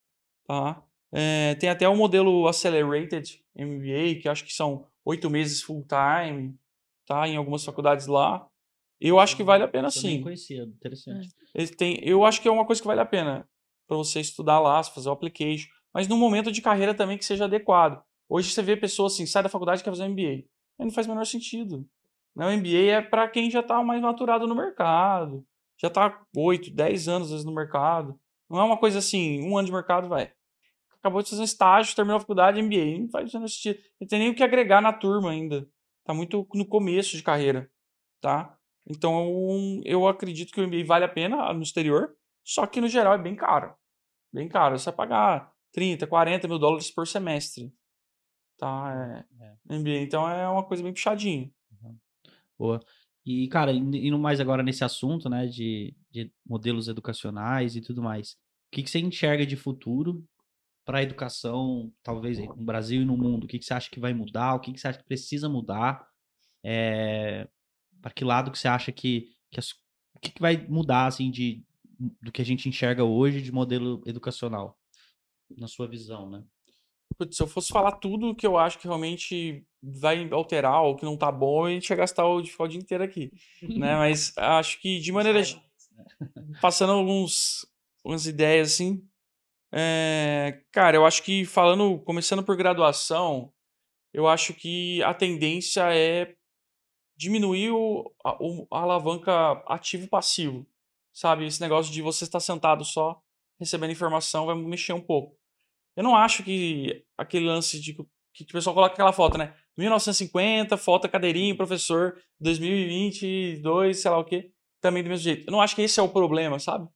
tá? 0.47 0.81
É, 1.13 1.57
tem 1.57 1.69
até 1.69 1.89
o 1.89 1.97
modelo 1.97 2.47
Accelerated 2.47 3.43
MBA, 3.57 4.21
que 4.23 4.29
acho 4.29 4.45
que 4.45 4.53
são 4.53 4.87
oito 5.05 5.29
meses 5.29 5.61
full 5.61 5.85
time, 5.85 6.57
tá? 7.07 7.27
Em 7.27 7.37
algumas 7.37 7.65
faculdades 7.65 8.07
lá. 8.07 8.49
Eu 9.01 9.19
acho 9.19 9.37
que 9.37 9.43
vale 9.43 9.65
a 9.65 9.69
pena 9.69 9.91
sim. 9.91 10.23
conhecia, 10.23 10.63
interessante. 10.63 11.29
É. 11.55 11.67
Tem, 11.67 11.99
eu 12.03 12.25
acho 12.25 12.41
que 12.41 12.47
é 12.47 12.53
uma 12.53 12.65
coisa 12.65 12.81
que 12.81 12.87
vale 12.87 13.01
a 13.01 13.05
pena 13.05 13.49
para 13.89 13.97
você 13.97 14.21
estudar 14.21 14.61
lá, 14.61 14.83
fazer 14.85 15.09
o 15.09 15.13
application 15.13 15.69
mas 15.93 16.09
num 16.09 16.17
momento 16.17 16.51
de 16.51 16.63
carreira 16.63 16.95
também 16.95 17.19
que 17.19 17.25
seja 17.25 17.45
adequado. 17.45 18.03
Hoje 18.29 18.51
você 18.51 18.63
vê 18.63 18.77
pessoas 18.77 19.13
assim, 19.13 19.27
sai 19.27 19.43
da 19.43 19.49
faculdade 19.49 19.83
e 19.83 19.85
quer 19.85 19.91
fazer 19.91 20.05
um 20.05 20.09
MBA. 20.09 20.45
Aí 20.83 20.87
não 20.87 20.93
faz 20.93 21.07
o 21.07 21.11
menor 21.11 21.25
sentido. 21.25 21.89
Né? 22.35 22.47
O 22.47 22.59
MBA 22.59 22.91
é 22.91 23.01
para 23.01 23.29
quem 23.29 23.49
já 23.49 23.61
está 23.61 23.83
mais 23.85 24.03
maturado 24.03 24.49
no 24.49 24.55
mercado, 24.55 25.47
já 25.81 25.87
está 25.87 26.21
8, 26.37 26.73
10 26.73 27.09
anos 27.09 27.31
vezes, 27.31 27.45
no 27.45 27.55
mercado. 27.55 28.19
Não 28.51 28.61
é 28.61 28.65
uma 28.65 28.77
coisa 28.77 28.99
assim, 28.99 29.41
um 29.49 29.57
ano 29.57 29.67
de 29.67 29.73
mercado, 29.73 30.09
vai. 30.09 30.33
Acabou 30.99 31.23
de 31.23 31.31
fazer 31.31 31.41
um 31.41 31.45
estágio, 31.45 31.95
terminou 31.95 32.17
a 32.17 32.21
faculdade, 32.21 32.61
MBA. 32.61 33.01
Não 33.01 33.09
faz 33.11 33.33
o 33.33 33.49
sentido. 33.49 33.79
Não 34.01 34.09
tem 34.09 34.19
nem 34.19 34.31
o 34.31 34.35
que 34.35 34.43
agregar 34.43 34.81
na 34.81 34.93
turma 34.93 35.31
ainda. 35.31 35.69
Está 36.01 36.13
muito 36.13 36.47
no 36.53 36.67
começo 36.67 37.17
de 37.17 37.23
carreira, 37.23 37.71
tá? 38.21 38.57
Então, 38.87 39.81
eu 39.85 40.09
acredito 40.09 40.53
que 40.53 40.61
o 40.61 40.67
MBA 40.67 40.85
vale 40.85 41.05
a 41.05 41.09
pena 41.09 41.53
no 41.53 41.63
exterior, 41.63 42.17
só 42.45 42.67
que 42.67 42.81
no 42.81 42.89
geral 42.89 43.15
é 43.15 43.19
bem 43.19 43.37
caro. 43.37 43.75
Bem 44.33 44.49
caro. 44.49 44.77
Você 44.77 44.87
vai 44.87 44.97
pagar 44.97 45.53
30, 45.73 46.07
40 46.07 46.49
mil 46.49 46.59
dólares 46.59 46.91
por 46.91 47.07
semestre. 47.07 47.73
Tá? 48.63 49.25
É, 49.41 49.75
é. 49.75 49.77
MBA. 49.77 50.03
Então 50.03 50.29
é 50.29 50.49
uma 50.49 50.63
coisa 50.63 50.85
bem 50.85 50.93
puxadinha. 50.93 51.51
Uhum. 51.73 51.99
Boa. 52.57 52.81
E, 53.27 53.49
cara, 53.49 53.73
indo 53.73 54.17
mais 54.17 54.39
agora 54.39 54.63
nesse 54.63 54.85
assunto, 54.85 55.29
né, 55.29 55.49
de, 55.49 55.97
de 56.13 56.33
modelos 56.47 56.87
educacionais 56.87 57.75
e 57.75 57.81
tudo 57.81 58.01
mais, 58.01 58.35
o 58.35 58.37
que, 58.71 58.85
que 58.85 58.91
você 58.91 59.01
enxerga 59.01 59.45
de 59.45 59.57
futuro 59.57 60.25
para 60.85 60.99
a 60.99 61.03
educação, 61.03 61.93
talvez 62.05 62.39
no 62.39 62.65
Brasil 62.65 63.03
e 63.03 63.05
no 63.05 63.17
mundo? 63.17 63.45
O 63.45 63.47
que, 63.49 63.59
que 63.59 63.65
você 63.65 63.75
acha 63.75 63.91
que 63.91 63.99
vai 63.99 64.15
mudar? 64.15 64.55
O 64.55 64.61
que, 64.61 64.73
que 64.73 64.79
você 64.79 64.87
acha 64.87 64.99
que 65.01 65.07
precisa 65.07 65.49
mudar? 65.49 66.07
É, 66.63 67.49
para 68.01 68.13
que 68.13 68.25
lado 68.25 68.53
que 68.53 68.59
você 68.61 68.69
acha 68.69 68.93
que, 68.93 69.29
que 69.51 69.59
as, 69.59 69.73
o 70.15 70.21
que, 70.21 70.31
que 70.31 70.41
vai 70.41 70.69
mudar, 70.69 71.07
assim, 71.07 71.33
de, 71.33 71.65
do 72.21 72.31
que 72.31 72.41
a 72.41 72.45
gente 72.45 72.69
enxerga 72.69 73.03
hoje 73.03 73.43
de 73.43 73.51
modelo 73.51 74.01
educacional? 74.07 74.79
na 75.57 75.69
sua 75.69 75.89
visão, 75.89 76.31
né? 76.31 76.43
Putz, 77.23 77.37
se 77.37 77.43
eu 77.43 77.47
fosse 77.47 77.69
falar 77.69 77.93
tudo 77.93 78.35
que 78.35 78.45
eu 78.45 78.59
acho 78.59 78.79
que 78.79 78.89
realmente 78.89 79.65
vai 79.81 80.29
alterar 80.33 80.83
ou 80.83 80.97
que 80.97 81.05
não 81.05 81.17
tá 81.17 81.31
bom, 81.31 81.67
a 81.67 81.71
gente 81.71 81.89
ia 81.89 81.97
gastar 81.97 82.27
o, 82.27 82.39
o 82.39 82.69
dia 82.69 82.81
inteiro 82.81 83.05
aqui, 83.05 83.31
né? 83.63 83.95
Mas 83.97 84.37
acho 84.37 84.81
que 84.81 84.99
de 84.99 85.13
maneira... 85.13 85.41
Passando 86.61 86.93
alguns, 86.93 87.65
algumas 88.05 88.27
ideias, 88.27 88.73
assim... 88.73 89.07
É, 89.75 90.61
cara, 90.73 90.97
eu 90.97 91.07
acho 91.07 91.23
que 91.23 91.47
falando, 91.47 91.99
começando 92.01 92.43
por 92.43 92.57
graduação, 92.57 93.53
eu 94.13 94.27
acho 94.29 94.53
que 94.53 95.03
a 95.05 95.15
tendência 95.15 95.83
é 95.95 96.35
diminuir 97.17 97.71
o, 97.71 98.13
a, 98.25 98.37
o, 98.43 98.67
a 98.71 98.81
alavanca 98.81 99.63
ativo-passivo, 99.67 100.67
sabe? 101.13 101.47
Esse 101.47 101.61
negócio 101.61 101.93
de 101.93 102.03
você 102.03 102.25
estar 102.25 102.41
sentado 102.41 102.85
só 102.85 103.23
recebendo 103.59 103.93
informação 103.93 104.45
vai 104.45 104.57
mexer 104.57 104.93
um 104.93 105.01
pouco. 105.01 105.39
Eu 105.97 106.03
não 106.03 106.17
acho 106.17 106.43
que 106.43 107.05
aquele 107.17 107.47
lance 107.47 107.81
de 107.81 107.95
que 107.95 108.45
o 108.45 108.53
pessoal 108.53 108.75
coloca 108.75 108.95
aquela 108.95 109.13
foto, 109.13 109.37
né? 109.37 109.55
1950, 109.77 110.77
foto, 110.77 111.09
cadeirinha, 111.09 111.57
professor, 111.57 112.17
2022, 112.41 114.01
sei 114.01 114.11
lá 114.11 114.19
o 114.19 114.25
quê, 114.25 114.51
também 114.81 115.03
do 115.03 115.09
mesmo 115.09 115.25
jeito. 115.25 115.49
Eu 115.49 115.53
não 115.53 115.61
acho 115.61 115.75
que 115.77 115.83
esse 115.83 116.01
é 116.01 116.03
o 116.03 116.09
problema, 116.09 116.59
sabe? 116.59 116.89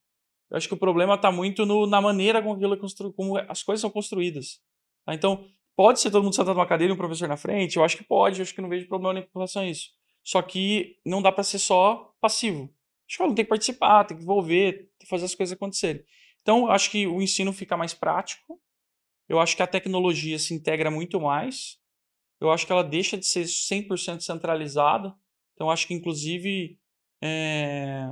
Eu 0.51 0.57
acho 0.57 0.69
que 0.69 0.75
o 0.75 0.79
problema 0.79 1.15
está 1.15 1.31
muito 1.33 1.67
no, 1.67 1.87
na 1.87 2.01
maneira 2.01 2.41
como, 2.41 2.55
aquilo 2.55 2.75
é 2.75 2.77
constru, 2.77 3.13
como 3.13 3.37
as 3.37 3.63
coisas 3.63 3.81
são 3.81 3.91
construídas. 3.91 4.61
Tá? 5.05 5.15
Então, 5.15 5.47
pode 5.75 6.01
ser 6.01 6.11
todo 6.11 6.23
mundo 6.23 6.35
sentado 6.35 6.55
numa 6.55 6.67
cadeira 6.67 6.93
e 6.93 6.95
um 6.95 6.99
professor 6.99 7.29
na 7.29 7.37
frente? 7.37 7.77
Eu 7.77 7.85
acho 7.85 7.97
que 7.97 8.05
pode, 8.05 8.39
eu 8.39 8.43
acho 8.43 8.55
que 8.55 8.61
não 8.61 8.69
vejo 8.69 8.89
problema 8.89 9.15
nenhum 9.15 9.27
com 9.27 9.39
relação 9.39 9.63
a 9.63 9.67
isso. 9.67 9.91
Só 10.25 10.41
que 10.43 10.97
não 11.05 11.21
dá 11.21 11.33
para 11.33 11.45
ser 11.45 11.59
só 11.59 12.13
passivo. 12.21 12.65
A 12.65 13.07
escola 13.09 13.35
tem 13.35 13.45
que 13.45 13.49
participar, 13.49 14.05
tem 14.05 14.17
que 14.17 14.23
envolver, 14.23 14.73
tem 14.73 14.89
que 15.01 15.09
fazer 15.09 15.25
as 15.25 15.35
coisas 15.35 15.55
acontecerem. 15.55 16.03
Então, 16.43 16.71
acho 16.71 16.91
que 16.91 17.07
o 17.07 17.21
ensino 17.21 17.53
fica 17.53 17.77
mais 17.77 17.93
prático, 17.93 18.61
eu 19.29 19.41
acho 19.41 19.57
que 19.57 19.63
a 19.63 19.67
tecnologia 19.67 20.39
se 20.39 20.55
integra 20.55 20.91
muito 20.91 21.21
mais. 21.21 21.79
Eu 22.41 22.51
acho 22.51 22.67
que 22.67 22.73
ela 22.73 22.85
deixa 22.85 23.17
de 23.17 23.27
ser 23.27 23.45
100% 23.45 24.21
centralizada. 24.21 25.15
Então, 25.55 25.71
acho 25.71 25.87
que, 25.87 25.95
inclusive, 25.95 26.79
é... 27.23 28.11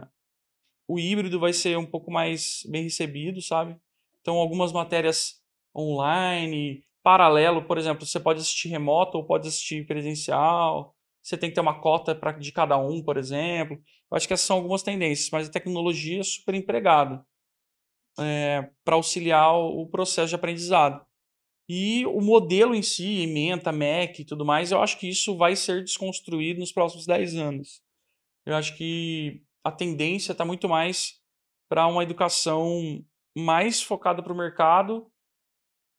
o 0.89 0.99
híbrido 0.99 1.39
vai 1.39 1.53
ser 1.53 1.79
um 1.79 1.87
pouco 1.87 2.11
mais 2.11 2.63
bem 2.69 2.85
recebido, 2.85 3.41
sabe? 3.43 3.77
Então, 4.21 4.37
algumas 4.37 4.73
matérias 4.73 5.43
online, 5.77 6.83
paralelo, 7.03 7.65
por 7.67 7.79
exemplo, 7.79 8.07
você 8.07 8.19
pode 8.19 8.41
assistir 8.41 8.69
remoto 8.69 9.19
ou 9.19 9.27
pode 9.27 9.47
assistir 9.47 9.87
presencial. 9.87 10.97
Você 11.23 11.37
tem 11.37 11.51
que 11.51 11.55
ter 11.55 11.61
uma 11.61 11.81
cota 11.81 12.15
pra, 12.15 12.33
de 12.33 12.51
cada 12.53 12.77
um, 12.79 13.03
por 13.03 13.17
exemplo. 13.17 13.77
Eu 14.11 14.17
acho 14.17 14.27
que 14.27 14.35
essas 14.35 14.47
são 14.47 14.57
algumas 14.57 14.83
tendências, 14.83 15.31
mas 15.31 15.49
a 15.49 15.53
tecnologia 15.53 16.21
é 16.21 16.25
super 16.25 16.55
empregada 16.55 17.25
é, 18.19 18.71
para 18.85 18.97
auxiliar 18.97 19.55
o 19.55 19.87
processo 19.87 20.29
de 20.29 20.35
aprendizado. 20.35 21.05
E 21.69 22.05
o 22.07 22.21
modelo 22.21 22.75
em 22.75 22.83
si, 22.83 23.23
ementa, 23.23 23.73
MEC 23.73 24.21
e 24.21 24.25
tudo 24.25 24.45
mais, 24.45 24.71
eu 24.71 24.83
acho 24.83 24.99
que 24.99 25.09
isso 25.09 25.37
vai 25.37 25.57
ser 25.57 25.83
desconstruído 25.83 26.61
nos 26.61 26.73
próximos 26.73 27.07
10 27.07 27.37
anos. 27.37 27.83
Eu 28.45 28.55
acho 28.55 28.77
que 28.77 29.43
a 29.65 29.73
tendência 29.73 30.33
está 30.33 30.45
muito 30.45 30.69
mais 30.69 31.21
para 31.69 31.87
uma 31.87 32.03
educação 32.03 33.03
mais 33.37 33.83
focada 33.83 34.23
para 34.23 34.33
o 34.33 34.37
mercado, 34.37 35.11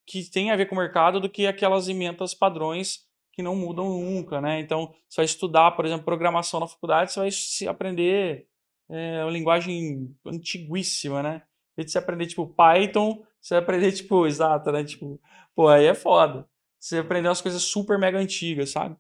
que 0.08 0.30
tem 0.30 0.52
a 0.52 0.56
ver 0.56 0.68
com 0.68 0.76
o 0.76 0.78
mercado, 0.78 1.20
do 1.20 1.30
que 1.30 1.48
aquelas 1.48 1.88
ementas 1.88 2.36
padrões 2.36 3.06
que 3.34 3.42
não 3.42 3.56
mudam 3.56 3.90
nunca, 3.90 4.40
né? 4.40 4.60
Então, 4.60 4.94
você 5.10 5.18
vai 5.18 5.26
estudar, 5.26 5.72
por 5.72 5.84
exemplo, 5.84 6.06
programação 6.06 6.60
na 6.60 6.68
faculdade, 6.68 7.12
você 7.12 7.66
vai 7.66 7.74
aprender 7.74 8.48
é, 8.90 9.24
uma 9.24 9.32
linguagem 9.32 10.16
antiguíssima, 10.26 11.24
né? 11.24 11.42
De 11.78 11.92
você 11.92 11.98
aprender, 11.98 12.28
tipo, 12.28 12.48
Python, 12.48 13.24
você 13.42 13.56
vai 13.56 13.64
aprender, 13.64 13.92
tipo, 13.94 14.26
exato, 14.26 14.72
né? 14.72 14.84
Tipo, 14.84 15.20
pô, 15.56 15.68
aí 15.68 15.86
é 15.86 15.94
foda. 15.94 16.48
Você 16.80 17.00
aprender 17.00 17.28
umas 17.28 17.42
coisas 17.42 17.62
super 17.64 17.98
mega 17.98 18.18
antigas, 18.18 18.72
sabe? 18.72 18.96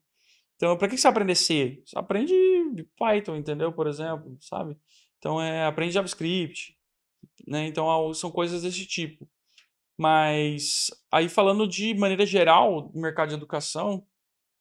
Então, 0.55 0.77
pra 0.77 0.87
que 0.87 0.97
você 0.97 1.07
aprender 1.07 1.35
C? 1.35 1.81
Você 1.85 1.97
aprende 1.97 2.33
Python, 2.97 3.35
entendeu? 3.35 3.71
Por 3.73 3.87
exemplo, 3.87 4.37
sabe? 4.41 4.77
Então, 5.17 5.41
é, 5.41 5.65
aprende 5.65 5.93
JavaScript, 5.93 6.77
né? 7.47 7.67
Então, 7.67 8.13
são 8.13 8.31
coisas 8.31 8.61
desse 8.61 8.85
tipo. 8.85 9.27
Mas, 9.97 10.91
aí 11.11 11.29
falando 11.29 11.67
de 11.67 11.93
maneira 11.93 12.25
geral 12.25 12.89
do 12.89 12.99
mercado 12.99 13.29
de 13.29 13.35
educação, 13.35 14.05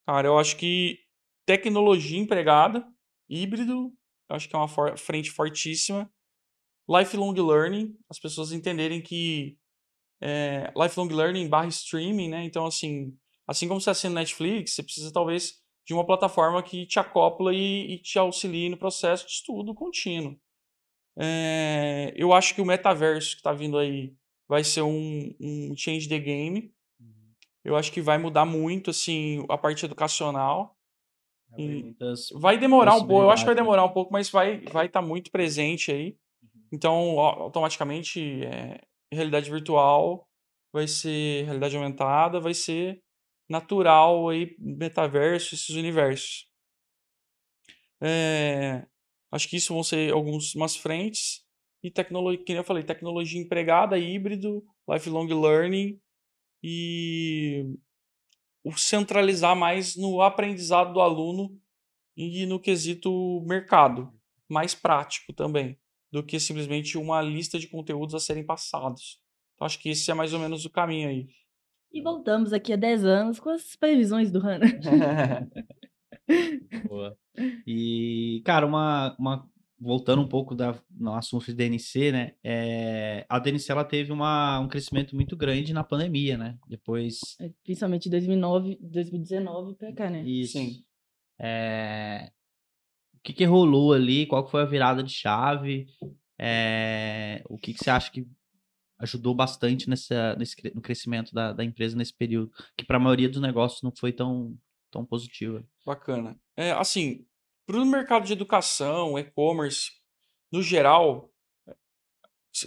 cara, 0.07 0.29
eu 0.29 0.39
acho 0.39 0.57
que 0.57 1.01
tecnologia 1.45 2.19
empregada, 2.19 2.87
híbrido, 3.29 3.93
eu 4.29 4.37
acho 4.37 4.49
que 4.49 4.55
é 4.55 4.59
uma 4.59 4.97
frente 4.97 5.31
fortíssima 5.31 6.11
lifelong 6.89 7.35
learning, 7.35 7.97
as 8.09 8.19
pessoas 8.19 8.53
entenderem 8.53 9.01
que 9.01 9.57
é, 10.23 10.73
lifelong 10.77 11.09
learning 11.09 11.49
barra 11.49 11.69
streaming, 11.69 12.29
né? 12.29 12.45
Então, 12.45 12.67
assim, 12.67 13.17
assim 13.47 13.69
como 13.69 13.81
você 13.81 13.91
assina 13.91 14.15
Netflix, 14.15 14.75
você 14.75 14.83
precisa 14.83 15.13
talvez 15.13 15.63
de 15.87 15.93
uma 15.93 16.07
plataforma 16.07 16.63
que 16.63 16.87
te 16.87 16.99
acopla 16.99 17.55
e, 17.55 17.95
e 17.95 17.99
te 17.99 18.19
auxilie 18.19 18.69
no 18.69 18.77
processo 18.77 19.27
de 19.27 19.33
estudo 19.33 19.75
contínuo. 19.75 20.39
É, 21.17 22.13
eu 22.17 22.33
acho 22.33 22.55
que 22.55 22.61
o 22.61 22.67
metaverso 22.67 23.33
que 23.33 23.37
está 23.37 23.53
vindo 23.53 23.79
aí 23.79 24.15
vai 24.49 24.65
ser 24.65 24.83
um, 24.83 25.35
um 25.41 25.75
change 25.77 26.09
the 26.09 26.19
game. 26.19 26.73
Uhum. 26.99 27.33
Eu 27.65 27.77
acho 27.77 27.93
que 27.93 28.01
vai 28.01 28.19
mudar 28.19 28.45
muito 28.45 28.91
assim 28.91 29.45
a 29.49 29.59
parte 29.59 29.85
educacional. 29.85 30.77
Vai 32.41 32.59
demorar 32.59 32.97
um 32.97 33.07
pouco, 33.07 33.23
eu 33.23 33.31
acho 33.31 33.43
que 33.43 33.47
vai 33.47 33.55
né? 33.55 33.61
demorar 33.61 33.85
um 33.85 33.93
pouco, 33.93 34.13
mas 34.13 34.29
vai 34.29 34.61
vai 34.73 34.87
estar 34.87 35.01
tá 35.01 35.07
muito 35.07 35.31
presente 35.31 35.93
aí. 35.93 36.17
Então, 36.75 37.21
automaticamente, 37.21 38.45
é, 38.45 38.81
realidade 39.13 39.49
virtual 39.49 40.29
vai 40.73 40.89
ser 40.89 41.45
realidade 41.45 41.77
aumentada, 41.77 42.41
vai 42.41 42.53
ser 42.53 43.01
natural 43.49 44.29
aí 44.29 44.57
metaverso, 44.59 45.55
esses 45.55 45.69
universos. 45.71 46.49
É, 48.03 48.85
acho 49.31 49.49
que 49.49 49.57
isso 49.57 49.73
vão 49.73 49.85
ser 49.85 50.13
algumas 50.13 50.75
frentes 50.75 51.45
e 51.81 51.93
tecnologia, 51.93 52.45
que 52.45 52.53
eu 52.53 52.65
falei, 52.65 52.83
tecnologia 52.83 53.41
empregada, 53.41 53.97
híbrido, 53.97 54.65
lifelong 54.89 55.29
learning 55.29 56.01
e 56.61 57.79
o 58.65 58.77
centralizar 58.77 59.55
mais 59.55 59.95
no 59.95 60.21
aprendizado 60.21 60.93
do 60.93 61.01
aluno 61.01 61.57
e 62.17 62.47
no 62.47 62.59
quesito 62.59 63.45
mercado, 63.47 64.13
mais 64.49 64.75
prático 64.75 65.33
também, 65.33 65.79
do 66.15 66.23
que 66.23 66.39
simplesmente 66.39 66.97
uma 66.97 67.21
lista 67.21 67.59
de 67.59 67.67
conteúdos 67.67 68.15
a 68.15 68.21
serem 68.21 68.47
passados. 68.47 69.21
Então, 69.55 69.67
acho 69.67 69.81
que 69.81 69.89
esse 69.89 70.09
é 70.09 70.15
mais 70.15 70.33
ou 70.33 70.39
menos 70.39 70.65
o 70.65 70.71
caminho 70.71 71.09
aí. 71.09 71.27
E 71.93 72.01
voltamos 72.01 72.53
aqui 72.53 72.73
a 72.73 72.77
10 72.77 73.05
anos 73.05 73.41
com 73.41 73.51
as 73.51 73.75
previsões 73.75 74.31
do 74.31 74.39
Hannah. 74.39 74.69
Boa. 76.89 77.19
E, 77.67 78.41
cara, 78.45 78.65
uma, 78.65 79.17
uma 79.19 79.51
voltando 79.77 80.23
um 80.23 80.29
pouco 80.29 80.55
da, 80.55 80.81
no 80.89 81.15
assunto 81.15 81.47
de 81.47 81.55
DNC, 81.55 82.13
né? 82.13 82.35
É, 82.45 83.27
a 83.29 83.41
DNC 83.41 83.73
ela 83.73 83.85
teve 83.85 84.13
uma, 84.13 84.61
um 84.61 84.69
crescimento 84.69 85.17
muito 85.17 85.37
grande 85.37 85.73
na 85.73 85.83
pandemia, 85.83 86.39
né? 86.39 86.57
Depois. 86.69 87.37
É, 87.41 87.51
principalmente 87.65 88.09
2009, 88.09 88.79
2019 88.81 89.75
para 89.75 89.93
cá, 89.93 90.09
né? 90.09 90.23
Isso. 90.23 90.53
Sim. 90.53 90.85
É, 91.41 92.31
que, 93.25 93.33
que 93.33 93.45
rolou 93.45 93.93
ali? 93.93 94.27
Qual 94.27 94.47
foi 94.47 94.63
a 94.63 94.67
virada 94.67 95.03
de 95.03 95.13
chave? 95.13 95.87
É, 96.39 97.43
o 97.49 97.59
que, 97.59 97.73
que 97.73 97.83
você 97.83 97.91
acha 97.91 98.11
que 98.11 98.27
ajudou 98.99 99.35
bastante 99.35 99.89
nessa, 99.89 100.37
nesse, 100.37 100.57
no 100.75 100.81
crescimento 100.81 101.33
da, 101.33 101.53
da 101.53 101.65
empresa 101.65 101.97
nesse 101.97 102.15
período, 102.15 102.53
que 102.77 102.85
para 102.85 102.97
a 102.97 103.01
maioria 103.01 103.29
dos 103.29 103.41
negócios 103.41 103.83
não 103.83 103.93
foi 103.97 104.13
tão, 104.13 104.57
tão 104.91 105.05
positiva. 105.05 105.65
Bacana. 105.85 106.39
É, 106.57 106.73
assim, 106.73 107.27
para 107.67 107.79
o 107.79 107.87
mercado 107.87 108.27
de 108.27 108.33
educação, 108.33 109.19
e-commerce, 109.19 109.91
no 110.53 110.63
geral, 110.63 111.31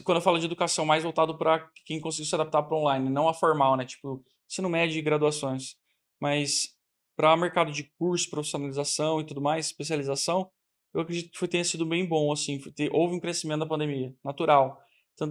quando 0.04 0.17
eu 0.17 0.22
falo 0.22 0.39
de 0.39 0.46
educação, 0.46 0.86
mais 0.86 1.04
voltado 1.04 1.38
para 1.38 1.70
quem 1.86 2.02
conseguiu 2.02 2.26
se 2.26 2.36
adaptar 2.36 2.63
para 2.63 2.78
online, 2.78 3.10
não 3.10 3.30
a 3.30 3.34
formal, 3.34 3.78
né? 3.78 3.86
Tipo, 3.86 4.24
ensino 4.50 4.70
médio 4.70 4.98
e 4.98 5.02
graduações. 5.02 5.76
Mas 6.20 6.76
para 7.17 7.36
mercado 7.36 7.71
de 7.71 7.84
curso, 7.97 8.30
profissionalização 8.30 9.19
e 9.19 9.25
tudo 9.25 9.41
mais, 9.41 9.65
especialização, 9.65 10.49
eu 10.93 11.01
acredito 11.01 11.32
que 11.32 11.38
foi, 11.38 11.47
tenha 11.47 11.63
sido 11.63 11.86
bem 11.86 12.06
bom, 12.06 12.32
assim. 12.32 12.60
Ter, 12.75 12.89
houve 12.93 13.15
um 13.15 13.19
crescimento 13.19 13.60
da 13.60 13.65
pandemia, 13.65 14.15
natural. 14.23 14.80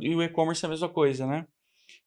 E 0.00 0.14
o 0.14 0.22
e-commerce 0.22 0.64
é 0.64 0.66
a 0.66 0.70
mesma 0.70 0.88
coisa, 0.88 1.26
né? 1.26 1.46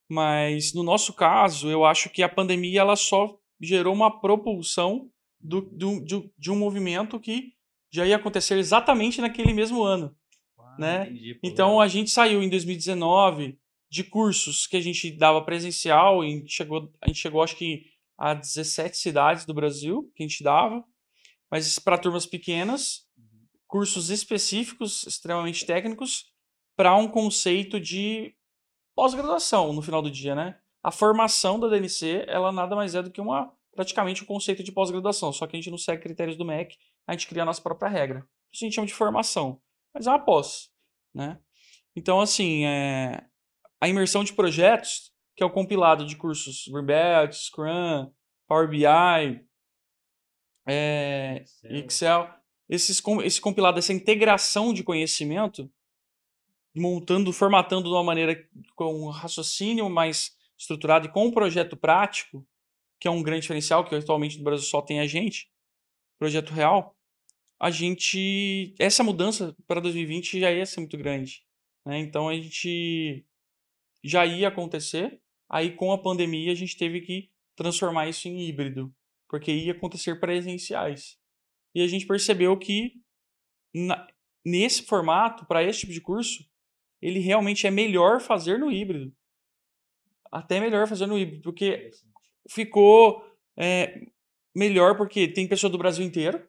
Mas 0.08 0.74
no 0.74 0.84
nosso 0.84 1.14
caso, 1.14 1.70
eu 1.70 1.86
acho 1.86 2.10
que 2.10 2.22
a 2.22 2.30
pandemia 2.30 2.82
ela 2.82 2.96
só 2.96 3.38
gerou 3.60 3.94
uma 3.94 4.20
propulsão 4.20 5.10
do, 5.40 5.62
do, 5.62 6.04
de, 6.04 6.30
de 6.38 6.52
um 6.52 6.58
movimento 6.58 7.20
que 7.20 7.54
já 7.92 8.06
ia 8.06 8.18
acontecer 8.18 8.58
exatamente 8.58 9.22
naquele 9.22 9.54
mesmo 9.54 9.82
ano. 9.82 10.14
né? 10.78 11.04
Entendi, 11.04 11.40
então 11.42 11.80
a 11.80 11.88
gente 11.88 12.12
saiu 12.12 12.44
em 12.44 12.50
2019 12.50 13.58
de 13.90 14.04
cursos 14.04 14.68
que 14.68 14.78
a 14.78 14.82
gente 14.82 15.12
dava 15.12 15.42
presencial 15.42 16.24
e 16.24 16.44
chegou, 16.48 16.92
a 17.02 17.08
gente 17.08 17.20
chegou 17.20 17.42
acho 17.42 17.56
que 17.56 17.86
a 18.20 18.34
17 18.34 18.98
cidades 18.98 19.46
do 19.46 19.54
Brasil 19.54 20.12
que 20.14 20.24
a 20.24 20.28
gente 20.28 20.44
dava, 20.44 20.84
mas 21.50 21.80
para 21.80 21.98
turmas 21.98 22.26
pequenas, 22.26 23.08
uhum. 23.18 23.48
cursos 23.66 24.10
específicos, 24.10 25.08
extremamente 25.08 25.66
técnicos, 25.66 26.26
para 26.76 26.96
um 26.96 27.08
conceito 27.08 27.80
de 27.80 28.36
pós-graduação 28.96 29.72
no 29.72 29.82
final 29.82 30.02
do 30.02 30.12
dia, 30.12 30.36
né? 30.36 30.60
A 30.84 30.92
formação 30.92 31.60
da 31.60 31.68
DNC, 31.68 32.26
ela 32.28 32.52
nada 32.52 32.76
mais 32.76 32.94
é 32.94 33.02
do 33.02 33.10
que 33.10 33.22
uma 33.22 33.54
praticamente 33.74 34.24
um 34.24 34.26
conceito 34.26 34.62
de 34.62 34.72
pós-graduação, 34.74 35.32
só 35.32 35.48
que 35.48 35.56
a 35.56 35.60
gente 35.60 35.72
não 35.72 35.78
segue 35.78 36.04
critérios 36.04 36.36
do 36.36 36.44
MEC, 36.44 36.76
a 37.08 37.14
gente 37.14 37.28
cria 37.28 37.44
a 37.44 37.46
nossa 37.46 37.62
própria 37.62 37.90
regra. 37.90 38.28
Isso 38.52 38.64
a 38.64 38.68
gente 38.68 38.76
chama 38.76 38.88
de 38.88 38.94
formação, 38.94 39.62
mas 39.94 40.06
é 40.06 40.10
uma 40.10 40.20
pós, 40.20 40.70
né? 41.14 41.40
Então, 41.96 42.20
assim, 42.20 42.66
é... 42.66 43.26
a 43.80 43.88
imersão 43.88 44.24
de 44.24 44.34
projetos, 44.34 45.09
que 45.40 45.44
é 45.44 45.46
o 45.46 45.50
compilado 45.50 46.06
de 46.06 46.18
cursos 46.18 46.68
Greenbelt, 46.68 47.32
Scrum, 47.32 48.12
Power 48.46 48.68
BI, 48.68 48.86
é... 50.68 51.46
Excel, 51.64 51.86
Excel 51.86 52.40
esses, 52.68 53.02
esse 53.24 53.40
compilado, 53.40 53.80
essa 53.80 53.94
integração 53.94 54.74
de 54.74 54.84
conhecimento, 54.84 55.72
montando, 56.76 57.32
formatando 57.32 57.88
de 57.88 57.96
uma 57.96 58.04
maneira 58.04 58.46
com 58.76 59.06
um 59.06 59.10
raciocínio 59.10 59.90
mais 59.90 60.36
estruturado 60.58 61.08
e 61.08 61.12
com 61.12 61.28
um 61.28 61.32
projeto 61.32 61.78
prático, 61.78 62.46
que 63.00 63.08
é 63.08 63.12
um 63.12 63.24
grande 63.24 63.44
diferencial, 63.44 63.86
que 63.86 63.96
atualmente 63.96 64.38
no 64.38 64.44
Brasil 64.44 64.68
só 64.68 64.82
tem 64.82 65.00
a 65.00 65.08
gente, 65.08 65.50
projeto 66.20 66.50
real, 66.50 66.98
a 67.58 67.72
gente. 67.72 68.76
Essa 68.78 69.06
mudança 69.06 69.56
para 69.66 69.80
2020 69.80 70.38
já 70.42 70.52
ia 70.52 70.66
ser 70.66 70.82
muito 70.82 70.98
grande. 70.98 71.46
Né? 71.86 72.00
Então 72.00 72.28
a 72.28 72.36
gente 72.36 73.26
já 74.04 74.26
ia 74.26 74.50
acontecer. 74.50 75.22
Aí 75.50 75.76
com 75.76 75.92
a 75.92 75.98
pandemia 75.98 76.52
a 76.52 76.56
gente 76.56 76.78
teve 76.78 77.02
que 77.02 77.30
transformar 77.56 78.08
isso 78.08 78.28
em 78.28 78.48
híbrido, 78.48 78.94
porque 79.28 79.52
ia 79.52 79.72
acontecer 79.72 80.20
presenciais. 80.20 81.18
E 81.74 81.82
a 81.82 81.88
gente 81.88 82.06
percebeu 82.06 82.56
que 82.58 82.94
na, 83.74 84.08
nesse 84.46 84.84
formato, 84.84 85.46
para 85.46 85.64
esse 85.64 85.82
tipo 85.82 85.94
de 85.94 86.02
curso, 86.02 86.44
ele 87.02 87.20
realmente 87.20 87.66
é 87.66 87.72
melhor 87.72 88.20
fazer 88.20 88.60
no 88.60 88.72
híbrido. 88.72 89.14
Até 90.32 90.60
melhor 90.60 90.88
fazer 90.88 91.06
no 91.06 91.18
híbrido, 91.18 91.42
porque 91.42 91.90
ficou 92.50 93.26
é, 93.58 94.06
melhor 94.56 94.96
porque 94.98 95.28
tem 95.28 95.48
pessoa 95.48 95.72
do 95.72 95.78
Brasil 95.78 96.06
inteiro. 96.06 96.46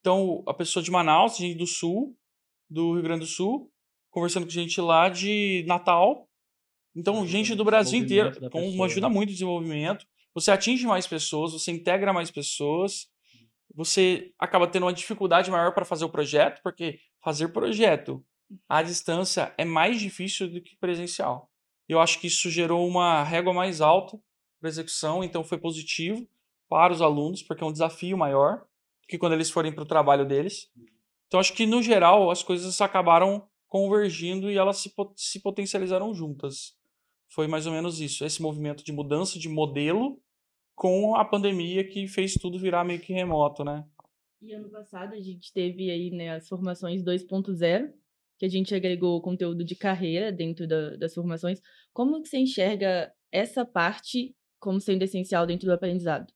Então, 0.00 0.42
a 0.46 0.54
pessoa 0.54 0.82
de 0.82 0.90
Manaus, 0.90 1.36
gente 1.36 1.58
do 1.58 1.66
Sul, 1.66 2.16
do 2.68 2.94
Rio 2.94 3.02
Grande 3.02 3.20
do 3.20 3.26
Sul, 3.26 3.70
conversando 4.10 4.44
com 4.44 4.50
gente 4.50 4.80
lá 4.80 5.08
de 5.08 5.64
Natal. 5.66 6.29
Então, 6.94 7.26
gente 7.26 7.54
do 7.54 7.64
Brasil 7.64 7.98
inteiro, 8.00 8.32
com 8.50 8.84
ajuda 8.84 9.08
né? 9.08 9.14
muito 9.14 9.28
no 9.28 9.34
desenvolvimento. 9.34 10.06
Você 10.34 10.50
atinge 10.50 10.86
mais 10.86 11.06
pessoas, 11.06 11.52
você 11.52 11.70
integra 11.70 12.12
mais 12.12 12.30
pessoas, 12.30 13.08
você 13.74 14.32
acaba 14.38 14.66
tendo 14.66 14.84
uma 14.84 14.92
dificuldade 14.92 15.50
maior 15.50 15.72
para 15.72 15.84
fazer 15.84 16.04
o 16.04 16.10
projeto, 16.10 16.60
porque 16.62 16.98
fazer 17.22 17.48
projeto 17.48 18.24
à 18.68 18.82
distância 18.82 19.54
é 19.56 19.64
mais 19.64 20.00
difícil 20.00 20.50
do 20.50 20.60
que 20.60 20.76
presencial. 20.76 21.50
Eu 21.88 22.00
acho 22.00 22.20
que 22.20 22.26
isso 22.26 22.50
gerou 22.50 22.86
uma 22.86 23.22
régua 23.22 23.52
mais 23.52 23.80
alta 23.80 24.18
para 24.60 24.68
execução, 24.68 25.24
então 25.24 25.42
foi 25.42 25.58
positivo 25.58 26.28
para 26.68 26.92
os 26.92 27.02
alunos, 27.02 27.42
porque 27.42 27.64
é 27.64 27.66
um 27.66 27.72
desafio 27.72 28.16
maior 28.16 28.58
do 29.02 29.08
que 29.08 29.18
quando 29.18 29.32
eles 29.32 29.50
forem 29.50 29.72
para 29.72 29.82
o 29.82 29.86
trabalho 29.86 30.24
deles. 30.24 30.70
Então 31.26 31.40
acho 31.40 31.52
que 31.52 31.66
no 31.66 31.82
geral 31.82 32.30
as 32.30 32.42
coisas 32.42 32.80
acabaram 32.80 33.48
convergindo 33.66 34.50
e 34.50 34.56
elas 34.56 34.78
se, 34.78 34.92
se 35.16 35.40
potencializaram 35.40 36.12
juntas. 36.12 36.76
Foi 37.30 37.46
mais 37.46 37.66
ou 37.66 37.72
menos 37.72 38.00
isso, 38.00 38.24
esse 38.24 38.42
movimento 38.42 38.84
de 38.84 38.92
mudança 38.92 39.38
de 39.38 39.48
modelo 39.48 40.20
com 40.74 41.14
a 41.14 41.24
pandemia 41.24 41.86
que 41.86 42.08
fez 42.08 42.34
tudo 42.34 42.58
virar 42.58 42.84
meio 42.84 43.00
que 43.00 43.12
remoto, 43.12 43.62
né? 43.62 43.84
E 44.42 44.52
ano 44.54 44.70
passado 44.70 45.14
a 45.14 45.20
gente 45.20 45.52
teve 45.52 45.90
aí 45.90 46.10
né, 46.10 46.30
as 46.30 46.48
formações 46.48 47.04
2.0, 47.04 47.92
que 48.38 48.46
a 48.46 48.48
gente 48.48 48.74
agregou 48.74 49.20
conteúdo 49.20 49.62
de 49.62 49.76
carreira 49.76 50.32
dentro 50.32 50.66
da, 50.66 50.96
das 50.96 51.12
formações. 51.12 51.60
Como 51.92 52.22
que 52.22 52.28
você 52.28 52.38
enxerga 52.38 53.12
essa 53.30 53.64
parte 53.66 54.34
como 54.58 54.80
sendo 54.80 55.02
essencial 55.02 55.46
dentro 55.46 55.66
do 55.66 55.74
aprendizado? 55.74 56.32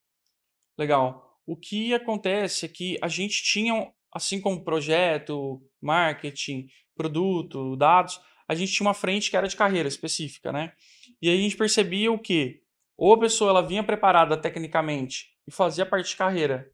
Legal. 0.79 1.41
O 1.47 1.57
que 1.57 1.95
acontece 1.95 2.67
é 2.67 2.69
que 2.69 2.99
a 3.01 3.09
gente 3.09 3.43
tinha, 3.43 3.91
assim 4.13 4.41
como 4.41 4.65
projeto, 4.65 5.63
marketing, 5.81 6.67
produto, 6.95 7.77
dados, 7.77 8.21
a 8.49 8.55
gente 8.55 8.73
tinha 8.73 8.87
uma 8.87 8.95
frente 8.95 9.31
que 9.31 9.37
era 9.37 9.49
de 9.49 9.57
carreira 9.57 9.89
específica, 9.89 10.53
né? 10.53 10.73
E 11.21 11.29
aí 11.29 11.39
a 11.39 11.43
gente 11.43 11.57
percebia 11.57 12.13
o 12.13 12.19
que 12.19 12.63
ou 12.97 13.15
a 13.15 13.19
pessoa 13.19 13.51
ela 13.51 13.63
vinha 13.63 13.83
preparada 13.83 14.37
tecnicamente 14.37 15.31
e 15.47 15.51
fazia 15.51 15.85
parte 15.85 16.11
de 16.11 16.17
carreira 16.17 16.71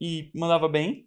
e 0.00 0.30
mandava 0.34 0.68
bem, 0.68 1.06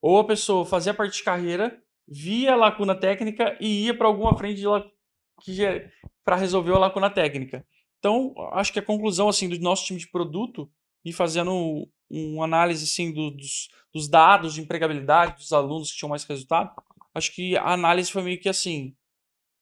ou 0.00 0.18
a 0.18 0.24
pessoa 0.24 0.64
fazia 0.64 0.92
parte 0.92 1.18
de 1.18 1.22
carreira 1.22 1.80
via 2.06 2.52
a 2.52 2.56
lacuna 2.56 2.94
técnica 2.94 3.56
e 3.60 3.84
ia 3.84 3.96
para 3.96 4.06
alguma 4.06 4.36
frente 4.36 4.60
de 4.60 5.90
para 6.24 6.36
resolver 6.36 6.72
a 6.72 6.78
lacuna 6.78 7.10
técnica. 7.10 7.66
Então, 7.98 8.34
acho 8.52 8.72
que 8.72 8.78
a 8.78 8.82
conclusão 8.84 9.28
assim 9.28 9.48
do 9.48 9.58
nosso 9.60 9.86
time 9.86 9.98
de 9.98 10.08
produto 10.08 10.70
e 11.04 11.12
fazendo 11.12 11.88
uma 12.10 12.44
análise 12.44 12.84
assim 12.84 13.12
do, 13.12 13.30
dos, 13.30 13.68
dos 13.92 14.08
dados 14.08 14.54
de 14.54 14.60
empregabilidade 14.60 15.36
dos 15.36 15.52
alunos 15.52 15.90
que 15.90 15.98
tinham 15.98 16.10
mais 16.10 16.24
resultado, 16.24 16.70
acho 17.14 17.34
que 17.34 17.56
a 17.56 17.72
análise 17.72 18.10
foi 18.10 18.22
meio 18.22 18.40
que 18.40 18.48
assim, 18.48 18.94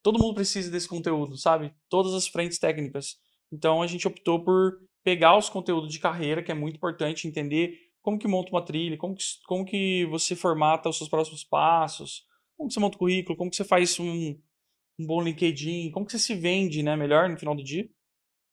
todo 0.02 0.18
mundo 0.18 0.34
precisa 0.34 0.70
desse 0.70 0.88
conteúdo, 0.88 1.36
sabe? 1.36 1.72
Todas 1.88 2.14
as 2.14 2.26
frentes 2.26 2.58
técnicas. 2.58 3.16
Então 3.52 3.82
a 3.82 3.86
gente 3.86 4.06
optou 4.06 4.42
por 4.42 4.78
pegar 5.04 5.36
os 5.36 5.48
conteúdos 5.48 5.92
de 5.92 5.98
carreira, 5.98 6.42
que 6.42 6.50
é 6.50 6.54
muito 6.54 6.76
importante 6.76 7.26
entender 7.26 7.78
como 8.00 8.18
que 8.18 8.26
monta 8.26 8.50
uma 8.50 8.64
trilha, 8.64 8.96
como 8.96 9.14
que, 9.14 9.24
como 9.46 9.64
que 9.64 10.06
você 10.06 10.34
formata 10.34 10.88
os 10.88 10.98
seus 10.98 11.08
próximos 11.08 11.44
passos, 11.44 12.24
como 12.56 12.68
que 12.68 12.74
você 12.74 12.80
monta 12.80 12.96
o 12.96 12.98
currículo, 12.98 13.36
como 13.36 13.50
que 13.50 13.56
você 13.56 13.64
faz 13.64 13.98
um, 14.00 14.36
um 14.98 15.06
bom 15.06 15.22
LinkedIn, 15.22 15.90
como 15.92 16.04
que 16.04 16.12
você 16.12 16.18
se 16.18 16.34
vende 16.34 16.82
né, 16.82 16.96
melhor 16.96 17.28
no 17.28 17.38
final 17.38 17.54
do 17.54 17.62
dia. 17.62 17.88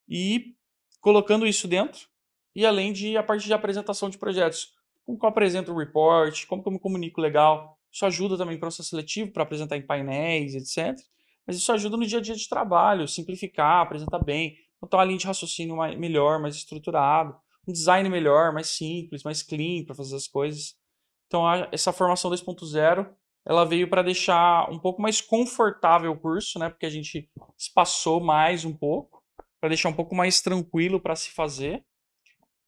E 0.08 0.56
colocando 1.02 1.48
isso 1.48 1.68
dentro, 1.68 2.08
e 2.56 2.66
além 2.66 2.92
de 2.92 3.16
a 3.18 3.24
parte 3.24 3.46
de 3.46 3.54
apresentação 3.54 4.10
de 4.10 4.18
projetos. 4.18 4.74
Como 5.06 5.18
que 5.18 5.26
eu 5.26 5.30
apresento 5.30 5.72
o 5.72 5.78
report, 5.78 6.46
como 6.46 6.62
que 6.62 6.68
eu 6.68 6.74
me 6.74 6.80
comunico 6.80 7.22
legal. 7.22 7.80
Isso 7.92 8.06
ajuda 8.06 8.38
também 8.38 8.58
o 8.58 8.60
processo 8.60 8.90
seletivo 8.90 9.32
para 9.32 9.44
apresentar 9.44 9.78
em 9.78 9.82
painéis, 9.82 10.54
etc. 10.54 11.00
Mas 11.46 11.58
isso 11.58 11.72
ajuda 11.72 11.98
no 11.98 12.06
dia 12.06 12.20
a 12.20 12.22
dia 12.22 12.36
de 12.36 12.48
trabalho, 12.48 13.08
simplificar, 13.08 13.82
apresentar 13.82 14.20
bem, 14.20 14.58
montar 14.82 14.98
uma 14.98 15.06
linha 15.06 15.18
de 15.18 15.28
raciocínio 15.28 15.76
mais, 15.76 15.98
melhor, 15.98 16.40
mais 16.40 16.56
estruturado, 16.56 17.36
um 17.68 17.74
design 17.74 18.08
melhor, 18.10 18.54
mais 18.54 18.68
simples, 18.68 19.24
mais 19.24 19.42
clean 19.42 19.84
para 19.86 19.96
fazer 19.96 20.16
as 20.16 20.28
coisas. 20.28 20.76
Então, 21.28 21.48
a, 21.48 21.68
essa 21.72 21.92
formação 21.92 22.30
2.0 22.30 23.10
ela 23.46 23.66
veio 23.66 23.90
para 23.90 24.04
deixar 24.04 24.70
um 24.70 24.78
pouco 24.78 25.02
mais 25.02 25.22
confortável 25.22 26.12
o 26.12 26.20
curso, 26.20 26.60
né? 26.60 26.70
Porque 26.70 26.86
a 26.86 26.90
gente 26.90 27.30
espaçou 27.58 28.20
mais 28.20 28.64
um 28.64 28.74
pouco, 28.74 29.24
para 29.60 29.70
deixar 29.70 29.90
um 29.90 29.94
pouco 29.94 30.16
mais 30.16 30.42
tranquilo 30.42 31.00
para 31.00 31.16
se 31.16 31.32
fazer. 31.32 31.84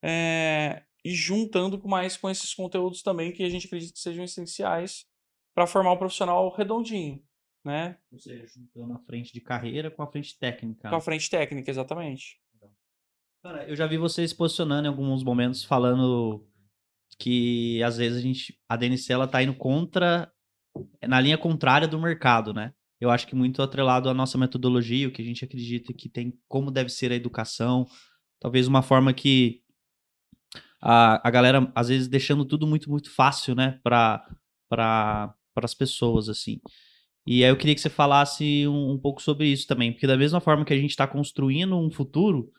É, 0.04 0.84
e 1.04 1.14
juntando 1.14 1.80
com 1.80 1.88
mais 1.88 2.18
com 2.18 2.30
esses 2.30 2.54
conteúdos 2.54 3.04
também 3.04 3.32
que 3.32 3.44
a 3.44 3.50
gente 3.50 3.68
acredita 3.68 3.94
que 3.94 4.00
sejam 4.00 4.24
essenciais 4.24 5.06
para 5.54 5.68
formar 5.68 5.94
um 5.94 5.98
profissional 5.98 6.50
redondinho, 6.56 7.22
né? 7.64 7.98
Ou 8.12 8.20
seja, 8.20 8.46
juntando 8.48 8.94
a 8.94 9.00
frente 9.00 9.34
de 9.34 9.42
carreira 9.42 9.92
com 9.92 10.02
a 10.02 10.08
frente 10.08 10.38
técnica. 10.38 10.90
Com 10.90 10.96
a 10.96 11.02
frente 11.02 11.30
técnica, 11.30 11.70
exatamente. 11.70 12.40
Cara, 13.44 13.68
eu 13.68 13.76
já 13.76 13.88
vi 13.88 13.98
você 13.98 14.28
se 14.28 14.36
posicionando 14.36 14.88
em 14.88 14.90
alguns 14.90 15.24
momentos 15.24 15.64
falando 15.64 16.48
que 17.18 17.82
às 17.84 17.98
vezes 17.98 18.20
a 18.20 18.22
gente 18.22 18.60
a 18.70 18.76
DNC 18.76 19.12
ela 19.12 19.28
tá 19.28 19.42
indo 19.42 19.54
contra 19.54 20.32
na 21.08 21.20
linha 21.20 21.38
contrária 21.38 21.88
do 21.88 22.00
mercado, 22.00 22.54
né? 22.54 22.74
Eu 23.00 23.10
acho 23.10 23.28
que 23.28 23.36
muito 23.36 23.62
atrelado 23.64 24.10
à 24.10 24.14
nossa 24.14 24.38
metodologia, 24.38 25.08
o 25.08 25.12
que 25.12 25.24
a 25.24 25.26
gente 25.26 25.44
acredita 25.44 25.92
que 25.92 26.08
tem 26.08 26.38
como 26.48 26.70
deve 26.70 26.90
ser 26.90 27.12
a 27.12 27.16
educação, 27.16 27.88
talvez 28.40 28.68
uma 28.68 28.84
forma 28.84 29.12
que 29.12 29.64
a, 30.80 31.28
a 31.28 31.32
galera 31.32 31.72
às 31.76 31.90
vezes 31.90 32.08
deixando 32.08 32.46
tudo 32.46 32.68
muito 32.68 32.90
muito 32.92 33.12
fácil, 33.14 33.56
né, 33.56 33.80
para 33.84 34.24
para 34.70 35.36
as 35.58 35.74
pessoas 35.74 36.30
assim. 36.30 36.62
E 37.26 37.44
aí 37.44 37.50
eu 37.50 37.58
queria 37.58 37.76
que 37.76 37.82
você 37.82 37.90
falasse 37.90 38.68
um, 38.68 38.92
um 38.92 38.98
pouco 38.98 39.22
sobre 39.22 39.48
isso 39.48 39.68
também, 39.68 39.92
porque 39.92 40.08
da 40.08 40.18
mesma 40.18 40.40
forma 40.40 40.66
que 40.66 40.74
a 40.74 40.78
gente 40.78 40.90
está 40.90 41.08
construindo 41.08 41.78
um 41.78 41.92
futuro, 41.92 42.52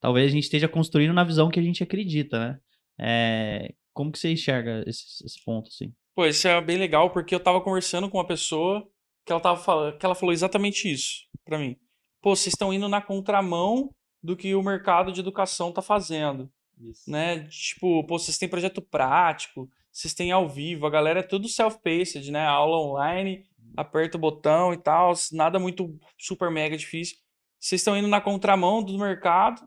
talvez 0.00 0.30
a 0.30 0.34
gente 0.34 0.44
esteja 0.44 0.68
construindo 0.68 1.14
na 1.14 1.24
visão 1.24 1.48
que 1.48 1.58
a 1.58 1.62
gente 1.62 1.82
acredita, 1.82 2.38
né? 2.38 2.60
É, 2.98 3.74
como 3.92 4.12
que 4.12 4.18
você 4.18 4.30
enxerga 4.30 4.84
esse, 4.86 5.24
esse 5.24 5.42
ponto, 5.44 5.68
assim? 5.68 5.92
Pô, 6.14 6.26
isso 6.26 6.46
é 6.46 6.60
bem 6.60 6.76
legal, 6.76 7.10
porque 7.10 7.34
eu 7.34 7.40
tava 7.40 7.60
conversando 7.60 8.08
com 8.08 8.18
uma 8.18 8.26
pessoa 8.26 8.86
que 9.24 9.32
ela, 9.32 9.40
tava 9.40 9.60
falando, 9.60 9.96
que 9.96 10.04
ela 10.04 10.14
falou 10.14 10.32
exatamente 10.32 10.90
isso 10.90 11.22
para 11.44 11.58
mim. 11.58 11.76
Pô, 12.20 12.36
vocês 12.36 12.52
estão 12.52 12.72
indo 12.72 12.88
na 12.88 13.00
contramão 13.00 13.90
do 14.22 14.36
que 14.36 14.54
o 14.54 14.62
mercado 14.62 15.12
de 15.12 15.20
educação 15.20 15.72
tá 15.72 15.82
fazendo. 15.82 16.50
Isso. 16.78 17.10
Né? 17.10 17.44
Tipo, 17.48 18.04
pô, 18.04 18.18
vocês 18.18 18.38
têm 18.38 18.48
projeto 18.48 18.80
prático, 18.82 19.68
vocês 19.92 20.14
têm 20.14 20.32
ao 20.32 20.48
vivo, 20.48 20.86
a 20.86 20.90
galera 20.90 21.20
é 21.20 21.22
tudo 21.22 21.48
self-paced, 21.48 22.30
né? 22.30 22.44
Aula 22.44 22.78
online, 22.78 23.44
aperta 23.76 24.16
o 24.16 24.20
botão 24.20 24.72
e 24.72 24.76
tal, 24.76 25.12
nada 25.32 25.58
muito 25.58 25.98
super 26.18 26.50
mega 26.50 26.76
difícil. 26.76 27.16
Vocês 27.60 27.80
estão 27.80 27.96
indo 27.96 28.08
na 28.08 28.20
contramão 28.20 28.82
do 28.82 28.98
mercado. 28.98 29.62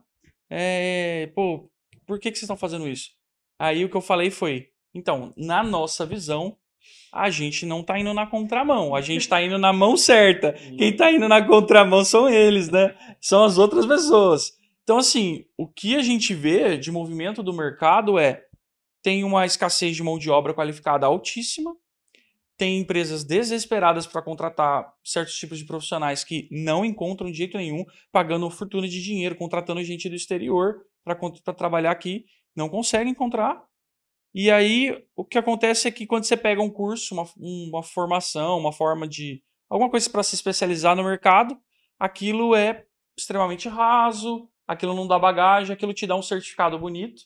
É, 0.50 1.30
pô, 1.34 1.70
por 2.06 2.18
que, 2.18 2.30
que 2.30 2.38
vocês 2.38 2.44
estão 2.44 2.56
fazendo 2.56 2.88
isso? 2.88 3.10
Aí 3.58 3.84
o 3.84 3.88
que 3.88 3.96
eu 3.96 4.00
falei 4.00 4.30
foi: 4.30 4.68
então, 4.94 5.32
na 5.36 5.62
nossa 5.62 6.06
visão, 6.06 6.56
a 7.12 7.30
gente 7.30 7.66
não 7.66 7.82
tá 7.82 7.98
indo 7.98 8.14
na 8.14 8.26
contramão, 8.26 8.94
a 8.94 9.00
gente 9.00 9.28
tá 9.28 9.42
indo 9.42 9.58
na 9.58 9.72
mão 9.72 9.96
certa. 9.96 10.52
Quem 10.52 10.94
tá 10.94 11.10
indo 11.10 11.28
na 11.28 11.44
contramão 11.44 12.04
são 12.04 12.28
eles, 12.28 12.70
né? 12.70 12.94
São 13.20 13.44
as 13.44 13.58
outras 13.58 13.86
pessoas. 13.86 14.52
Então, 14.82 14.98
assim, 14.98 15.44
o 15.56 15.66
que 15.66 15.96
a 15.96 16.02
gente 16.02 16.32
vê 16.34 16.78
de 16.78 16.90
movimento 16.90 17.42
do 17.42 17.52
mercado 17.52 18.18
é 18.18 18.44
tem 19.02 19.22
uma 19.24 19.44
escassez 19.44 19.94
de 19.94 20.02
mão 20.02 20.18
de 20.18 20.30
obra 20.30 20.54
qualificada 20.54 21.06
altíssima, 21.06 21.74
tem 22.58 22.80
empresas 22.80 23.22
desesperadas 23.22 24.04
para 24.04 24.20
contratar 24.20 24.92
certos 25.04 25.36
tipos 25.36 25.58
de 25.58 25.64
profissionais 25.64 26.24
que 26.24 26.48
não 26.50 26.84
encontram 26.84 27.30
de 27.30 27.38
jeito 27.38 27.56
nenhum, 27.56 27.84
pagando 28.10 28.50
fortuna 28.50 28.88
de 28.88 29.00
dinheiro, 29.00 29.36
contratando 29.36 29.82
gente 29.84 30.08
do 30.08 30.16
exterior 30.16 30.84
para 31.04 31.16
trabalhar 31.54 31.92
aqui, 31.92 32.26
não 32.56 32.68
conseguem 32.68 33.12
encontrar. 33.12 33.64
E 34.34 34.50
aí 34.50 35.06
o 35.14 35.24
que 35.24 35.38
acontece 35.38 35.86
é 35.86 35.90
que 35.92 36.04
quando 36.04 36.24
você 36.24 36.36
pega 36.36 36.60
um 36.60 36.68
curso, 36.68 37.14
uma, 37.14 37.26
uma 37.38 37.82
formação, 37.82 38.58
uma 38.58 38.72
forma 38.72 39.06
de. 39.06 39.40
alguma 39.70 39.88
coisa 39.88 40.10
para 40.10 40.24
se 40.24 40.34
especializar 40.34 40.96
no 40.96 41.04
mercado, 41.04 41.56
aquilo 41.96 42.56
é 42.56 42.84
extremamente 43.16 43.68
raso, 43.68 44.48
aquilo 44.66 44.94
não 44.94 45.06
dá 45.06 45.16
bagagem, 45.16 45.72
aquilo 45.72 45.94
te 45.94 46.08
dá 46.08 46.16
um 46.16 46.22
certificado 46.22 46.76
bonito. 46.76 47.22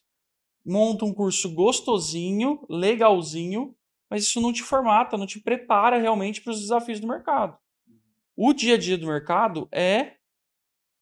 Monta 0.65 1.07
um 1.07 1.13
curso 1.13 1.53
gostosinho, 1.55 2.65
legalzinho, 2.69 3.75
mas 4.13 4.25
isso 4.25 4.43
não 4.43 4.53
te 4.53 4.63
formata, 4.63 5.17
não 5.17 5.27
te 5.27 5.41
prepara 5.41 5.97
realmente 5.97 6.43
para 6.43 6.51
os 6.51 6.61
desafios 6.61 7.01
do 7.01 7.09
mercado. 7.09 7.57
O 8.37 8.53
dia 8.53 8.75
a 8.75 8.79
dia 8.79 8.99
do 8.99 9.07
mercado 9.07 9.67
é 9.73 10.17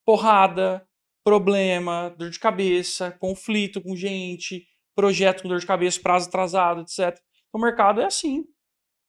porrada, 0.06 0.88
problema, 1.24 2.14
dor 2.16 2.30
de 2.30 2.38
cabeça, 2.38 3.10
conflito 3.10 3.80
com 3.82 3.96
gente, 3.96 4.64
projeto 4.94 5.42
com 5.42 5.48
dor 5.48 5.58
de 5.58 5.66
cabeça, 5.66 6.00
prazo 6.00 6.28
atrasado, 6.28 6.82
etc. 6.82 7.20
O 7.52 7.58
mercado 7.58 8.00
é 8.00 8.04
assim. 8.04 8.44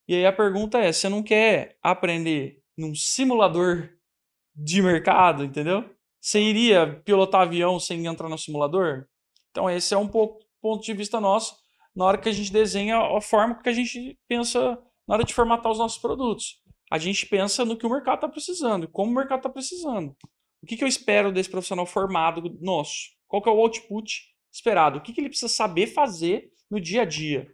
E 0.08 0.16
aí 0.16 0.26
a 0.26 0.34
pergunta 0.34 0.80
é: 0.80 0.92
você 0.92 1.08
não 1.08 1.22
quer 1.22 1.78
aprender 1.80 2.60
num 2.76 2.96
simulador 2.96 3.88
de 4.56 4.82
mercado, 4.82 5.44
entendeu? 5.44 5.88
Você 6.20 6.42
iria 6.42 7.00
pilotar 7.06 7.42
avião 7.42 7.80
sem 7.80 8.08
entrar 8.08 8.30
no 8.30 8.38
simulador? 8.40 9.06
Então, 9.52 9.70
esse 9.70 9.94
é 9.94 9.98
um 9.98 10.08
pouco 10.08 10.44
ponto 10.60 10.84
de 10.84 10.94
vista 10.96 11.22
nosso 11.22 11.61
na 11.96 12.06
hora 12.06 12.18
que 12.18 12.30
a 12.30 12.32
gente 12.32 12.52
desenha 12.52 12.98
a 12.98 13.22
forma 13.22 13.62
que 13.62 13.70
a 13.70 13.74
gente 13.74 14.18
pensa 14.28 14.78
na 15.08 15.16
hora 15.16 15.24
de 15.24 15.34
formatar 15.34 15.72
os 15.72 15.78
nossos 15.78 15.98
produtos. 15.98 16.62
A 16.92 16.98
gente 16.98 17.26
pensa 17.26 17.64
no 17.64 17.78
que 17.78 17.86
o 17.86 17.90
mercado 17.90 18.16
está 18.16 18.28
precisando, 18.28 18.88
como 18.88 19.12
o 19.12 19.16
mercado 19.16 19.40
está 19.40 19.50
precisando. 19.50 20.16
O 20.62 20.68
que, 20.68 20.78
que 20.78 20.84
eu 20.84 20.88
espero 20.88 21.32
desse 21.32 21.50
profissional 21.50 21.86
formado 21.86 22.58
nosso? 22.62 23.10
Qual 23.28 23.42
que 23.42 23.50
é 23.50 23.52
o 23.52 23.60
output 23.60 24.22
esperado? 24.52 25.00
O 25.00 25.02
que, 25.02 25.14
que 25.14 25.22
ele 25.22 25.30
precisa 25.30 25.52
saber 25.52 25.88
fazer 25.88 26.52
no 26.70 26.80
dia 26.80 27.02
a 27.02 27.06
dia? 27.06 27.48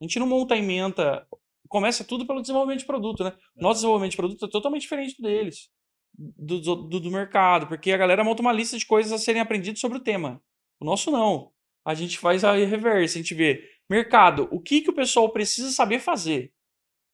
A 0.00 0.04
gente 0.04 0.18
não 0.18 0.26
monta 0.26 0.54
a 0.54 0.58
emenda, 0.58 1.26
começa 1.68 2.04
tudo 2.04 2.26
pelo 2.26 2.40
desenvolvimento 2.40 2.80
de 2.80 2.86
produto, 2.86 3.24
né? 3.24 3.34
Nosso 3.56 3.76
desenvolvimento 3.76 4.10
de 4.12 4.16
produto 4.16 4.44
é 4.44 4.48
totalmente 4.48 4.82
diferente 4.82 5.20
deles, 5.20 5.70
do, 6.16 6.60
do, 6.60 7.00
do 7.00 7.10
mercado, 7.10 7.66
porque 7.66 7.90
a 7.90 7.96
galera 7.96 8.22
monta 8.22 8.42
uma 8.42 8.52
lista 8.52 8.78
de 8.78 8.86
coisas 8.86 9.12
a 9.12 9.18
serem 9.18 9.40
aprendidas 9.40 9.80
sobre 9.80 9.98
o 9.98 10.02
tema. 10.02 10.42
O 10.78 10.84
nosso 10.84 11.10
não. 11.10 11.52
A 11.84 11.94
gente 11.94 12.18
faz 12.18 12.44
a 12.44 12.52
reversa, 12.52 13.18
a 13.18 13.22
gente 13.22 13.34
vê 13.34 13.62
Mercado, 13.88 14.48
o 14.50 14.60
que, 14.60 14.80
que 14.80 14.90
o 14.90 14.94
pessoal 14.94 15.28
precisa 15.30 15.70
saber 15.70 15.98
fazer? 15.98 16.52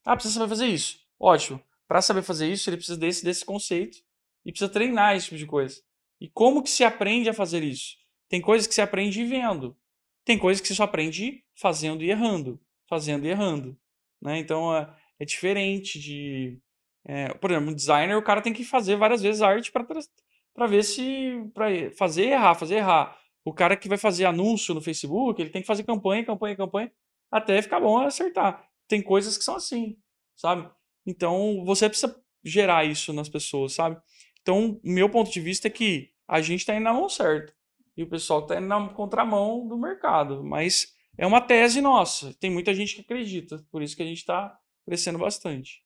Ah, 0.05 0.15
precisa 0.15 0.35
saber 0.35 0.49
fazer 0.49 0.67
isso. 0.67 1.01
Ótimo. 1.19 1.63
Para 1.87 2.01
saber 2.01 2.23
fazer 2.23 2.51
isso, 2.51 2.71
ele 2.71 2.77
precisa 2.77 2.97
desse, 2.99 3.25
desse 3.25 3.45
conceito 3.45 3.99
e 4.45 4.53
precisa 4.53 4.71
treinar 4.71 5.17
esse 5.17 5.27
tipo 5.27 5.39
de 5.39 5.47
coisa. 5.47 5.81
E 6.21 6.29
como 6.29 6.63
que 6.63 6.71
se 6.71 6.85
aprende 6.85 7.29
a 7.29 7.35
fazer 7.35 7.63
isso? 7.63 7.97
Tem 8.29 8.41
coisas 8.41 8.67
que 8.67 8.75
se 8.75 8.81
aprende 8.81 9.25
vendo. 9.25 9.77
Tem 10.25 10.39
coisas 10.39 10.61
que 10.61 10.69
você 10.69 10.75
só 10.75 10.85
aprende 10.85 11.43
fazendo 11.55 12.05
e 12.05 12.11
errando. 12.11 12.61
Fazendo 12.89 13.27
e 13.27 13.31
errando. 13.31 13.77
Né? 14.23 14.39
Então 14.39 14.75
é, 14.75 14.89
é 15.19 15.25
diferente 15.25 15.99
de. 15.99 16.59
É, 17.05 17.33
por 17.35 17.51
exemplo, 17.51 17.71
um 17.71 17.75
designer, 17.75 18.17
o 18.17 18.23
cara 18.23 18.43
tem 18.43 18.53
que 18.53 18.63
fazer 18.63 18.97
várias 18.97 19.23
vezes 19.23 19.43
arte 19.43 19.73
para 19.73 20.67
ver 20.67 20.85
se. 20.85 21.51
para 21.55 21.67
fazer 21.97 22.27
errar, 22.27 22.55
fazer 22.55 22.77
errar. 22.77 23.19
O 23.45 23.53
cara 23.53 23.77
que 23.77 23.89
vai 23.89 23.99
fazer 23.99 24.25
anúncio 24.25 24.75
no 24.75 24.83
Facebook, 24.83 25.41
ele 25.41 25.51
tem 25.51 25.63
que 25.63 25.67
fazer 25.67 25.85
campanha, 25.85 26.25
campanha, 26.25 26.57
campanha, 26.57 26.93
até 27.31 27.61
ficar 27.63 27.81
bom 27.81 27.99
acertar. 27.99 28.69
Tem 28.87 29.03
coisas 29.03 29.39
que 29.39 29.45
são 29.45 29.57
assim, 29.57 29.97
sabe? 30.37 30.71
Então, 31.07 31.65
você 31.65 31.89
precisa 31.89 32.21
gerar 32.45 32.85
isso 32.85 33.13
nas 33.13 33.29
pessoas, 33.29 33.73
sabe? 33.73 34.01
Então, 34.43 34.81
meu 34.83 35.09
ponto 35.09 35.31
de 35.31 35.41
vista 35.41 35.69
é 35.69 35.71
que 35.71 36.11
a 36.27 36.41
gente 36.41 36.61
está 36.61 36.75
indo 36.75 36.85
na 36.85 36.93
mão 36.93 37.09
certa. 37.09 37.55
E 37.97 38.03
o 38.03 38.09
pessoal 38.09 38.41
está 38.41 38.57
indo 38.57 38.67
na 38.67 38.89
contramão 38.89 39.67
do 39.67 39.77
mercado. 39.77 40.43
Mas 40.43 40.95
é 41.19 41.27
uma 41.27 41.41
tese 41.41 41.81
nossa. 41.81 42.33
Tem 42.35 42.51
muita 42.51 42.73
gente 42.75 42.95
que 42.95 43.01
acredita. 43.03 43.65
Por 43.71 43.83
isso 43.83 43.97
que 43.97 44.03
a 44.03 44.07
gente 44.07 44.19
está 44.19 44.59
crescendo 44.85 45.19
bastante. 45.19 45.85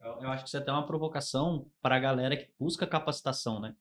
Eu, 0.00 0.30
acho 0.30 0.44
que 0.44 0.48
isso 0.48 0.56
é 0.56 0.60
até 0.60 0.70
uma 0.70 0.86
provocação 0.86 1.70
para 1.80 1.96
a 1.96 2.00
galera 2.00 2.36
que 2.36 2.50
busca 2.58 2.86
capacitação, 2.86 3.58
né? 3.58 3.74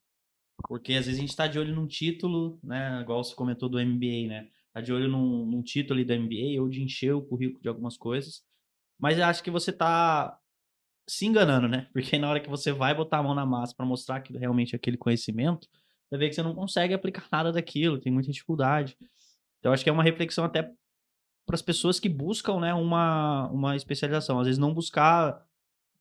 Porque 0.67 0.93
às 0.93 1.05
vezes 1.05 1.17
a 1.17 1.21
gente 1.21 1.29
está 1.29 1.47
de 1.47 1.59
olho 1.59 1.75
num 1.75 1.87
título, 1.87 2.59
né? 2.63 3.01
Igual 3.01 3.23
você 3.23 3.35
comentou 3.35 3.69
do 3.69 3.79
MBA, 3.79 4.27
né? 4.27 4.49
Tá 4.73 4.81
de 4.81 4.93
olho 4.93 5.07
num, 5.07 5.45
num 5.45 5.61
título 5.61 5.99
ali 5.99 6.05
do 6.05 6.13
MBA 6.13 6.61
ou 6.61 6.69
de 6.69 6.81
encher 6.81 7.13
o 7.13 7.21
currículo 7.21 7.61
de 7.61 7.67
algumas 7.67 7.97
coisas. 7.97 8.43
Mas 8.99 9.17
eu 9.17 9.25
acho 9.25 9.43
que 9.43 9.51
você 9.51 9.71
tá 9.71 10.37
se 11.07 11.25
enganando, 11.25 11.67
né? 11.67 11.87
Porque 11.93 12.17
na 12.17 12.29
hora 12.29 12.39
que 12.39 12.49
você 12.49 12.71
vai 12.71 12.93
botar 12.93 13.19
a 13.19 13.23
mão 13.23 13.35
na 13.35 13.45
massa 13.45 13.75
para 13.75 13.85
mostrar 13.85 14.21
que 14.21 14.37
realmente 14.37 14.75
aquele 14.75 14.97
conhecimento, 14.97 15.67
você 16.09 16.17
vê 16.17 16.29
que 16.29 16.35
você 16.35 16.43
não 16.43 16.55
consegue 16.55 16.93
aplicar 16.93 17.27
nada 17.31 17.51
daquilo, 17.51 17.99
tem 17.99 18.11
muita 18.11 18.31
dificuldade. 18.31 18.97
Então 19.59 19.73
acho 19.73 19.83
que 19.83 19.89
é 19.89 19.93
uma 19.93 20.03
reflexão 20.03 20.45
até 20.45 20.63
para 21.45 21.55
as 21.55 21.61
pessoas 21.61 21.99
que 21.99 22.07
buscam, 22.07 22.59
né, 22.59 22.73
uma, 22.73 23.49
uma 23.49 23.75
especialização. 23.75 24.39
Às 24.39 24.47
vezes 24.47 24.59
não 24.59 24.73
buscar 24.73 25.43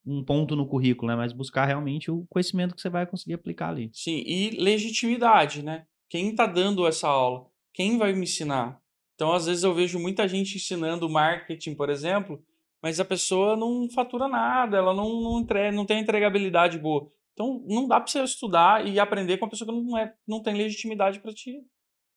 um 0.05 0.25
ponto 0.25 0.57
no 0.57 0.67
currículo, 0.67 1.09
né, 1.09 1.17
mas 1.17 1.33
buscar 1.33 1.65
realmente 1.65 2.11
o 2.11 2.27
conhecimento 2.29 2.75
que 2.75 2.81
você 2.81 2.91
vai 2.91 3.07
conseguir 3.07 3.35
aplicar 3.35 3.69
ali. 3.69 3.91
Sim, 3.93 4.23
e 4.27 4.51
legitimidade, 4.51 5.63
né? 5.63 5.87
Quem 6.09 6.31
está 6.31 6.47
dando 6.47 6.87
essa 6.87 7.09
aula? 7.09 7.47
Quem 7.73 7.97
vai 7.97 8.13
me 8.13 8.25
ensinar? 8.25 8.81
Então, 9.15 9.33
às 9.33 9.47
vezes 9.47 9.63
eu 9.63 9.73
vejo 9.75 9.99
muita 9.99 10.27
gente 10.27 10.57
ensinando 10.57 11.09
marketing, 11.09 11.75
por 11.75 11.89
exemplo, 11.89 12.43
mas 12.83 12.99
a 12.99 13.05
pessoa 13.05 13.57
não 13.57 13.89
fatura 13.89 14.27
nada, 14.27 14.77
ela 14.77 14.93
não, 14.93 15.21
não, 15.21 15.41
entre, 15.41 15.71
não 15.71 15.87
tem 15.87 16.01
entregabilidade 16.01 16.79
boa. 16.79 17.11
Então, 17.33 17.65
não 17.67 17.87
dá 17.87 18.01
para 18.01 18.11
você 18.11 18.23
estudar 18.23 18.87
e 18.87 18.99
aprender 18.99 19.39
com 19.39 19.47
uma 19.47 19.51
pessoa 19.51 19.67
que 19.67 19.81
não, 19.81 19.97
é, 19.97 20.15
não 20.27 20.43
tem 20.43 20.55
legitimidade 20.55 21.21
para 21.21 21.33
te 21.33 21.65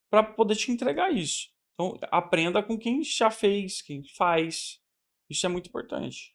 para 0.10 0.24
poder 0.24 0.56
te 0.56 0.72
entregar 0.72 1.12
isso. 1.12 1.50
Então, 1.74 1.98
aprenda 2.12 2.64
com 2.64 2.78
quem 2.78 3.04
já 3.04 3.30
fez, 3.30 3.82
quem 3.82 4.04
faz. 4.16 4.80
Isso 5.30 5.46
é 5.46 5.50
muito 5.50 5.68
importante. 5.68 6.35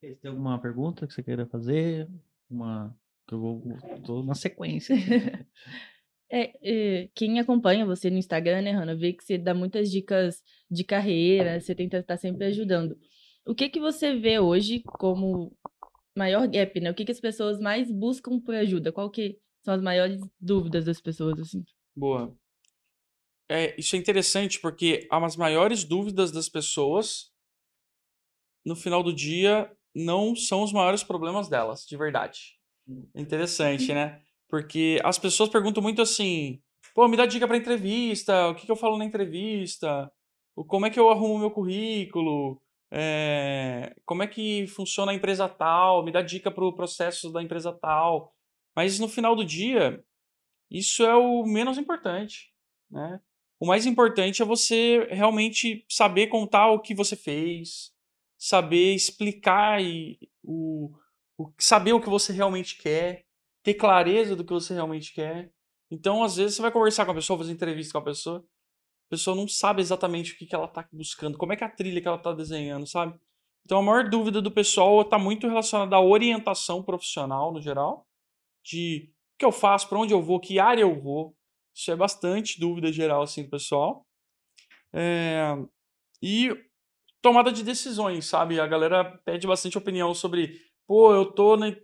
Tem 0.00 0.30
alguma 0.30 0.60
pergunta 0.60 1.06
que 1.06 1.14
você 1.14 1.22
queira 1.22 1.46
fazer? 1.46 2.08
Uma 2.50 2.96
que 3.26 3.34
eu 3.34 3.40
vou 3.40 3.62
tô 4.04 4.22
na 4.22 4.34
sequência. 4.34 4.94
é, 6.30 6.52
é, 6.62 7.08
quem 7.14 7.40
acompanha 7.40 7.84
você 7.84 8.08
no 8.08 8.18
Instagram, 8.18 8.62
né, 8.62 8.70
Hanna, 8.70 8.94
vê 8.94 9.12
que 9.12 9.24
você 9.24 9.36
dá 9.36 9.52
muitas 9.52 9.90
dicas 9.90 10.42
de 10.70 10.84
carreira, 10.84 11.60
você 11.60 11.74
tenta 11.74 11.98
estar 11.98 12.16
sempre 12.16 12.46
ajudando. 12.46 12.96
O 13.44 13.54
que 13.54 13.68
que 13.68 13.80
você 13.80 14.14
vê 14.14 14.38
hoje 14.38 14.82
como 14.84 15.56
maior 16.16 16.46
gap, 16.48 16.80
né? 16.80 16.90
O 16.90 16.94
que 16.94 17.04
que 17.04 17.12
as 17.12 17.20
pessoas 17.20 17.58
mais 17.58 17.90
buscam 17.90 18.40
por 18.40 18.54
ajuda? 18.54 18.92
Qual 18.92 19.10
que 19.10 19.38
são 19.62 19.74
as 19.74 19.82
maiores 19.82 20.20
dúvidas 20.40 20.84
das 20.84 21.00
pessoas 21.00 21.38
assim? 21.40 21.64
Boa. 21.94 22.34
É, 23.48 23.78
isso 23.78 23.94
é 23.94 23.98
interessante 23.98 24.60
porque 24.60 25.06
as 25.10 25.36
maiores 25.36 25.84
dúvidas 25.84 26.32
das 26.32 26.48
pessoas 26.48 27.32
no 28.64 28.74
final 28.74 29.02
do 29.02 29.14
dia 29.14 29.70
não 29.96 30.36
são 30.36 30.62
os 30.62 30.72
maiores 30.72 31.02
problemas 31.02 31.48
delas, 31.48 31.86
de 31.86 31.96
verdade. 31.96 32.58
Interessante, 33.14 33.94
né? 33.94 34.20
Porque 34.48 35.00
as 35.02 35.18
pessoas 35.18 35.48
perguntam 35.48 35.82
muito 35.82 36.02
assim: 36.02 36.60
pô, 36.94 37.08
me 37.08 37.16
dá 37.16 37.24
dica 37.24 37.48
para 37.48 37.56
entrevista, 37.56 38.48
o 38.48 38.54
que, 38.54 38.66
que, 38.66 38.70
eu 38.70 38.76
falo 38.76 38.98
na 38.98 39.06
entrevista, 39.06 40.12
como 40.66 40.84
é 40.84 40.90
que 40.90 41.00
eu 41.00 41.10
arrumo 41.10 41.38
meu 41.38 41.50
currículo, 41.50 42.60
é, 42.92 43.96
como 44.04 44.22
é 44.22 44.26
que 44.26 44.66
funciona 44.68 45.12
a 45.12 45.14
empresa 45.14 45.48
tal, 45.48 46.04
me 46.04 46.12
dá 46.12 46.20
dica 46.20 46.50
para 46.50 46.64
o 46.64 46.74
processo 46.74 47.32
da 47.32 47.42
empresa 47.42 47.72
tal. 47.72 48.34
Mas 48.76 48.98
no 48.98 49.08
final 49.08 49.34
do 49.34 49.44
dia, 49.44 50.04
isso 50.70 51.02
é 51.04 51.14
o 51.14 51.44
menos 51.44 51.78
importante, 51.78 52.52
né? 52.90 53.18
O 53.58 53.66
mais 53.66 53.86
importante 53.86 54.42
é 54.42 54.44
você 54.44 55.08
realmente 55.10 55.86
saber 55.88 56.26
contar 56.26 56.70
o 56.70 56.80
que 56.80 56.94
você 56.94 57.16
fez, 57.16 57.95
saber 58.38 58.94
explicar 58.94 59.82
e 59.82 60.18
o, 60.42 60.92
o 61.38 61.52
saber 61.58 61.92
o 61.92 62.00
que 62.00 62.08
você 62.08 62.32
realmente 62.32 62.76
quer, 62.76 63.24
ter 63.62 63.74
clareza 63.74 64.36
do 64.36 64.44
que 64.44 64.52
você 64.52 64.74
realmente 64.74 65.12
quer. 65.12 65.52
Então, 65.90 66.22
às 66.22 66.36
vezes, 66.36 66.56
você 66.56 66.62
vai 66.62 66.70
conversar 66.70 67.04
com 67.04 67.12
a 67.12 67.14
pessoa, 67.14 67.38
fazer 67.38 67.52
entrevista 67.52 67.92
com 67.92 67.98
a 67.98 68.04
pessoa, 68.04 68.38
a 68.38 69.10
pessoa 69.10 69.36
não 69.36 69.46
sabe 69.46 69.80
exatamente 69.80 70.32
o 70.32 70.36
que, 70.36 70.46
que 70.46 70.54
ela 70.54 70.66
está 70.66 70.86
buscando, 70.92 71.38
como 71.38 71.52
é 71.52 71.56
que 71.56 71.64
é 71.64 71.66
a 71.66 71.70
trilha 71.70 72.00
que 72.00 72.08
ela 72.08 72.16
está 72.16 72.32
desenhando, 72.32 72.86
sabe? 72.86 73.18
Então, 73.64 73.78
a 73.78 73.82
maior 73.82 74.08
dúvida 74.08 74.40
do 74.40 74.50
pessoal 74.50 75.00
está 75.00 75.18
muito 75.18 75.46
relacionada 75.46 75.96
à 75.96 76.00
orientação 76.00 76.82
profissional, 76.82 77.52
no 77.52 77.60
geral, 77.60 78.06
de 78.64 79.12
o 79.34 79.38
que 79.38 79.44
eu 79.44 79.52
faço, 79.52 79.88
para 79.88 79.98
onde 79.98 80.14
eu 80.14 80.22
vou, 80.22 80.40
que 80.40 80.58
área 80.58 80.82
eu 80.82 81.00
vou, 81.00 81.36
isso 81.74 81.90
é 81.90 81.96
bastante 81.96 82.58
dúvida 82.58 82.92
geral, 82.92 83.22
assim, 83.22 83.44
do 83.44 83.50
pessoal. 83.50 84.06
É... 84.92 85.56
E 86.22 86.50
tomada 87.26 87.50
de 87.50 87.64
decisões, 87.64 88.26
sabe? 88.26 88.60
A 88.60 88.66
galera 88.66 89.04
pede 89.24 89.48
bastante 89.48 89.76
opinião 89.76 90.14
sobre, 90.14 90.60
pô, 90.86 91.12
eu 91.12 91.26
tô 91.26 91.56
na... 91.56 91.74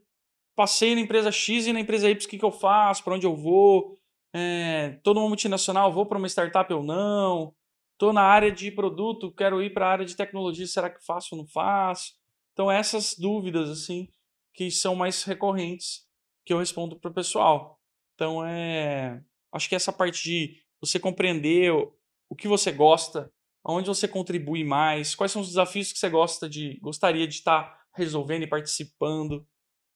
passei 0.55 0.95
na 0.95 1.01
empresa 1.01 1.33
X 1.33 1.67
e 1.67 1.73
na 1.73 1.81
empresa 1.81 2.09
Y, 2.09 2.25
o 2.25 2.29
que, 2.29 2.39
que 2.39 2.45
eu 2.45 2.53
faço, 2.53 3.03
para 3.03 3.15
onde 3.15 3.27
eu 3.27 3.35
vou? 3.35 3.97
É... 4.33 5.01
Tô 5.03 5.13
numa 5.13 5.27
multinacional, 5.27 5.93
vou 5.93 6.07
para 6.07 6.19
uma 6.19 6.29
startup 6.29 6.73
ou 6.73 6.85
não? 6.85 7.53
Tô 7.99 8.13
na 8.13 8.23
área 8.23 8.53
de 8.53 8.71
produto, 8.71 9.33
quero 9.33 9.61
ir 9.61 9.75
para 9.75 9.87
a 9.87 9.91
área 9.91 10.07
de 10.07 10.17
tecnologia, 10.17 10.67
será 10.67 10.89
que 10.89 11.05
faço 11.05 11.35
ou 11.35 11.41
não 11.41 11.49
faço? 11.49 12.13
Então, 12.53 12.71
essas 12.71 13.17
dúvidas, 13.19 13.69
assim, 13.69 14.09
que 14.55 14.71
são 14.71 14.95
mais 14.95 15.25
recorrentes 15.25 16.07
que 16.47 16.53
eu 16.53 16.59
respondo 16.59 16.99
para 16.99 17.11
o 17.11 17.15
pessoal. 17.15 17.81
Então, 18.15 18.45
é 18.47 19.21
Acho 19.53 19.69
que 19.69 19.75
essa 19.75 19.93
parte 19.93 20.23
de 20.23 20.57
você 20.81 20.99
compreender 20.99 21.71
o 21.71 22.35
que 22.35 22.49
você 22.49 22.73
gosta, 22.73 23.31
aonde 23.65 23.89
você 23.89 24.09
contribui 24.09 24.65
mais, 24.65 25.15
quais 25.15 25.33
são 25.33 25.43
os 25.43 25.49
desafios 25.49 25.93
que 25.93 25.99
você 25.99 26.09
gosta 26.09 26.49
de 26.49 26.79
gostaria 26.81 27.27
de 27.27 27.35
estar 27.35 27.81
resolvendo 27.95 28.43
e 28.43 28.49
participando. 28.49 29.47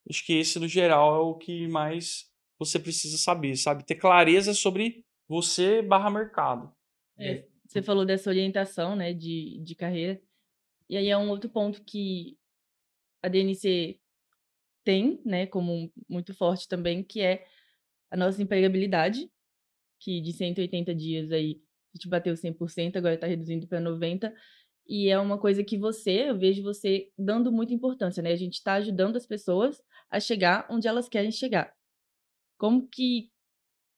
Acho 0.09 0.25
que 0.25 0.35
esse, 0.35 0.59
no 0.59 0.69
geral, 0.69 1.17
é 1.17 1.19
o 1.19 1.35
que 1.35 1.67
mais 1.69 2.31
você 2.59 2.79
precisa 2.79 3.19
saber, 3.19 3.57
sabe? 3.57 3.85
Ter 3.85 3.97
clareza 3.97 4.55
sobre 4.55 5.05
você 5.29 5.83
barra 5.83 6.11
mercado. 6.11 6.73
É, 7.19 7.47
você 7.67 7.83
falou 7.83 8.05
dessa 8.05 8.31
orientação, 8.31 8.95
né, 8.95 9.13
de, 9.13 9.61
de 9.63 9.75
carreira. 9.75 10.21
E 10.89 10.97
aí 10.97 11.09
é 11.09 11.19
um 11.19 11.29
outro 11.29 11.51
ponto 11.51 11.83
que 11.83 12.39
a 13.23 13.29
DNC 13.29 13.99
tem, 14.85 15.21
né, 15.25 15.47
como 15.47 15.93
muito 16.09 16.33
forte 16.33 16.69
também, 16.69 17.03
que 17.03 17.21
é 17.21 17.45
a 18.11 18.17
nossa 18.17 18.41
empregabilidade 18.41 19.29
que 19.99 20.21
de 20.21 20.33
180 20.33 20.95
dias 20.95 21.33
aí 21.33 21.61
a 21.97 21.99
gente 21.99 22.09
bateu 22.09 22.35
100%, 22.35 22.97
agora 22.97 23.15
está 23.15 23.27
reduzindo 23.27 23.67
para 23.67 23.81
90%. 23.81 24.33
E 24.89 25.09
é 25.09 25.19
uma 25.19 25.37
coisa 25.37 25.65
que 25.65 25.77
você, 25.77 26.31
eu 26.31 26.39
vejo 26.39 26.63
você 26.63 27.09
dando 27.19 27.51
muita 27.51 27.75
importância, 27.75 28.23
né? 28.23 28.31
A 28.31 28.37
gente 28.37 28.55
está 28.55 28.75
ajudando 28.75 29.17
as 29.17 29.27
pessoas 29.27 29.83
a 30.09 30.21
chegar 30.21 30.65
onde 30.71 30.87
elas 30.87 31.09
querem 31.09 31.33
chegar. 31.33 31.73
Como 32.57 32.87
que, 32.87 33.29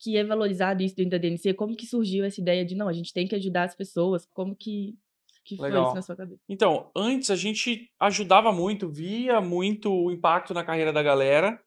que 0.01 0.17
é 0.17 0.25
valorizado 0.25 0.83
isso 0.83 0.97
dentro 0.97 1.11
da 1.11 1.19
DNC? 1.19 1.53
Como 1.55 1.77
que 1.77 1.87
surgiu 1.87 2.25
essa 2.25 2.41
ideia 2.41 2.65
de, 2.65 2.75
não, 2.75 2.89
a 2.89 2.93
gente 2.93 3.13
tem 3.13 3.29
que 3.29 3.35
ajudar 3.35 3.65
as 3.65 3.75
pessoas? 3.75 4.27
Como 4.33 4.57
que, 4.57 4.97
que 5.45 5.57
foi 5.57 5.69
isso 5.69 5.95
na 5.95 6.03
sua 6.03 6.17
cabeça? 6.17 6.41
Então, 6.49 6.91
antes 6.97 7.31
a 7.31 7.37
gente 7.37 7.91
ajudava 8.01 8.51
muito, 8.51 8.89
via 8.89 9.43
muito 9.43 9.93
o 9.93 10.11
impacto 10.11 10.55
na 10.55 10.65
carreira 10.65 10.93
da 10.93 11.03
galera, 11.03 11.61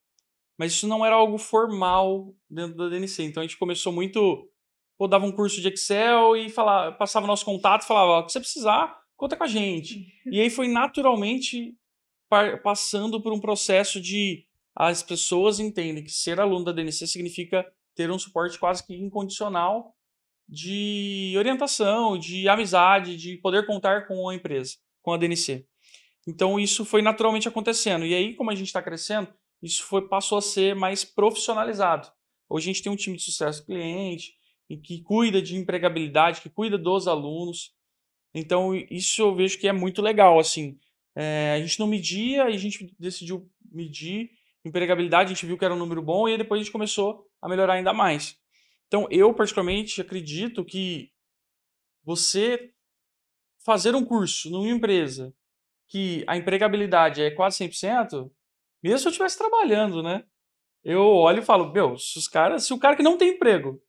mas 0.57 0.73
isso 0.73 0.87
não 0.87 1.05
era 1.05 1.15
algo 1.15 1.37
formal 1.37 2.35
dentro 2.49 2.75
da 2.75 2.89
DNC. 2.89 3.23
Então 3.23 3.41
a 3.41 3.45
gente 3.45 3.57
começou 3.57 3.91
muito, 3.93 4.50
pô, 5.01 5.07
dava 5.07 5.25
um 5.25 5.31
curso 5.31 5.59
de 5.59 5.67
Excel 5.67 6.37
e 6.37 6.47
falava, 6.47 6.91
passava 6.91 7.25
nosso 7.25 7.43
contato 7.43 7.81
e 7.81 7.87
falava, 7.87 8.19
o 8.19 8.25
que 8.27 8.31
você 8.31 8.39
precisar, 8.39 9.01
conta 9.17 9.35
com 9.35 9.43
a 9.43 9.47
gente. 9.47 10.13
e 10.27 10.39
aí 10.39 10.47
foi 10.47 10.67
naturalmente 10.67 11.75
passando 12.61 13.19
por 13.19 13.33
um 13.33 13.39
processo 13.39 13.99
de 13.99 14.45
as 14.75 15.01
pessoas 15.01 15.59
entendem 15.59 16.03
que 16.03 16.11
ser 16.11 16.39
aluno 16.39 16.65
da 16.65 16.71
DNC 16.71 17.07
significa 17.07 17.65
ter 17.95 18.11
um 18.11 18.19
suporte 18.19 18.59
quase 18.59 18.85
que 18.85 18.93
incondicional 18.93 19.95
de 20.47 21.33
orientação, 21.35 22.15
de 22.15 22.47
amizade, 22.47 23.17
de 23.17 23.37
poder 23.37 23.65
contar 23.65 24.07
com 24.07 24.29
a 24.29 24.35
empresa, 24.35 24.75
com 25.01 25.13
a 25.13 25.17
DNC. 25.17 25.65
Então 26.27 26.59
isso 26.59 26.85
foi 26.85 27.01
naturalmente 27.01 27.47
acontecendo. 27.47 28.05
E 28.05 28.13
aí, 28.13 28.35
como 28.35 28.51
a 28.51 28.55
gente 28.55 28.67
está 28.67 28.83
crescendo, 28.83 29.33
isso 29.63 29.83
foi, 29.83 30.07
passou 30.07 30.37
a 30.37 30.41
ser 30.43 30.75
mais 30.75 31.03
profissionalizado. 31.03 32.07
Hoje 32.47 32.69
a 32.69 32.73
gente 32.73 32.83
tem 32.83 32.91
um 32.91 32.95
time 32.95 33.17
de 33.17 33.23
sucesso 33.23 33.61
do 33.61 33.65
cliente 33.65 34.39
que 34.77 35.01
cuida 35.01 35.41
de 35.41 35.55
empregabilidade, 35.55 36.41
que 36.41 36.49
cuida 36.49 36.77
dos 36.77 37.07
alunos. 37.07 37.73
Então 38.33 38.73
isso 38.89 39.21
eu 39.21 39.35
vejo 39.35 39.59
que 39.59 39.67
é 39.67 39.73
muito 39.73 40.01
legal. 40.01 40.39
Assim, 40.39 40.79
é, 41.15 41.53
a 41.55 41.59
gente 41.59 41.79
não 41.79 41.87
media, 41.87 42.45
a 42.45 42.51
gente 42.51 42.95
decidiu 42.99 43.49
medir 43.71 44.31
empregabilidade, 44.63 45.31
a 45.31 45.33
gente 45.33 45.45
viu 45.45 45.57
que 45.57 45.65
era 45.65 45.73
um 45.73 45.79
número 45.79 46.01
bom 46.01 46.27
e 46.27 46.37
depois 46.37 46.59
a 46.59 46.63
gente 46.63 46.71
começou 46.71 47.27
a 47.41 47.49
melhorar 47.49 47.73
ainda 47.73 47.93
mais. 47.93 48.37
Então 48.87 49.07
eu 49.09 49.33
particularmente 49.33 50.01
acredito 50.01 50.65
que 50.65 51.11
você 52.03 52.71
fazer 53.63 53.95
um 53.95 54.03
curso 54.03 54.49
numa 54.49 54.69
empresa 54.69 55.33
que 55.87 56.23
a 56.27 56.37
empregabilidade 56.37 57.21
é 57.21 57.31
quase 57.31 57.63
100%, 57.65 58.31
mesmo 58.81 58.99
se 58.99 59.07
eu 59.07 59.11
estivesse 59.11 59.37
trabalhando, 59.37 60.01
né? 60.01 60.23
Eu 60.83 61.01
olho 61.01 61.39
e 61.39 61.45
falo, 61.45 61.71
meu, 61.71 61.97
se 61.97 62.17
os 62.17 62.27
caras, 62.27 62.65
se 62.65 62.73
o 62.73 62.79
cara 62.79 62.95
que 62.95 63.03
não 63.03 63.17
tem 63.17 63.35
emprego 63.35 63.81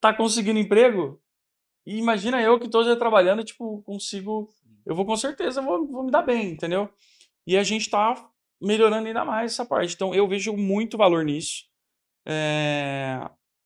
tá 0.00 0.12
conseguindo 0.14 0.58
emprego, 0.58 1.20
imagina 1.86 2.40
eu 2.42 2.58
que 2.58 2.66
estou 2.66 2.84
já 2.84 2.96
trabalhando, 2.96 3.44
tipo, 3.44 3.82
consigo, 3.82 4.48
eu 4.84 4.94
vou 4.94 5.04
com 5.04 5.16
certeza, 5.16 5.62
vou, 5.62 5.86
vou 5.86 6.04
me 6.04 6.10
dar 6.10 6.22
bem, 6.22 6.50
entendeu? 6.50 6.88
E 7.46 7.56
a 7.56 7.62
gente 7.62 7.82
está 7.82 8.30
melhorando 8.60 9.06
ainda 9.06 9.24
mais 9.24 9.52
essa 9.52 9.64
parte. 9.64 9.94
Então, 9.94 10.14
eu 10.14 10.28
vejo 10.28 10.52
muito 10.56 10.98
valor 10.98 11.24
nisso. 11.24 11.64
É... 12.26 13.18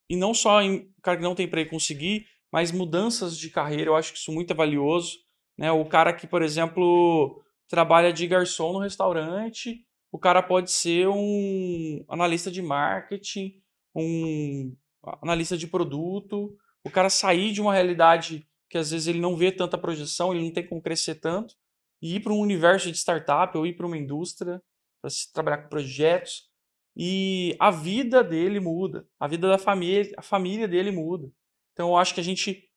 E 0.08 0.16
não 0.16 0.34
só 0.34 0.60
em 0.62 0.92
cara 1.02 1.16
que 1.16 1.22
não 1.22 1.34
tem 1.34 1.48
para 1.48 1.64
conseguir, 1.66 2.26
mas 2.52 2.70
mudanças 2.70 3.36
de 3.36 3.50
carreira, 3.50 3.90
eu 3.90 3.96
acho 3.96 4.12
que 4.12 4.18
isso 4.18 4.30
é 4.30 4.34
muito 4.34 4.54
valioso. 4.54 5.18
Né? 5.58 5.72
O 5.72 5.84
cara 5.84 6.12
que, 6.12 6.26
por 6.26 6.42
exemplo, 6.42 7.42
trabalha 7.66 8.12
de 8.12 8.26
garçom 8.26 8.72
no 8.72 8.78
restaurante, 8.78 9.86
o 10.12 10.18
cara 10.18 10.42
pode 10.42 10.70
ser 10.70 11.08
um 11.08 12.04
analista 12.08 12.50
de 12.50 12.60
marketing, 12.60 13.54
um 13.94 14.76
analista 15.20 15.56
de 15.56 15.66
produto, 15.66 16.56
o 16.84 16.90
cara 16.90 17.10
sair 17.10 17.52
de 17.52 17.60
uma 17.60 17.74
realidade 17.74 18.46
que 18.68 18.78
às 18.78 18.90
vezes 18.90 19.06
ele 19.06 19.20
não 19.20 19.36
vê 19.36 19.52
tanta 19.52 19.76
projeção, 19.76 20.32
ele 20.32 20.44
não 20.44 20.52
tem 20.52 20.66
como 20.66 20.80
crescer 20.80 21.16
tanto, 21.16 21.54
e 22.00 22.16
ir 22.16 22.20
para 22.20 22.32
um 22.32 22.40
universo 22.40 22.90
de 22.90 22.96
startup 22.98 23.56
ou 23.56 23.66
ir 23.66 23.76
para 23.76 23.86
uma 23.86 23.98
indústria 23.98 24.62
para 25.00 25.10
trabalhar 25.32 25.58
com 25.58 25.68
projetos 25.68 26.50
e 26.96 27.56
a 27.58 27.70
vida 27.70 28.22
dele 28.22 28.60
muda, 28.60 29.06
a 29.18 29.26
vida 29.26 29.48
da 29.48 29.58
família, 29.58 30.12
a 30.16 30.22
família 30.22 30.66
dele 30.66 30.90
muda. 30.90 31.30
Então 31.72 31.90
eu 31.90 31.96
acho 31.96 32.14
que 32.14 32.20
a 32.20 32.24
gente 32.24 32.68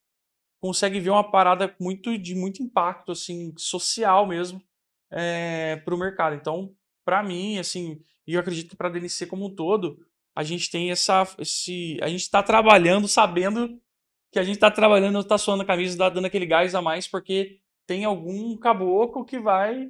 consegue 0.62 1.00
ver 1.00 1.10
uma 1.10 1.30
parada 1.30 1.76
muito 1.80 2.18
de 2.18 2.36
muito 2.36 2.64
impacto 2.64 3.12
assim 3.12 3.54
social 3.58 4.28
mesmo 4.28 4.62
é, 5.12 5.74
eh, 5.74 5.76
para 5.78 5.94
o 5.94 5.98
mercado. 5.98 6.36
Então, 6.36 6.74
para 7.04 7.22
mim, 7.22 7.58
assim, 7.58 8.02
e 8.26 8.34
eu 8.34 8.40
acredito 8.40 8.70
que 8.70 8.76
para 8.76 8.88
a 8.88 8.92
DNC 8.92 9.28
como 9.28 9.46
um 9.46 9.56
todo, 9.56 10.00
a 10.36 10.44
gente 10.44 10.70
tem 10.70 10.92
essa, 10.92 11.26
esse, 11.40 11.98
a 12.02 12.10
gente 12.10 12.22
está 12.22 12.44
trabalhando 12.44 13.08
sabendo 13.08 13.80
que 14.32 14.38
a 14.38 14.44
gente 14.44 14.56
está 14.56 14.70
trabalhando, 14.70 15.18
está 15.20 15.38
suando 15.38 15.64
a 15.64 15.66
camisa, 15.66 15.98
tá 15.98 16.10
dando 16.10 16.26
aquele 16.26 16.46
gás 16.46 16.76
a 16.76 16.82
mais 16.82 17.08
porque 17.08 17.60
tem 17.88 18.04
algum 18.04 18.58
caboclo 18.58 19.24
que 19.24 19.40
vai 19.40 19.90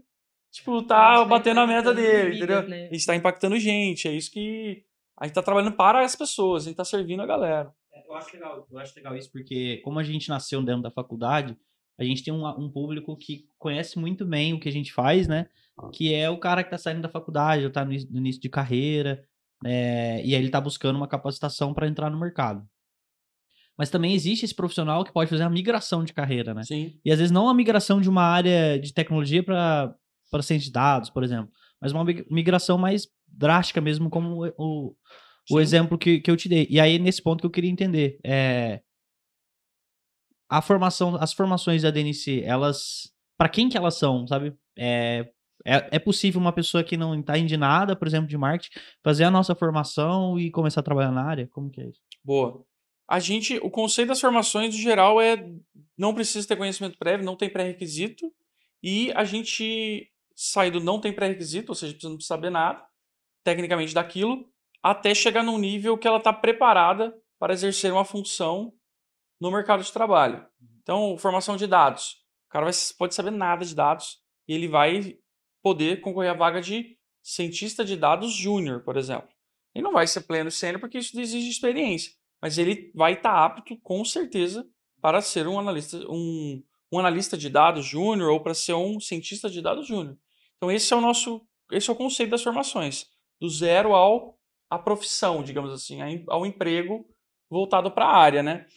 tipo, 0.52 0.84
tá, 0.84 1.16
tá 1.16 1.26
batendo 1.26 1.60
a 1.62 1.68
meta 1.68 1.94
dele, 1.94 2.32
vidas, 2.32 2.38
entendeu? 2.38 2.70
Né? 2.70 2.88
A 2.90 2.94
gente 2.94 3.06
tá 3.06 3.16
impactando 3.16 3.58
gente, 3.58 4.08
é 4.08 4.14
isso 4.14 4.32
que 4.32 4.86
a 5.18 5.26
gente 5.26 5.34
tá 5.34 5.42
trabalhando 5.42 5.76
para 5.76 6.06
as 6.06 6.16
pessoas, 6.16 6.64
a 6.64 6.66
gente 6.68 6.78
tá 6.78 6.86
servindo 6.86 7.22
a 7.24 7.26
galera. 7.26 7.74
É, 7.92 8.08
eu 8.08 8.14
acho 8.14 8.34
legal, 8.34 8.68
eu 8.72 8.78
acho 8.78 8.96
legal 8.96 9.16
isso, 9.16 9.32
porque 9.32 9.82
como 9.84 9.98
a 9.98 10.04
gente 10.04 10.30
nasceu 10.30 10.62
dentro 10.62 10.84
da 10.84 10.92
faculdade, 10.92 11.58
a 11.98 12.04
gente 12.04 12.24
tem 12.24 12.34
um, 12.34 12.46
um 12.48 12.70
público 12.70 13.18
que 13.18 13.48
conhece 13.58 13.98
muito 13.98 14.26
bem 14.26 14.54
o 14.54 14.60
que 14.60 14.70
a 14.70 14.72
gente 14.72 14.94
faz, 14.94 15.28
né? 15.28 15.48
Que 15.92 16.14
é 16.14 16.30
o 16.30 16.38
cara 16.38 16.64
que 16.64 16.70
tá 16.70 16.78
saindo 16.78 17.02
da 17.02 17.10
faculdade, 17.10 17.66
ou 17.66 17.72
tá 17.72 17.84
no, 17.84 17.92
no 17.92 18.18
início 18.18 18.42
de 18.42 18.50
carreira, 18.50 19.26
é, 19.66 20.22
e 20.24 20.36
aí 20.36 20.42
ele 20.42 20.50
tá 20.50 20.62
buscando 20.62 20.96
uma 20.96 21.08
capacitação 21.08 21.74
para 21.74 21.88
entrar 21.88 22.12
no 22.12 22.20
mercado. 22.20 22.64
Mas 23.78 23.90
também 23.90 24.14
existe 24.14 24.46
esse 24.46 24.56
profissional 24.56 25.04
que 25.04 25.12
pode 25.12 25.30
fazer 25.30 25.44
a 25.44 25.50
migração 25.50 26.04
de 26.04 26.14
carreira, 26.14 26.54
né? 26.54 26.64
Sim. 26.64 26.98
E 27.04 27.12
às 27.12 27.18
vezes 27.18 27.32
não 27.32 27.50
a 27.50 27.54
migração 27.54 28.00
de 28.00 28.10
uma 28.10 28.24
área 28.24 28.80
de 28.80 28.94
tecnologia 28.94 29.44
para 29.44 29.94
para 30.32 30.42
ciência 30.42 30.66
de 30.66 30.74
dados, 30.74 31.10
por 31.10 31.24
exemplo, 31.24 31.52
mas 31.80 31.92
uma 31.92 32.04
migração 32.30 32.78
mais 32.78 33.08
drástica 33.28 33.80
mesmo, 33.80 34.10
como 34.10 34.46
o, 34.58 34.96
o 35.50 35.60
exemplo 35.60 35.98
que, 35.98 36.20
que 36.20 36.30
eu 36.30 36.36
te 36.36 36.50
dei. 36.50 36.68
E 36.70 36.80
aí, 36.80 36.98
nesse 37.00 37.22
ponto 37.22 37.42
que 37.42 37.46
eu 37.46 37.52
queria 37.52 37.70
entender, 37.70 38.20
é, 38.24 38.82
a 40.50 40.62
formação, 40.62 41.16
as 41.16 41.32
formações 41.32 41.84
da 41.84 41.92
DNC, 41.92 42.42
elas, 42.44 43.14
para 43.38 43.50
quem 43.50 43.70
que 43.70 43.78
elas 43.78 43.96
são, 43.96 44.28
sabe? 44.28 44.54
É, 44.78 45.30
é, 45.66 45.96
é 45.96 46.00
possível 46.00 46.40
uma 46.40 46.54
pessoa 46.54 46.84
que 46.84 46.96
não 46.96 47.16
entende 47.16 47.58
nada, 47.58 47.96
por 47.96 48.08
exemplo, 48.08 48.28
de 48.28 48.38
marketing, 48.38 48.80
fazer 49.04 49.24
a 49.24 49.32
nossa 49.32 49.56
formação 49.56 50.40
e 50.40 50.52
começar 50.52 50.82
a 50.82 50.84
trabalhar 50.84 51.12
na 51.12 51.24
área? 51.24 51.48
Como 51.48 51.72
que 51.72 51.82
é 51.82 51.88
isso? 51.88 52.00
Boa. 52.24 52.64
A 53.10 53.20
gente, 53.20 53.58
o 53.58 53.70
conceito 53.70 54.10
das 54.10 54.22
formações, 54.22 54.76
no 54.76 54.82
geral, 54.82 55.20
é 55.20 55.38
não 55.98 56.14
precisa 56.14 56.48
ter 56.48 56.56
conhecimento 56.56 56.98
prévio, 56.98 57.26
não 57.26 57.36
tem 57.36 57.50
pré-requisito, 57.50 58.32
e 58.82 59.12
a 59.14 59.24
gente 59.24 60.12
saído 60.36 60.80
não 60.80 61.00
tem 61.00 61.14
pré-requisito, 61.14 61.72
ou 61.72 61.76
seja, 61.76 61.98
você 62.00 62.08
não 62.08 62.16
precisa 62.16 62.36
saber 62.36 62.50
nada, 62.50 62.84
tecnicamente, 63.44 63.94
daquilo, 63.94 64.46
até 64.84 65.16
chegar 65.16 65.44
num 65.44 65.58
nível 65.58 65.98
que 65.98 66.08
ela 66.08 66.18
está 66.18 66.34
preparada 66.34 67.16
para 67.40 67.54
exercer 67.54 67.92
uma 67.92 68.06
função 68.06 68.74
no 69.40 69.52
mercado 69.52 69.84
de 69.84 69.92
trabalho. 69.92 70.46
Então, 70.82 71.18
formação 71.18 71.58
de 71.58 71.66
dados. 71.66 72.18
O 72.48 72.50
cara 72.50 72.66
vai, 72.66 72.74
pode 72.98 73.16
saber 73.16 73.32
nada 73.32 73.66
de 73.66 73.74
dados 73.74 74.20
e 74.48 74.54
ele 74.54 74.68
vai 74.68 75.18
poder 75.66 76.00
concorrer 76.00 76.30
à 76.30 76.36
vaga 76.36 76.62
de 76.62 76.96
cientista 77.24 77.84
de 77.84 77.98
dados 77.98 78.32
júnior, 78.32 78.84
por 78.84 78.98
exemplo. 78.98 79.28
Ele 79.74 79.84
não 79.84 79.94
vai 79.94 80.06
ser 80.06 80.22
pleno 80.22 80.52
sênior 80.52 80.80
porque 80.80 81.00
isso 81.00 81.20
exige 81.20 81.50
experiência, 81.50 82.12
mas 82.40 82.60
ele 82.60 82.92
vai 82.94 83.14
estar 83.14 83.32
tá 83.32 83.46
apto, 83.46 83.76
com 83.82 84.06
certeza, 84.06 84.64
para 85.02 85.24
ser 85.24 85.48
um 85.48 85.58
analista, 85.58 85.98
um, 86.08 86.64
um 86.92 87.00
analista 87.00 87.36
de 87.36 87.50
dados 87.50 87.84
júnior 87.84 88.30
ou 88.30 88.44
para 88.44 88.54
ser 88.54 88.76
um 88.76 89.00
cientista 89.00 89.50
de 89.50 89.60
dados 89.60 89.88
júnior. 89.88 90.16
Então 90.56 90.72
esse 90.72 90.94
é 90.94 90.96
o 90.96 91.02
nosso, 91.02 91.42
esse 91.72 91.90
é 91.90 91.94
o 91.94 91.96
conceito 91.96 92.30
das 92.30 92.44
formações, 92.44 93.08
do 93.42 93.50
zero 93.50 93.96
ao 93.96 94.38
a 94.70 94.78
profissão, 94.78 95.42
digamos 95.42 95.72
assim, 95.72 95.98
ao 96.28 96.46
emprego 96.46 97.10
voltado 97.50 97.90
para 97.90 98.06
a 98.06 98.16
área, 98.16 98.44
né? 98.44 98.68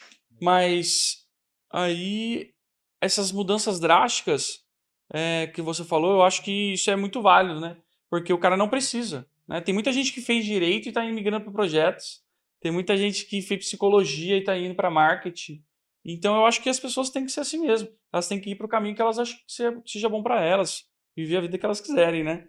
Mas 0.40 1.26
aí 1.70 2.54
essas 2.98 3.30
mudanças 3.30 3.78
drásticas 3.78 4.66
é, 5.12 5.46
que 5.48 5.62
você 5.62 5.84
falou, 5.84 6.12
eu 6.12 6.22
acho 6.22 6.42
que 6.42 6.72
isso 6.72 6.90
é 6.90 6.96
muito 6.96 7.22
válido, 7.22 7.60
né? 7.60 7.76
Porque 8.10 8.32
o 8.32 8.38
cara 8.38 8.56
não 8.56 8.68
precisa. 8.68 9.28
Né? 9.46 9.60
Tem 9.60 9.72
muita 9.72 9.92
gente 9.92 10.12
que 10.12 10.20
fez 10.20 10.44
direito 10.44 10.86
e 10.86 10.88
está 10.88 11.04
migrando 11.04 11.44
para 11.44 11.52
projetos. 11.52 12.22
Tem 12.60 12.72
muita 12.72 12.96
gente 12.96 13.24
que 13.26 13.40
fez 13.40 13.66
psicologia 13.66 14.36
e 14.36 14.40
está 14.40 14.56
indo 14.56 14.74
para 14.74 14.90
marketing. 14.90 15.64
Então 16.04 16.36
eu 16.36 16.46
acho 16.46 16.62
que 16.62 16.68
as 16.68 16.80
pessoas 16.80 17.10
têm 17.10 17.24
que 17.24 17.32
ser 17.32 17.40
assim 17.40 17.60
mesmo. 17.60 17.88
Elas 18.12 18.28
têm 18.28 18.40
que 18.40 18.50
ir 18.50 18.56
para 18.56 18.66
o 18.66 18.68
caminho 18.68 18.94
que 18.94 19.02
elas 19.02 19.18
acham 19.18 19.38
que 19.46 19.90
seja 19.90 20.08
bom 20.08 20.22
para 20.22 20.44
elas 20.44 20.84
viver 21.16 21.36
a 21.36 21.40
vida 21.40 21.58
que 21.58 21.64
elas 21.64 21.80
quiserem, 21.80 22.24
né? 22.24 22.46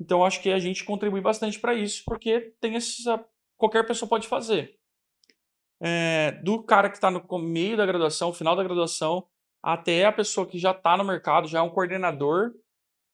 Então 0.00 0.24
acho 0.24 0.40
que 0.40 0.50
a 0.50 0.58
gente 0.58 0.84
contribui 0.84 1.20
bastante 1.20 1.60
para 1.60 1.74
isso, 1.74 2.02
porque 2.04 2.54
tem 2.60 2.74
essa 2.74 3.24
qualquer 3.56 3.86
pessoa 3.86 4.08
pode 4.08 4.26
fazer. 4.26 4.78
É, 5.80 6.32
do 6.44 6.62
cara 6.62 6.88
que 6.88 6.96
está 6.96 7.10
no 7.10 7.22
meio 7.38 7.76
da 7.76 7.84
graduação, 7.84 8.32
final 8.32 8.56
da 8.56 8.62
graduação, 8.62 9.26
até 9.62 10.04
a 10.04 10.12
pessoa 10.12 10.46
que 10.46 10.58
já 10.58 10.72
está 10.72 10.96
no 10.96 11.04
mercado, 11.04 11.48
já 11.48 11.58
é 11.58 11.62
um 11.62 11.70
coordenador, 11.70 12.52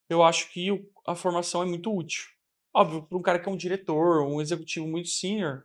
eu 0.09 0.22
acho 0.22 0.51
que 0.51 0.68
a 1.07 1.14
formação 1.14 1.62
é 1.62 1.66
muito 1.66 1.94
útil. 1.94 2.24
Óbvio, 2.74 3.03
para 3.03 3.18
um 3.18 3.22
cara 3.22 3.38
que 3.38 3.49
é 3.49 3.53
um 3.53 3.57
diretor, 3.57 4.22
um 4.26 4.40
executivo 4.40 4.86
muito 4.86 5.09
senior, 5.09 5.64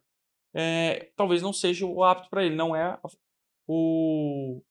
é, 0.54 1.12
talvez 1.16 1.42
não 1.42 1.54
seja 1.54 1.86
o 1.86 2.04
apto 2.04 2.30
para 2.30 2.44
ele, 2.44 2.56
não 2.56 2.76
é 2.76 3.00
o, 3.68 4.62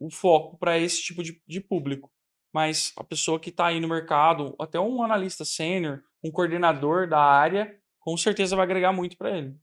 o 0.00 0.10
foco 0.10 0.58
para 0.58 0.78
esse 0.78 1.02
tipo 1.02 1.22
de, 1.22 1.40
de 1.46 1.60
público 1.60 2.10
mas 2.52 2.92
a 2.96 3.04
pessoa 3.04 3.38
que 3.38 3.50
está 3.50 3.66
aí 3.66 3.80
no 3.80 3.88
mercado, 3.88 4.54
até 4.58 4.80
um 4.80 5.02
analista 5.02 5.44
sênior, 5.44 6.02
um 6.22 6.30
coordenador 6.30 7.08
da 7.08 7.20
área, 7.20 7.78
com 8.00 8.16
certeza 8.16 8.56
vai 8.56 8.64
agregar 8.64 8.92
muito 8.92 9.16
para 9.16 9.36
ele. 9.36 9.56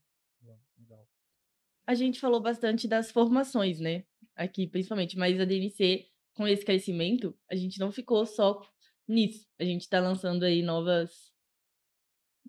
A 1.88 1.94
gente 1.94 2.20
falou 2.20 2.40
bastante 2.40 2.88
das 2.88 3.12
formações, 3.12 3.80
né? 3.80 4.04
Aqui, 4.36 4.68
principalmente, 4.68 5.18
mas 5.18 5.40
a 5.40 5.46
DNC, 5.46 6.08
com 6.34 6.48
esse 6.48 6.66
crescimento, 6.66 7.36
a 7.50 7.56
gente 7.56 7.80
não 7.80 7.92
ficou 7.92 8.26
só 8.26 8.62
nisso. 9.08 9.48
A 9.60 9.64
gente 9.64 9.82
está 9.82 10.00
lançando 10.00 10.44
aí 10.44 10.62
novas, 10.62 11.32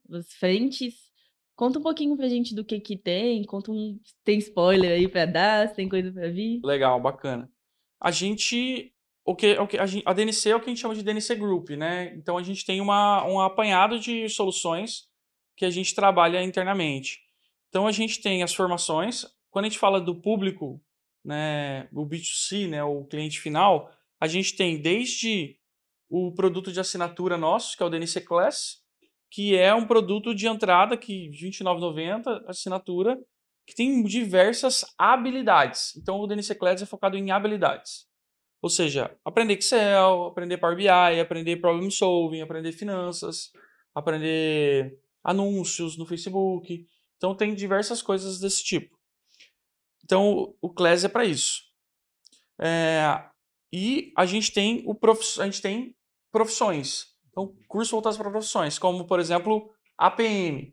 novas 0.09 0.33
frentes. 0.35 0.95
Conta 1.55 1.79
um 1.79 1.83
pouquinho 1.83 2.17
pra 2.17 2.29
gente 2.29 2.55
do 2.55 2.65
que 2.65 2.81
que 2.81 2.97
tem, 2.97 3.43
conta 3.45 3.71
um... 3.71 3.99
Tem 4.25 4.39
spoiler 4.39 4.93
aí 4.93 5.09
pra 5.09 5.25
dar, 5.25 5.73
tem 5.73 5.89
coisa 5.89 6.13
pra 6.13 6.29
vir? 6.29 6.61
Legal, 6.63 7.01
bacana. 7.01 7.51
A 8.01 8.11
gente 8.11 8.93
o 9.27 9.35
que, 9.35 9.59
o 9.59 9.67
que 9.67 9.77
a, 9.77 9.85
a, 10.05 10.13
DNC 10.13 10.51
é 10.51 10.57
o 10.57 10.61
que 10.61 10.67
a 10.67 10.69
gente 10.69 10.81
chama 10.81 10.95
de 10.95 11.03
DNC 11.03 11.35
Group, 11.35 11.71
né? 11.71 12.15
Então 12.15 12.39
a 12.39 12.43
gente 12.45 12.65
tem 12.65 12.81
uma, 12.81 13.27
um 13.27 13.41
apanhado 13.41 13.99
de 13.99 14.29
soluções 14.29 15.09
que 15.57 15.65
a 15.65 15.71
gente 15.71 15.95
trabalha 15.95 16.43
internamente. 16.43 17.19
Então 17.69 17.89
a 17.89 17.93
gente 17.93 18.21
tem 18.23 18.45
as 18.45 18.55
formações. 18.55 19.27
Quando 19.51 19.65
a 19.65 19.69
gente 19.69 19.81
fala 19.81 20.01
do 20.01 20.15
público, 20.15 20.81
né, 21.27 21.89
o 21.93 22.07
B2C, 22.07 22.69
né, 22.69 22.85
o 22.85 23.05
cliente 23.05 23.41
final, 23.41 23.91
a 24.21 24.29
gente 24.29 24.57
tem 24.57 24.81
desde 24.81 25.59
o 26.09 26.33
produto 26.33 26.71
de 26.71 26.79
assinatura 26.79 27.37
nosso, 27.37 27.77
que 27.77 27.83
é 27.83 27.87
o 27.87 27.91
DNC 27.91 28.21
Class, 28.21 28.77
que 29.29 29.57
é 29.57 29.75
um 29.75 29.87
produto 29.87 30.33
de 30.33 30.47
entrada 30.47 30.97
que 30.97 31.29
R$ 31.31 31.51
29,90 31.51 32.45
assinatura, 32.47 33.19
que 33.67 33.75
tem 33.75 34.05
diversas 34.05 34.85
habilidades. 34.97 35.97
Então 35.97 36.21
o 36.21 36.27
DNC 36.29 36.55
Class 36.55 36.83
é 36.83 36.87
focado 36.87 37.17
em 37.17 37.33
habilidades. 37.33 38.07
Ou 38.63 38.71
seja, 38.71 39.15
aprender 39.25 39.55
Excel, 39.55 40.27
aprender 40.27 40.59
Power 40.59 40.77
BI, 40.77 40.89
aprender 40.89 41.57
Problem 41.57 41.91
Solving, 41.91 42.41
aprender 42.41 42.73
finanças, 42.73 43.51
aprender 43.93 44.97
anúncios 45.25 45.99
no 45.99 46.07
Facebook. 46.07 46.87
Então 47.17 47.35
tem 47.35 47.55
diversas 47.55 48.01
coisas 48.01 48.39
desse 48.39 48.63
tipo. 48.63 48.96
Então 50.07 50.55
o 50.63 50.71
Class 50.71 51.03
é 51.03 51.09
para 51.09 51.25
isso. 51.25 51.63
É, 52.61 53.25
e 53.73 54.13
a 54.17 54.25
gente 54.25 54.53
tem 54.53 54.85
o 54.87 54.95
prof, 54.95 55.21
a 55.41 55.45
gente 55.47 55.61
tem 55.61 55.97
profissões. 56.31 57.09
Então 57.29 57.53
curso 57.67 57.91
voltados 57.91 58.17
para 58.17 58.31
profissões, 58.31 58.79
como 58.79 59.05
por 59.05 59.19
exemplo 59.19 59.69
APM, 59.99 60.73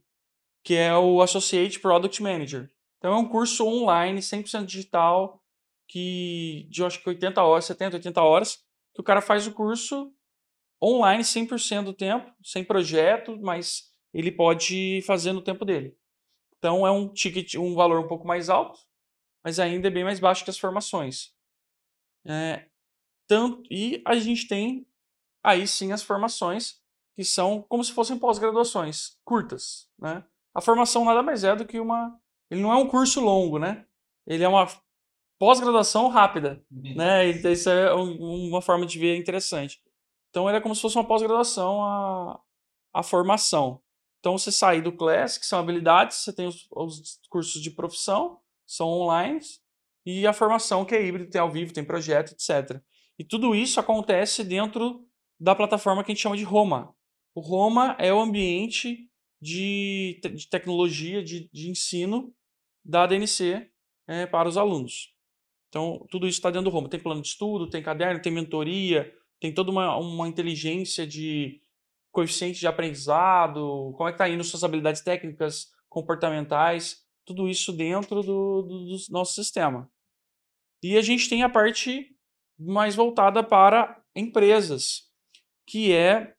que 0.64 0.76
é 0.76 0.96
o 0.96 1.20
Associate 1.20 1.80
Product 1.80 2.22
Manager. 2.22 2.72
Então 3.00 3.12
é 3.12 3.18
um 3.18 3.28
curso 3.28 3.66
online, 3.66 4.20
100% 4.20 4.66
digital, 4.66 5.44
que 5.88 6.68
de 6.70 6.84
acho 6.84 7.02
que 7.02 7.10
80 7.10 7.42
horas, 7.42 7.66
70, 7.66 7.98
80 7.98 8.22
horas, 8.22 8.58
que 8.94 9.02
o 9.02 9.04
cara 9.04 9.20
faz 9.20 9.48
o 9.48 9.52
curso 9.52 10.14
online 10.82 11.24
100% 11.24 11.86
do 11.86 11.94
tempo, 11.94 12.32
sem 12.44 12.64
projeto, 12.64 13.36
mas 13.42 13.92
ele 14.14 14.32
pode 14.32 15.02
fazer 15.08 15.34
no 15.34 15.42
tempo 15.42 15.66
dele. 15.66 15.98
Então 16.60 16.86
é 16.86 16.92
um 16.92 17.12
ticket, 17.12 17.56
um 17.56 17.74
valor 17.74 18.00
um 18.00 18.08
pouco 18.08 18.28
mais 18.28 18.48
alto, 18.48 18.80
mas 19.44 19.60
ainda 19.60 19.88
é 19.88 19.92
bem 19.92 20.04
mais 20.04 20.20
baixo 20.20 20.44
que 20.44 20.50
as 20.50 20.58
formações. 20.58 21.34
É, 22.26 22.68
tanto, 23.28 23.64
e 23.70 24.02
a 24.06 24.16
gente 24.16 24.48
tem 24.48 24.88
aí 25.44 25.68
sim 25.68 25.92
as 25.92 26.02
formações 26.02 26.82
que 27.16 27.24
são 27.24 27.62
como 27.64 27.84
se 27.84 27.92
fossem 27.92 28.18
pós-graduações 28.18 29.18
curtas, 29.24 29.88
né? 30.00 30.24
A 30.56 30.62
formação 30.62 31.06
nada 31.06 31.22
mais 31.22 31.44
é 31.44 31.56
do 31.56 31.66
que 31.66 31.80
uma, 31.80 32.18
ele 32.50 32.62
não 32.62 32.72
é 32.72 32.76
um 32.76 32.88
curso 32.88 33.20
longo, 33.20 33.60
né? 33.60 33.86
Ele 34.26 34.44
é 34.44 34.48
uma 34.48 34.68
pós-graduação 35.40 36.08
rápida, 36.08 36.64
uhum. 36.72 36.96
né? 36.96 37.28
Isso 37.30 37.70
é 37.70 37.94
uma 37.94 38.62
forma 38.62 38.86
de 38.86 38.98
ver 38.98 39.18
interessante. 39.18 39.82
Então 40.30 40.48
ele 40.48 40.58
é 40.58 40.62
como 40.62 40.74
se 40.74 40.82
fosse 40.82 40.96
uma 40.96 41.08
pós-graduação 41.08 41.84
a, 41.84 42.40
a 42.94 43.04
formação. 43.04 43.82
Então 44.20 44.38
você 44.38 44.52
sai 44.52 44.82
do 44.82 44.96
Class, 44.96 45.38
que 45.38 45.46
são 45.46 45.60
habilidades, 45.60 46.18
você 46.18 46.34
tem 46.34 46.48
os, 46.48 46.68
os 46.72 47.20
cursos 47.30 47.62
de 47.62 47.70
profissão, 47.70 48.40
são 48.66 48.88
online, 48.88 49.40
e 50.06 50.28
a 50.28 50.34
formação 50.34 50.84
que 50.84 50.96
é 50.96 51.06
híbrido, 51.06 51.30
tem 51.30 51.40
ao 51.40 51.52
vivo, 51.52 51.74
tem 51.74 51.84
projeto, 51.84 52.34
etc. 52.34 52.82
E 53.18 53.24
tudo 53.24 53.56
isso 53.56 53.80
acontece 53.80 54.44
dentro 54.44 55.08
da 55.40 55.56
plataforma 55.56 56.04
que 56.04 56.12
a 56.12 56.16
gente 56.16 56.22
chama 56.22 56.38
de 56.38 56.44
Roma. 56.44 56.96
O 57.36 57.42
Roma 57.42 57.96
é 58.00 58.14
o 58.14 58.20
ambiente 58.20 59.10
de, 59.42 60.20
de 60.36 60.48
tecnologia, 60.48 61.24
de, 61.24 61.50
de, 61.52 61.70
ensino 61.70 62.34
da 62.84 63.06
DNC 63.06 63.70
é, 64.08 64.26
para 64.26 64.48
os 64.48 64.58
alunos. 64.58 65.14
Então, 65.70 66.06
tudo 66.10 66.28
isso 66.28 66.38
está 66.38 66.50
dentro 66.50 66.70
do 66.70 66.74
Roma. 66.74 66.90
Tem 66.90 67.00
plano 67.00 67.22
de 67.22 67.28
estudo, 67.28 67.70
tem 67.70 67.82
caderno, 67.82 68.22
tem 68.22 68.32
mentoria, 68.32 69.14
tem 69.40 69.54
toda 69.54 69.72
uma, 69.72 69.98
uma 69.98 70.28
inteligência 70.28 71.06
de 71.06 71.62
coeficiente 72.12 72.60
de 72.60 72.68
aprendizado, 72.68 73.94
como 73.98 74.08
é 74.08 74.12
que 74.12 74.16
está 74.16 74.30
indo 74.30 74.44
suas 74.44 74.64
habilidades 74.64 75.02
técnicas, 75.02 75.72
comportamentais, 75.90 77.03
tudo 77.26 77.48
isso 77.48 77.72
dentro 77.72 78.22
do, 78.22 78.62
do, 78.62 78.86
do 78.86 78.98
nosso 79.10 79.34
sistema. 79.34 79.90
E 80.84 80.98
a 80.98 81.02
gente 81.02 81.30
tem 81.30 81.44
a 81.44 81.50
parte 81.50 82.16
mais 82.60 82.96
voltada 82.96 83.44
para 83.44 84.02
empresas, 84.16 85.10
que 85.66 85.94
é 85.94 86.36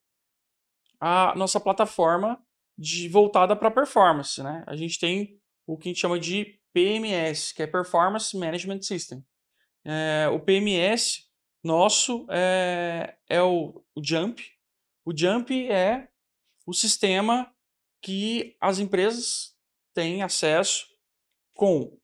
a 1.01 1.35
nossa 1.35 1.59
plataforma 1.59 2.43
de, 2.79 3.09
voltada 3.09 3.57
para 3.57 3.71
performance. 3.71 4.43
Né? 4.43 4.65
A 4.67 4.77
gente 4.77 4.99
tem 4.99 5.41
o 5.67 5.77
que 5.77 5.89
a 5.89 5.91
gente 5.91 6.01
chama 6.01 6.19
de 6.19 6.61
PMS, 6.73 7.53
que 7.55 7.63
é 7.63 7.67
Performance 7.67 8.37
Management 8.37 8.83
System. 8.83 9.25
É, 9.85 10.29
o 10.29 10.41
PMS 10.41 11.25
nosso 11.63 12.27
é, 12.31 13.17
é 13.29 13.43
o, 13.43 13.83
o 13.95 14.05
Jump. 14.05 14.43
O 15.05 15.17
Jump 15.17 15.71
é 15.71 16.09
o 16.67 16.73
sistema 16.73 17.51
que 18.03 18.57
as 18.61 18.79
empresas 18.79 19.54
têm 19.95 20.23
acesso 20.23 20.87
com 21.55 21.97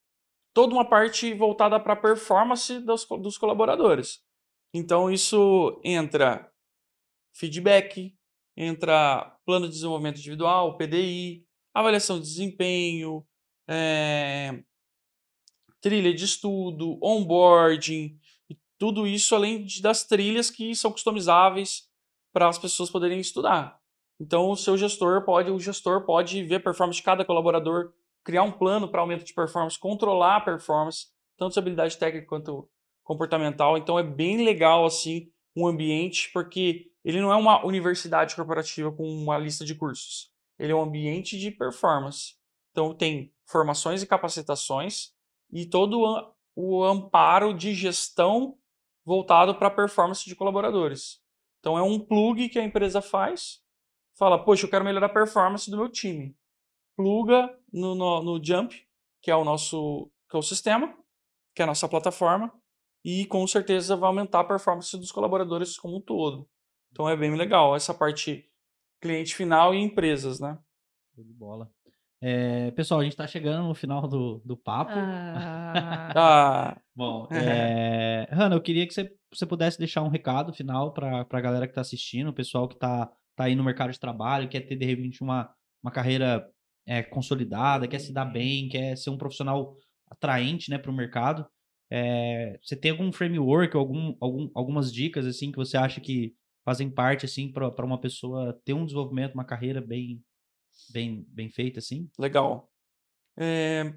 toda 0.55 0.75
uma 0.75 0.89
parte 0.89 1.35
voltada 1.35 1.79
para 1.81 1.95
a 1.95 2.01
performance 2.01 2.79
dos, 2.81 3.07
dos 3.21 3.37
colaboradores. 3.37 4.21
Então, 4.73 5.11
isso 5.11 5.81
entra 5.85 6.51
feedback, 7.35 8.17
entra 8.57 9.37
plano 9.45 9.67
de 9.67 9.75
desenvolvimento 9.75 10.19
individual, 10.19 10.77
PDI, 10.77 11.45
avaliação 11.75 12.19
de 12.19 12.27
desempenho, 12.27 13.27
é, 13.69 14.63
trilha 15.81 16.13
de 16.13 16.25
estudo, 16.25 16.99
onboarding, 17.03 18.19
e 18.49 18.59
tudo 18.79 19.07
isso 19.07 19.35
além 19.35 19.65
de, 19.65 19.81
das 19.81 20.05
trilhas 20.05 20.51
que 20.51 20.75
são 20.75 20.93
customizáveis 20.93 21.89
para 22.33 22.49
as 22.49 22.59
pessoas 22.59 22.91
poderem 22.91 23.19
estudar. 23.19 23.80
Então, 24.21 24.51
o 24.51 24.57
seu 24.57 24.77
gestor 24.77 25.25
pode, 25.25 25.51
o 25.51 25.59
gestor 25.59 26.05
pode 26.05 26.45
ver 26.45 26.57
a 26.57 26.61
performance 26.61 26.99
de 26.99 27.03
cada 27.03 27.25
colaborador, 27.25 27.95
criar 28.23 28.43
um 28.43 28.53
plano 28.53 28.87
para 28.87 29.01
aumento 29.01 29.25
de 29.25 29.33
performance, 29.33 29.79
controlar 29.79 30.37
a 30.37 30.41
performance, 30.41 31.07
tanto 31.39 31.55
sua 31.55 31.63
habilidade 31.63 31.97
técnica 31.97 32.27
quanto 32.27 32.69
comportamental. 33.03 33.79
Então 33.79 33.99
é 33.99 34.03
bem 34.03 34.45
legal 34.45 34.85
assim 34.85 35.33
um 35.57 35.67
ambiente, 35.67 36.31
porque 36.33 36.93
ele 37.03 37.21
não 37.21 37.33
é 37.33 37.37
uma 37.37 37.65
universidade 37.65 38.37
corporativa 38.37 38.93
com 38.93 39.05
uma 39.05 39.39
lista 39.39 39.65
de 39.65 39.75
cursos. 39.75 40.31
Ele 40.59 40.73
é 40.73 40.75
um 40.77 40.83
ambiente 40.83 41.39
de 41.39 41.51
performance. 41.51 42.35
Então 42.71 42.95
tem 42.95 43.33
formações 43.47 44.03
e 44.03 44.07
capacitações 44.07 45.13
e 45.51 45.65
todo 45.67 45.99
o 46.55 46.85
amparo 46.85 47.55
de 47.55 47.75
gestão 47.75 48.57
voltado 49.05 49.55
para 49.55 49.69
a 49.69 49.73
performance 49.73 50.25
de 50.25 50.37
colaboradores. 50.37 51.21
Então 51.59 51.77
é 51.77 51.83
um 51.83 51.99
plug 51.99 52.49
que 52.49 52.59
a 52.59 52.65
empresa 52.65 53.01
faz, 53.01 53.61
fala, 54.21 54.45
poxa, 54.45 54.67
eu 54.67 54.71
quero 54.71 54.85
melhorar 54.85 55.07
a 55.07 55.13
performance 55.13 55.71
do 55.71 55.79
meu 55.79 55.89
time 55.89 56.37
pluga 57.01 57.49
no, 57.73 57.95
no, 57.95 58.23
no 58.23 58.45
Jump, 58.45 58.77
que 59.23 59.31
é 59.31 59.37
o 59.37 59.43
nosso 59.43 60.11
que 60.29 60.37
é 60.37 60.39
o 60.39 60.43
sistema, 60.43 60.95
que 61.55 61.63
é 61.63 61.65
a 61.65 61.67
nossa 61.67 61.89
plataforma, 61.89 62.53
e 63.03 63.25
com 63.27 63.45
certeza 63.47 63.97
vai 63.97 64.09
aumentar 64.09 64.41
a 64.41 64.45
performance 64.45 64.97
dos 64.97 65.11
colaboradores 65.11 65.79
como 65.79 65.97
um 65.97 66.01
todo. 66.01 66.47
Então 66.93 67.09
é 67.09 67.17
bem 67.17 67.35
legal 67.35 67.75
essa 67.75 67.95
parte 67.95 68.45
cliente 69.01 69.35
final 69.35 69.75
e 69.75 69.79
empresas, 69.79 70.39
né? 70.39 70.59
Show 71.15 71.25
de 71.25 71.33
bola. 71.33 71.71
É, 72.23 72.71
pessoal, 72.73 73.01
a 73.01 73.03
gente 73.03 73.15
está 73.15 73.27
chegando 73.27 73.67
no 73.67 73.75
final 73.75 74.07
do, 74.07 74.43
do 74.45 74.57
papo. 74.57 74.93
Ah. 74.95 76.13
ah. 76.15 76.81
Bom, 76.95 77.27
é, 77.31 78.29
Hanna, 78.31 78.55
eu 78.57 78.61
queria 78.61 78.87
que 78.87 78.93
você, 78.93 79.11
você 79.33 79.47
pudesse 79.47 79.79
deixar 79.79 80.03
um 80.03 80.09
recado 80.09 80.53
final 80.53 80.93
para 80.93 81.27
a 81.29 81.41
galera 81.41 81.67
que 81.67 81.73
está 81.73 81.81
assistindo, 81.81 82.29
o 82.29 82.35
pessoal 82.35 82.69
que 82.69 82.75
está 82.75 83.11
tá 83.37 83.45
aí 83.45 83.55
no 83.55 83.65
mercado 83.65 83.93
de 83.93 84.01
trabalho, 84.01 84.49
quer 84.49 84.61
ter 84.61 84.77
de 84.77 84.85
repente 84.85 85.23
uma, 85.23 85.53
uma 85.83 85.91
carreira 85.91 86.49
é, 86.87 87.03
consolidada, 87.03 87.89
quer 87.89 87.99
se 87.99 88.13
dar 88.13 88.25
bem, 88.25 88.69
quer 88.69 88.97
ser 88.97 89.11
um 89.11 89.19
profissional 89.19 89.77
atraente 90.11 90.71
né, 90.71 90.79
para 90.79 90.91
o 90.91 90.95
mercado. 90.95 91.47
É, 91.91 92.59
você 92.63 92.77
tem 92.77 92.91
algum 92.91 93.13
framework, 93.13 93.77
algum, 93.77 94.17
algum, 94.21 94.51
algumas 94.55 94.93
dicas 94.93 95.27
assim 95.27 95.51
que 95.51 95.59
você 95.59 95.77
acha 95.77 96.01
que 96.01 96.35
fazem 96.65 96.91
parte 96.91 97.25
assim 97.25 97.51
para 97.51 97.85
uma 97.85 98.01
pessoa 98.01 98.61
ter 98.65 98.75
um 98.75 98.85
desenvolvimento, 98.85 99.35
uma 99.35 99.45
carreira 99.45 99.81
bem 99.81 100.23
bem 100.93 101.25
bem 101.29 101.51
feita 101.51 101.79
assim? 101.79 102.09
Legal. 102.19 102.71
É, 103.37 103.93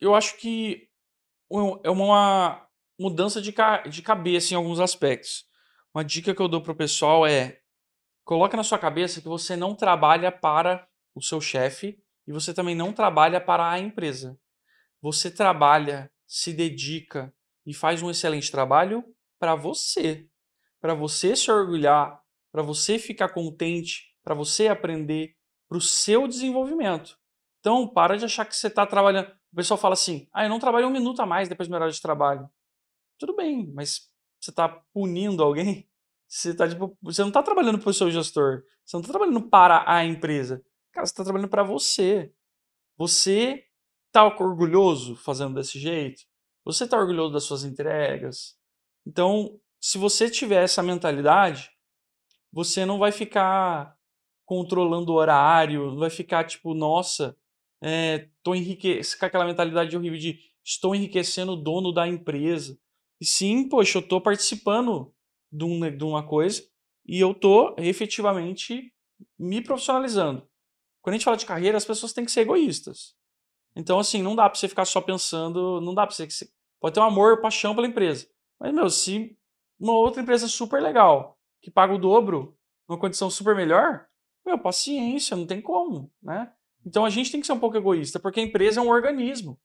eu 0.00 0.14
acho 0.14 0.36
que 0.38 0.88
é 1.82 1.90
uma 1.90 2.66
mudança 2.98 3.40
de, 3.40 3.54
de 3.90 4.02
cabeça 4.02 4.52
em 4.52 4.56
alguns 4.56 4.80
aspectos. 4.80 5.44
Uma 5.94 6.04
dica 6.04 6.34
que 6.34 6.42
eu 6.42 6.48
dou 6.48 6.60
para 6.60 6.72
o 6.72 6.76
pessoal 6.76 7.26
é 7.26 7.60
coloque 8.24 8.56
na 8.56 8.64
sua 8.64 8.78
cabeça 8.78 9.20
que 9.20 9.28
você 9.28 9.54
não 9.54 9.74
trabalha 9.74 10.32
para 10.32 10.86
o 11.14 11.22
seu 11.22 11.40
chefe 11.40 12.02
e 12.26 12.32
você 12.32 12.54
também 12.54 12.74
não 12.74 12.92
trabalha 12.92 13.40
para 13.40 13.70
a 13.70 13.78
empresa. 13.78 14.38
Você 15.00 15.30
trabalha, 15.30 16.10
se 16.26 16.52
dedica 16.52 17.32
e 17.66 17.74
faz 17.74 18.02
um 18.02 18.10
excelente 18.10 18.50
trabalho 18.50 19.04
para 19.38 19.54
você, 19.54 20.26
para 20.80 20.94
você 20.94 21.36
se 21.36 21.50
orgulhar, 21.50 22.20
para 22.50 22.62
você 22.62 22.98
ficar 22.98 23.28
contente, 23.28 24.16
para 24.22 24.34
você 24.34 24.68
aprender, 24.68 25.36
para 25.68 25.78
o 25.78 25.80
seu 25.80 26.26
desenvolvimento. 26.26 27.18
Então, 27.60 27.86
para 27.88 28.16
de 28.16 28.24
achar 28.24 28.44
que 28.44 28.56
você 28.56 28.68
está 28.68 28.86
trabalhando. 28.86 29.28
O 29.52 29.56
pessoal 29.56 29.78
fala 29.78 29.94
assim: 29.94 30.28
ah, 30.32 30.44
eu 30.44 30.50
não 30.50 30.58
trabalho 30.58 30.86
um 30.86 30.90
minuto 30.90 31.20
a 31.20 31.26
mais 31.26 31.48
depois 31.48 31.68
do 31.68 31.70
meu 31.70 31.76
horário 31.76 31.94
de 31.94 32.00
trabalho. 32.00 32.48
Tudo 33.18 33.34
bem, 33.34 33.70
mas 33.72 34.08
você 34.40 34.50
está 34.50 34.68
punindo 34.68 35.42
alguém? 35.42 35.88
Você, 36.28 36.54
tá, 36.54 36.68
tipo, 36.68 36.96
você 37.02 37.22
não 37.22 37.28
está 37.28 37.42
trabalhando 37.42 37.78
para 37.78 37.90
o 37.90 37.94
seu 37.94 38.10
gestor, 38.10 38.62
você 38.84 38.96
não 38.96 39.00
está 39.00 39.12
trabalhando 39.12 39.48
para 39.48 39.84
a 39.86 40.04
empresa. 40.04 40.64
Cara, 40.92 41.06
você 41.06 41.12
está 41.12 41.24
trabalhando 41.24 41.50
para 41.50 41.62
você. 41.62 42.32
Você 42.96 43.64
está 44.06 44.24
orgulhoso 44.24 45.16
fazendo 45.16 45.54
desse 45.54 45.78
jeito? 45.78 46.22
Você 46.64 46.84
está 46.84 46.98
orgulhoso 46.98 47.32
das 47.32 47.44
suas 47.44 47.64
entregas? 47.64 48.56
Então, 49.06 49.60
se 49.80 49.98
você 49.98 50.30
tiver 50.30 50.62
essa 50.62 50.82
mentalidade, 50.82 51.70
você 52.52 52.86
não 52.86 52.98
vai 52.98 53.12
ficar 53.12 53.96
controlando 54.46 55.12
o 55.12 55.16
horário, 55.16 55.90
não 55.90 55.98
vai 55.98 56.10
ficar 56.10 56.44
tipo, 56.44 56.74
nossa, 56.74 57.36
é, 57.82 58.28
tô 58.42 58.54
enriquecendo, 58.54 59.18
com 59.18 59.26
aquela 59.26 59.44
mentalidade 59.44 59.96
horrível 59.96 60.18
de 60.18 60.38
estou 60.64 60.94
enriquecendo 60.94 61.52
o 61.52 61.56
dono 61.56 61.92
da 61.92 62.08
empresa. 62.08 62.78
E 63.20 63.26
sim, 63.26 63.68
poxa, 63.68 63.98
eu 63.98 64.02
estou 64.02 64.20
participando 64.20 65.13
de, 65.54 65.64
um, 65.64 65.96
de 65.96 66.04
uma 66.04 66.26
coisa 66.26 66.62
e 67.06 67.20
eu 67.20 67.30
estou 67.30 67.74
efetivamente 67.78 68.92
me 69.38 69.62
profissionalizando. 69.62 70.48
Quando 71.00 71.14
a 71.14 71.18
gente 71.18 71.24
fala 71.24 71.36
de 71.36 71.46
carreira, 71.46 71.76
as 71.76 71.84
pessoas 71.84 72.12
têm 72.12 72.24
que 72.24 72.32
ser 72.32 72.40
egoístas. 72.40 73.14
Então, 73.76 73.98
assim, 73.98 74.22
não 74.22 74.34
dá 74.34 74.48
para 74.48 74.58
você 74.58 74.68
ficar 74.68 74.84
só 74.84 75.00
pensando, 75.00 75.80
não 75.80 75.94
dá 75.94 76.06
para 76.06 76.14
você. 76.14 76.28
Pode 76.80 76.94
ter 76.94 77.00
um 77.00 77.04
amor, 77.04 77.40
paixão 77.40 77.74
pela 77.74 77.86
empresa. 77.86 78.26
Mas, 78.58 78.72
meu, 78.72 78.88
se 78.88 79.36
uma 79.78 79.92
outra 79.92 80.22
empresa 80.22 80.48
super 80.48 80.82
legal, 80.82 81.38
que 81.60 81.70
paga 81.70 81.94
o 81.94 81.98
dobro, 81.98 82.56
numa 82.88 82.98
condição 82.98 83.28
super 83.30 83.54
melhor, 83.54 84.06
meu, 84.44 84.58
paciência, 84.58 85.36
não 85.36 85.46
tem 85.46 85.60
como, 85.60 86.12
né? 86.22 86.52
Então 86.86 87.04
a 87.04 87.10
gente 87.10 87.30
tem 87.30 87.40
que 87.40 87.46
ser 87.46 87.52
um 87.52 87.60
pouco 87.60 87.76
egoísta, 87.76 88.20
porque 88.20 88.40
a 88.40 88.42
empresa 88.42 88.80
é 88.80 88.82
um 88.82 88.90
organismo. 88.90 89.58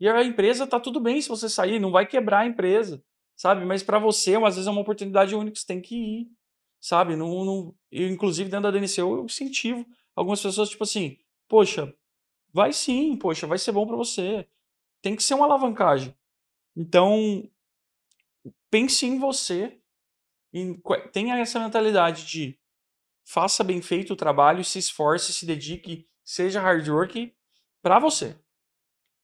E 0.00 0.08
a 0.08 0.22
empresa 0.22 0.66
tá 0.66 0.78
tudo 0.78 1.00
bem 1.00 1.20
se 1.20 1.28
você 1.28 1.48
sair, 1.48 1.78
não 1.78 1.90
vai 1.90 2.06
quebrar 2.06 2.40
a 2.40 2.46
empresa, 2.46 3.02
sabe? 3.38 3.64
Mas 3.64 3.82
para 3.82 3.98
você, 4.00 4.36
às 4.36 4.56
vezes 4.56 4.66
é 4.66 4.70
uma 4.70 4.82
oportunidade 4.82 5.34
única, 5.34 5.56
você 5.58 5.66
tem 5.66 5.80
que 5.80 5.96
ir. 5.96 6.32
sabe? 6.80 7.16
Não, 7.16 7.44
não, 7.44 7.76
eu, 7.92 8.08
inclusive, 8.08 8.50
dentro 8.50 8.64
da 8.64 8.72
DNC, 8.72 9.00
eu 9.00 9.24
incentivo 9.24 9.86
algumas 10.16 10.42
pessoas, 10.42 10.70
tipo 10.70 10.84
assim, 10.84 11.18
poxa, 11.48 11.94
vai 12.52 12.72
sim, 12.72 13.16
poxa, 13.16 13.46
vai 13.46 13.58
ser 13.58 13.72
bom 13.72 13.86
para 13.86 13.96
você. 13.96 14.48
Tem 15.02 15.16
que 15.16 15.22
ser 15.22 15.34
uma 15.34 15.46
alavancagem. 15.46 16.14
Então, 16.76 17.48
pense 18.70 19.06
em 19.06 19.18
você, 19.18 19.80
e 20.52 20.78
tenha 21.12 21.38
essa 21.38 21.60
mentalidade 21.60 22.26
de 22.26 22.58
faça 23.24 23.62
bem 23.62 23.82
feito 23.82 24.14
o 24.14 24.16
trabalho, 24.16 24.64
se 24.64 24.78
esforce, 24.78 25.32
se 25.32 25.46
dedique, 25.46 26.08
seja 26.24 26.60
hard 26.60 26.88
work 26.88 27.34
para 27.82 27.98
você. 27.98 28.36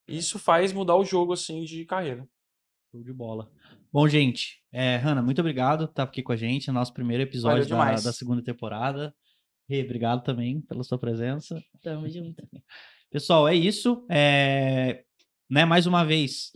Isso 0.07 0.39
faz 0.39 0.73
mudar 0.73 0.97
o 0.97 1.05
jogo 1.05 1.33
assim 1.33 1.65
de 1.65 1.85
carreira. 1.87 2.29
Show 2.91 3.03
de 3.03 3.13
bola. 3.13 3.51
Bom, 3.95 4.09
gente, 4.09 4.61
é, 4.73 4.97
Hanna, 4.97 5.23
muito 5.23 5.39
obrigado 5.39 5.87
por 5.87 5.93
estar 5.93 6.03
aqui 6.03 6.21
com 6.21 6.33
a 6.33 6.37
gente, 6.37 6.67
no 6.67 6.75
nosso 6.75 6.93
primeiro 6.93 7.23
episódio 7.23 7.65
da, 7.69 7.93
da, 7.93 8.13
segunda 8.13 8.43
temporada. 8.43 9.15
E 9.69 9.81
obrigado 9.81 10.25
também 10.25 10.61
pela 10.63 10.83
sua 10.83 10.99
presença. 10.99 11.63
Tamo 11.81 12.09
junto. 12.09 12.43
Pessoal, 13.09 13.47
é 13.47 13.55
isso. 13.55 14.05
É, 14.11 15.05
né, 15.49 15.65
mais 15.65 15.87
uma 15.87 16.05
vez, 16.05 16.51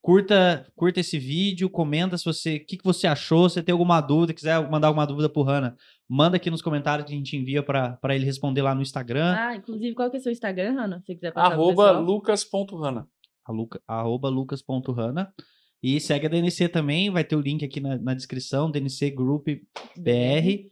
curta, 0.00 0.64
curta 0.76 1.00
esse 1.00 1.18
vídeo, 1.18 1.68
comenta 1.68 2.16
se 2.16 2.24
você, 2.24 2.58
o 2.58 2.64
que, 2.64 2.76
que 2.76 2.84
você 2.84 3.08
achou, 3.08 3.48
se 3.48 3.60
tem 3.64 3.72
alguma 3.72 4.00
dúvida, 4.00 4.32
quiser 4.32 4.70
mandar 4.70 4.86
alguma 4.86 5.08
dúvida 5.08 5.28
pro 5.28 5.42
Hanna, 5.42 5.76
manda 6.08 6.36
aqui 6.36 6.52
nos 6.52 6.62
comentários 6.62 7.04
que 7.08 7.12
a 7.12 7.16
gente 7.16 7.36
envia 7.36 7.64
para 7.64 8.14
ele 8.14 8.24
responder 8.24 8.62
lá 8.62 8.76
no 8.76 8.82
Instagram. 8.82 9.34
Ah, 9.36 9.56
inclusive, 9.56 9.92
qual 9.92 10.08
que 10.08 10.18
é 10.18 10.20
o 10.20 10.22
seu 10.22 10.30
Instagram, 10.30 10.74
Hanna? 10.74 11.02
Se 11.04 11.16
quiser 11.16 11.32
passar 11.32 11.52
Arroba 11.52 11.90
lucas.hanna. 11.98 13.08
Arroba 13.88 14.28
lucas.hanna. 14.28 15.34
E 15.82 16.00
segue 16.00 16.26
a 16.26 16.28
DNC 16.28 16.68
também, 16.68 17.10
vai 17.10 17.22
ter 17.22 17.36
o 17.36 17.40
link 17.40 17.64
aqui 17.64 17.80
na, 17.80 17.96
na 17.98 18.14
descrição, 18.14 18.70
DNC 18.70 19.10
Group 19.10 19.46
BR. 19.96 20.70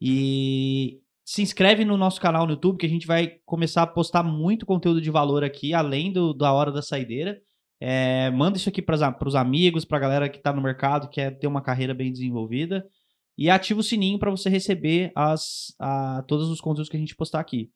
E 0.00 1.00
se 1.24 1.42
inscreve 1.42 1.84
no 1.84 1.96
nosso 1.96 2.20
canal 2.20 2.46
no 2.46 2.52
YouTube, 2.52 2.78
que 2.78 2.86
a 2.86 2.88
gente 2.88 3.06
vai 3.06 3.38
começar 3.44 3.82
a 3.82 3.86
postar 3.86 4.22
muito 4.22 4.66
conteúdo 4.66 5.00
de 5.00 5.10
valor 5.10 5.42
aqui, 5.42 5.72
além 5.72 6.12
do, 6.12 6.34
da 6.34 6.52
hora 6.52 6.70
da 6.70 6.82
saideira. 6.82 7.40
É, 7.80 8.30
manda 8.30 8.56
isso 8.56 8.68
aqui 8.68 8.80
para 8.80 8.94
os 9.26 9.34
amigos, 9.34 9.84
para 9.84 9.98
a 9.98 10.00
galera 10.00 10.28
que 10.28 10.38
está 10.38 10.52
no 10.52 10.62
mercado, 10.62 11.08
quer 11.08 11.38
ter 11.38 11.46
uma 11.46 11.62
carreira 11.62 11.94
bem 11.94 12.12
desenvolvida. 12.12 12.86
E 13.36 13.50
ativa 13.50 13.80
o 13.80 13.82
sininho 13.82 14.18
para 14.18 14.30
você 14.30 14.48
receber 14.48 15.10
as, 15.14 15.74
a, 15.78 16.22
todos 16.28 16.48
os 16.48 16.60
conteúdos 16.60 16.88
que 16.88 16.96
a 16.96 17.00
gente 17.00 17.16
postar 17.16 17.40
aqui. 17.40 17.70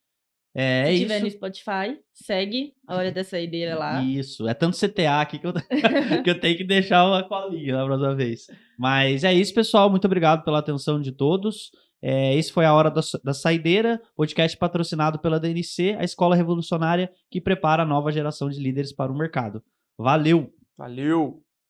É, 0.60 0.86
Se 0.86 0.90
é 0.90 0.98
tiver 0.98 1.16
isso. 1.18 1.24
no 1.24 1.30
Spotify, 1.30 2.00
segue 2.12 2.74
a 2.84 2.96
Hora 2.96 3.12
da 3.12 3.22
Saideira 3.22 3.78
lá. 3.78 4.02
Isso, 4.02 4.48
é 4.48 4.52
tanto 4.52 4.76
CTA 4.76 5.20
aqui 5.20 5.38
que 5.38 5.46
eu, 5.46 5.52
que 6.24 6.30
eu 6.30 6.40
tenho 6.40 6.56
que 6.56 6.64
deixar 6.64 7.06
uma 7.06 7.22
colinha 7.22 7.76
na 7.76 7.84
próxima 7.84 8.16
vez. 8.16 8.48
Mas 8.76 9.22
é 9.22 9.32
isso, 9.32 9.54
pessoal. 9.54 9.88
Muito 9.88 10.06
obrigado 10.06 10.42
pela 10.42 10.58
atenção 10.58 11.00
de 11.00 11.12
todos. 11.12 11.70
É, 12.02 12.34
esse 12.34 12.52
foi 12.52 12.64
a 12.64 12.74
Hora 12.74 12.90
da, 12.90 13.00
da 13.22 13.32
Saideira, 13.32 14.02
podcast 14.16 14.56
patrocinado 14.58 15.20
pela 15.20 15.38
DNC, 15.38 15.96
a 15.96 16.02
escola 16.02 16.34
revolucionária 16.34 17.08
que 17.30 17.40
prepara 17.40 17.84
a 17.84 17.86
nova 17.86 18.10
geração 18.10 18.48
de 18.48 18.58
líderes 18.58 18.92
para 18.92 19.12
o 19.12 19.16
mercado. 19.16 19.62
Valeu! 19.96 20.52
Valeu! 20.76 21.40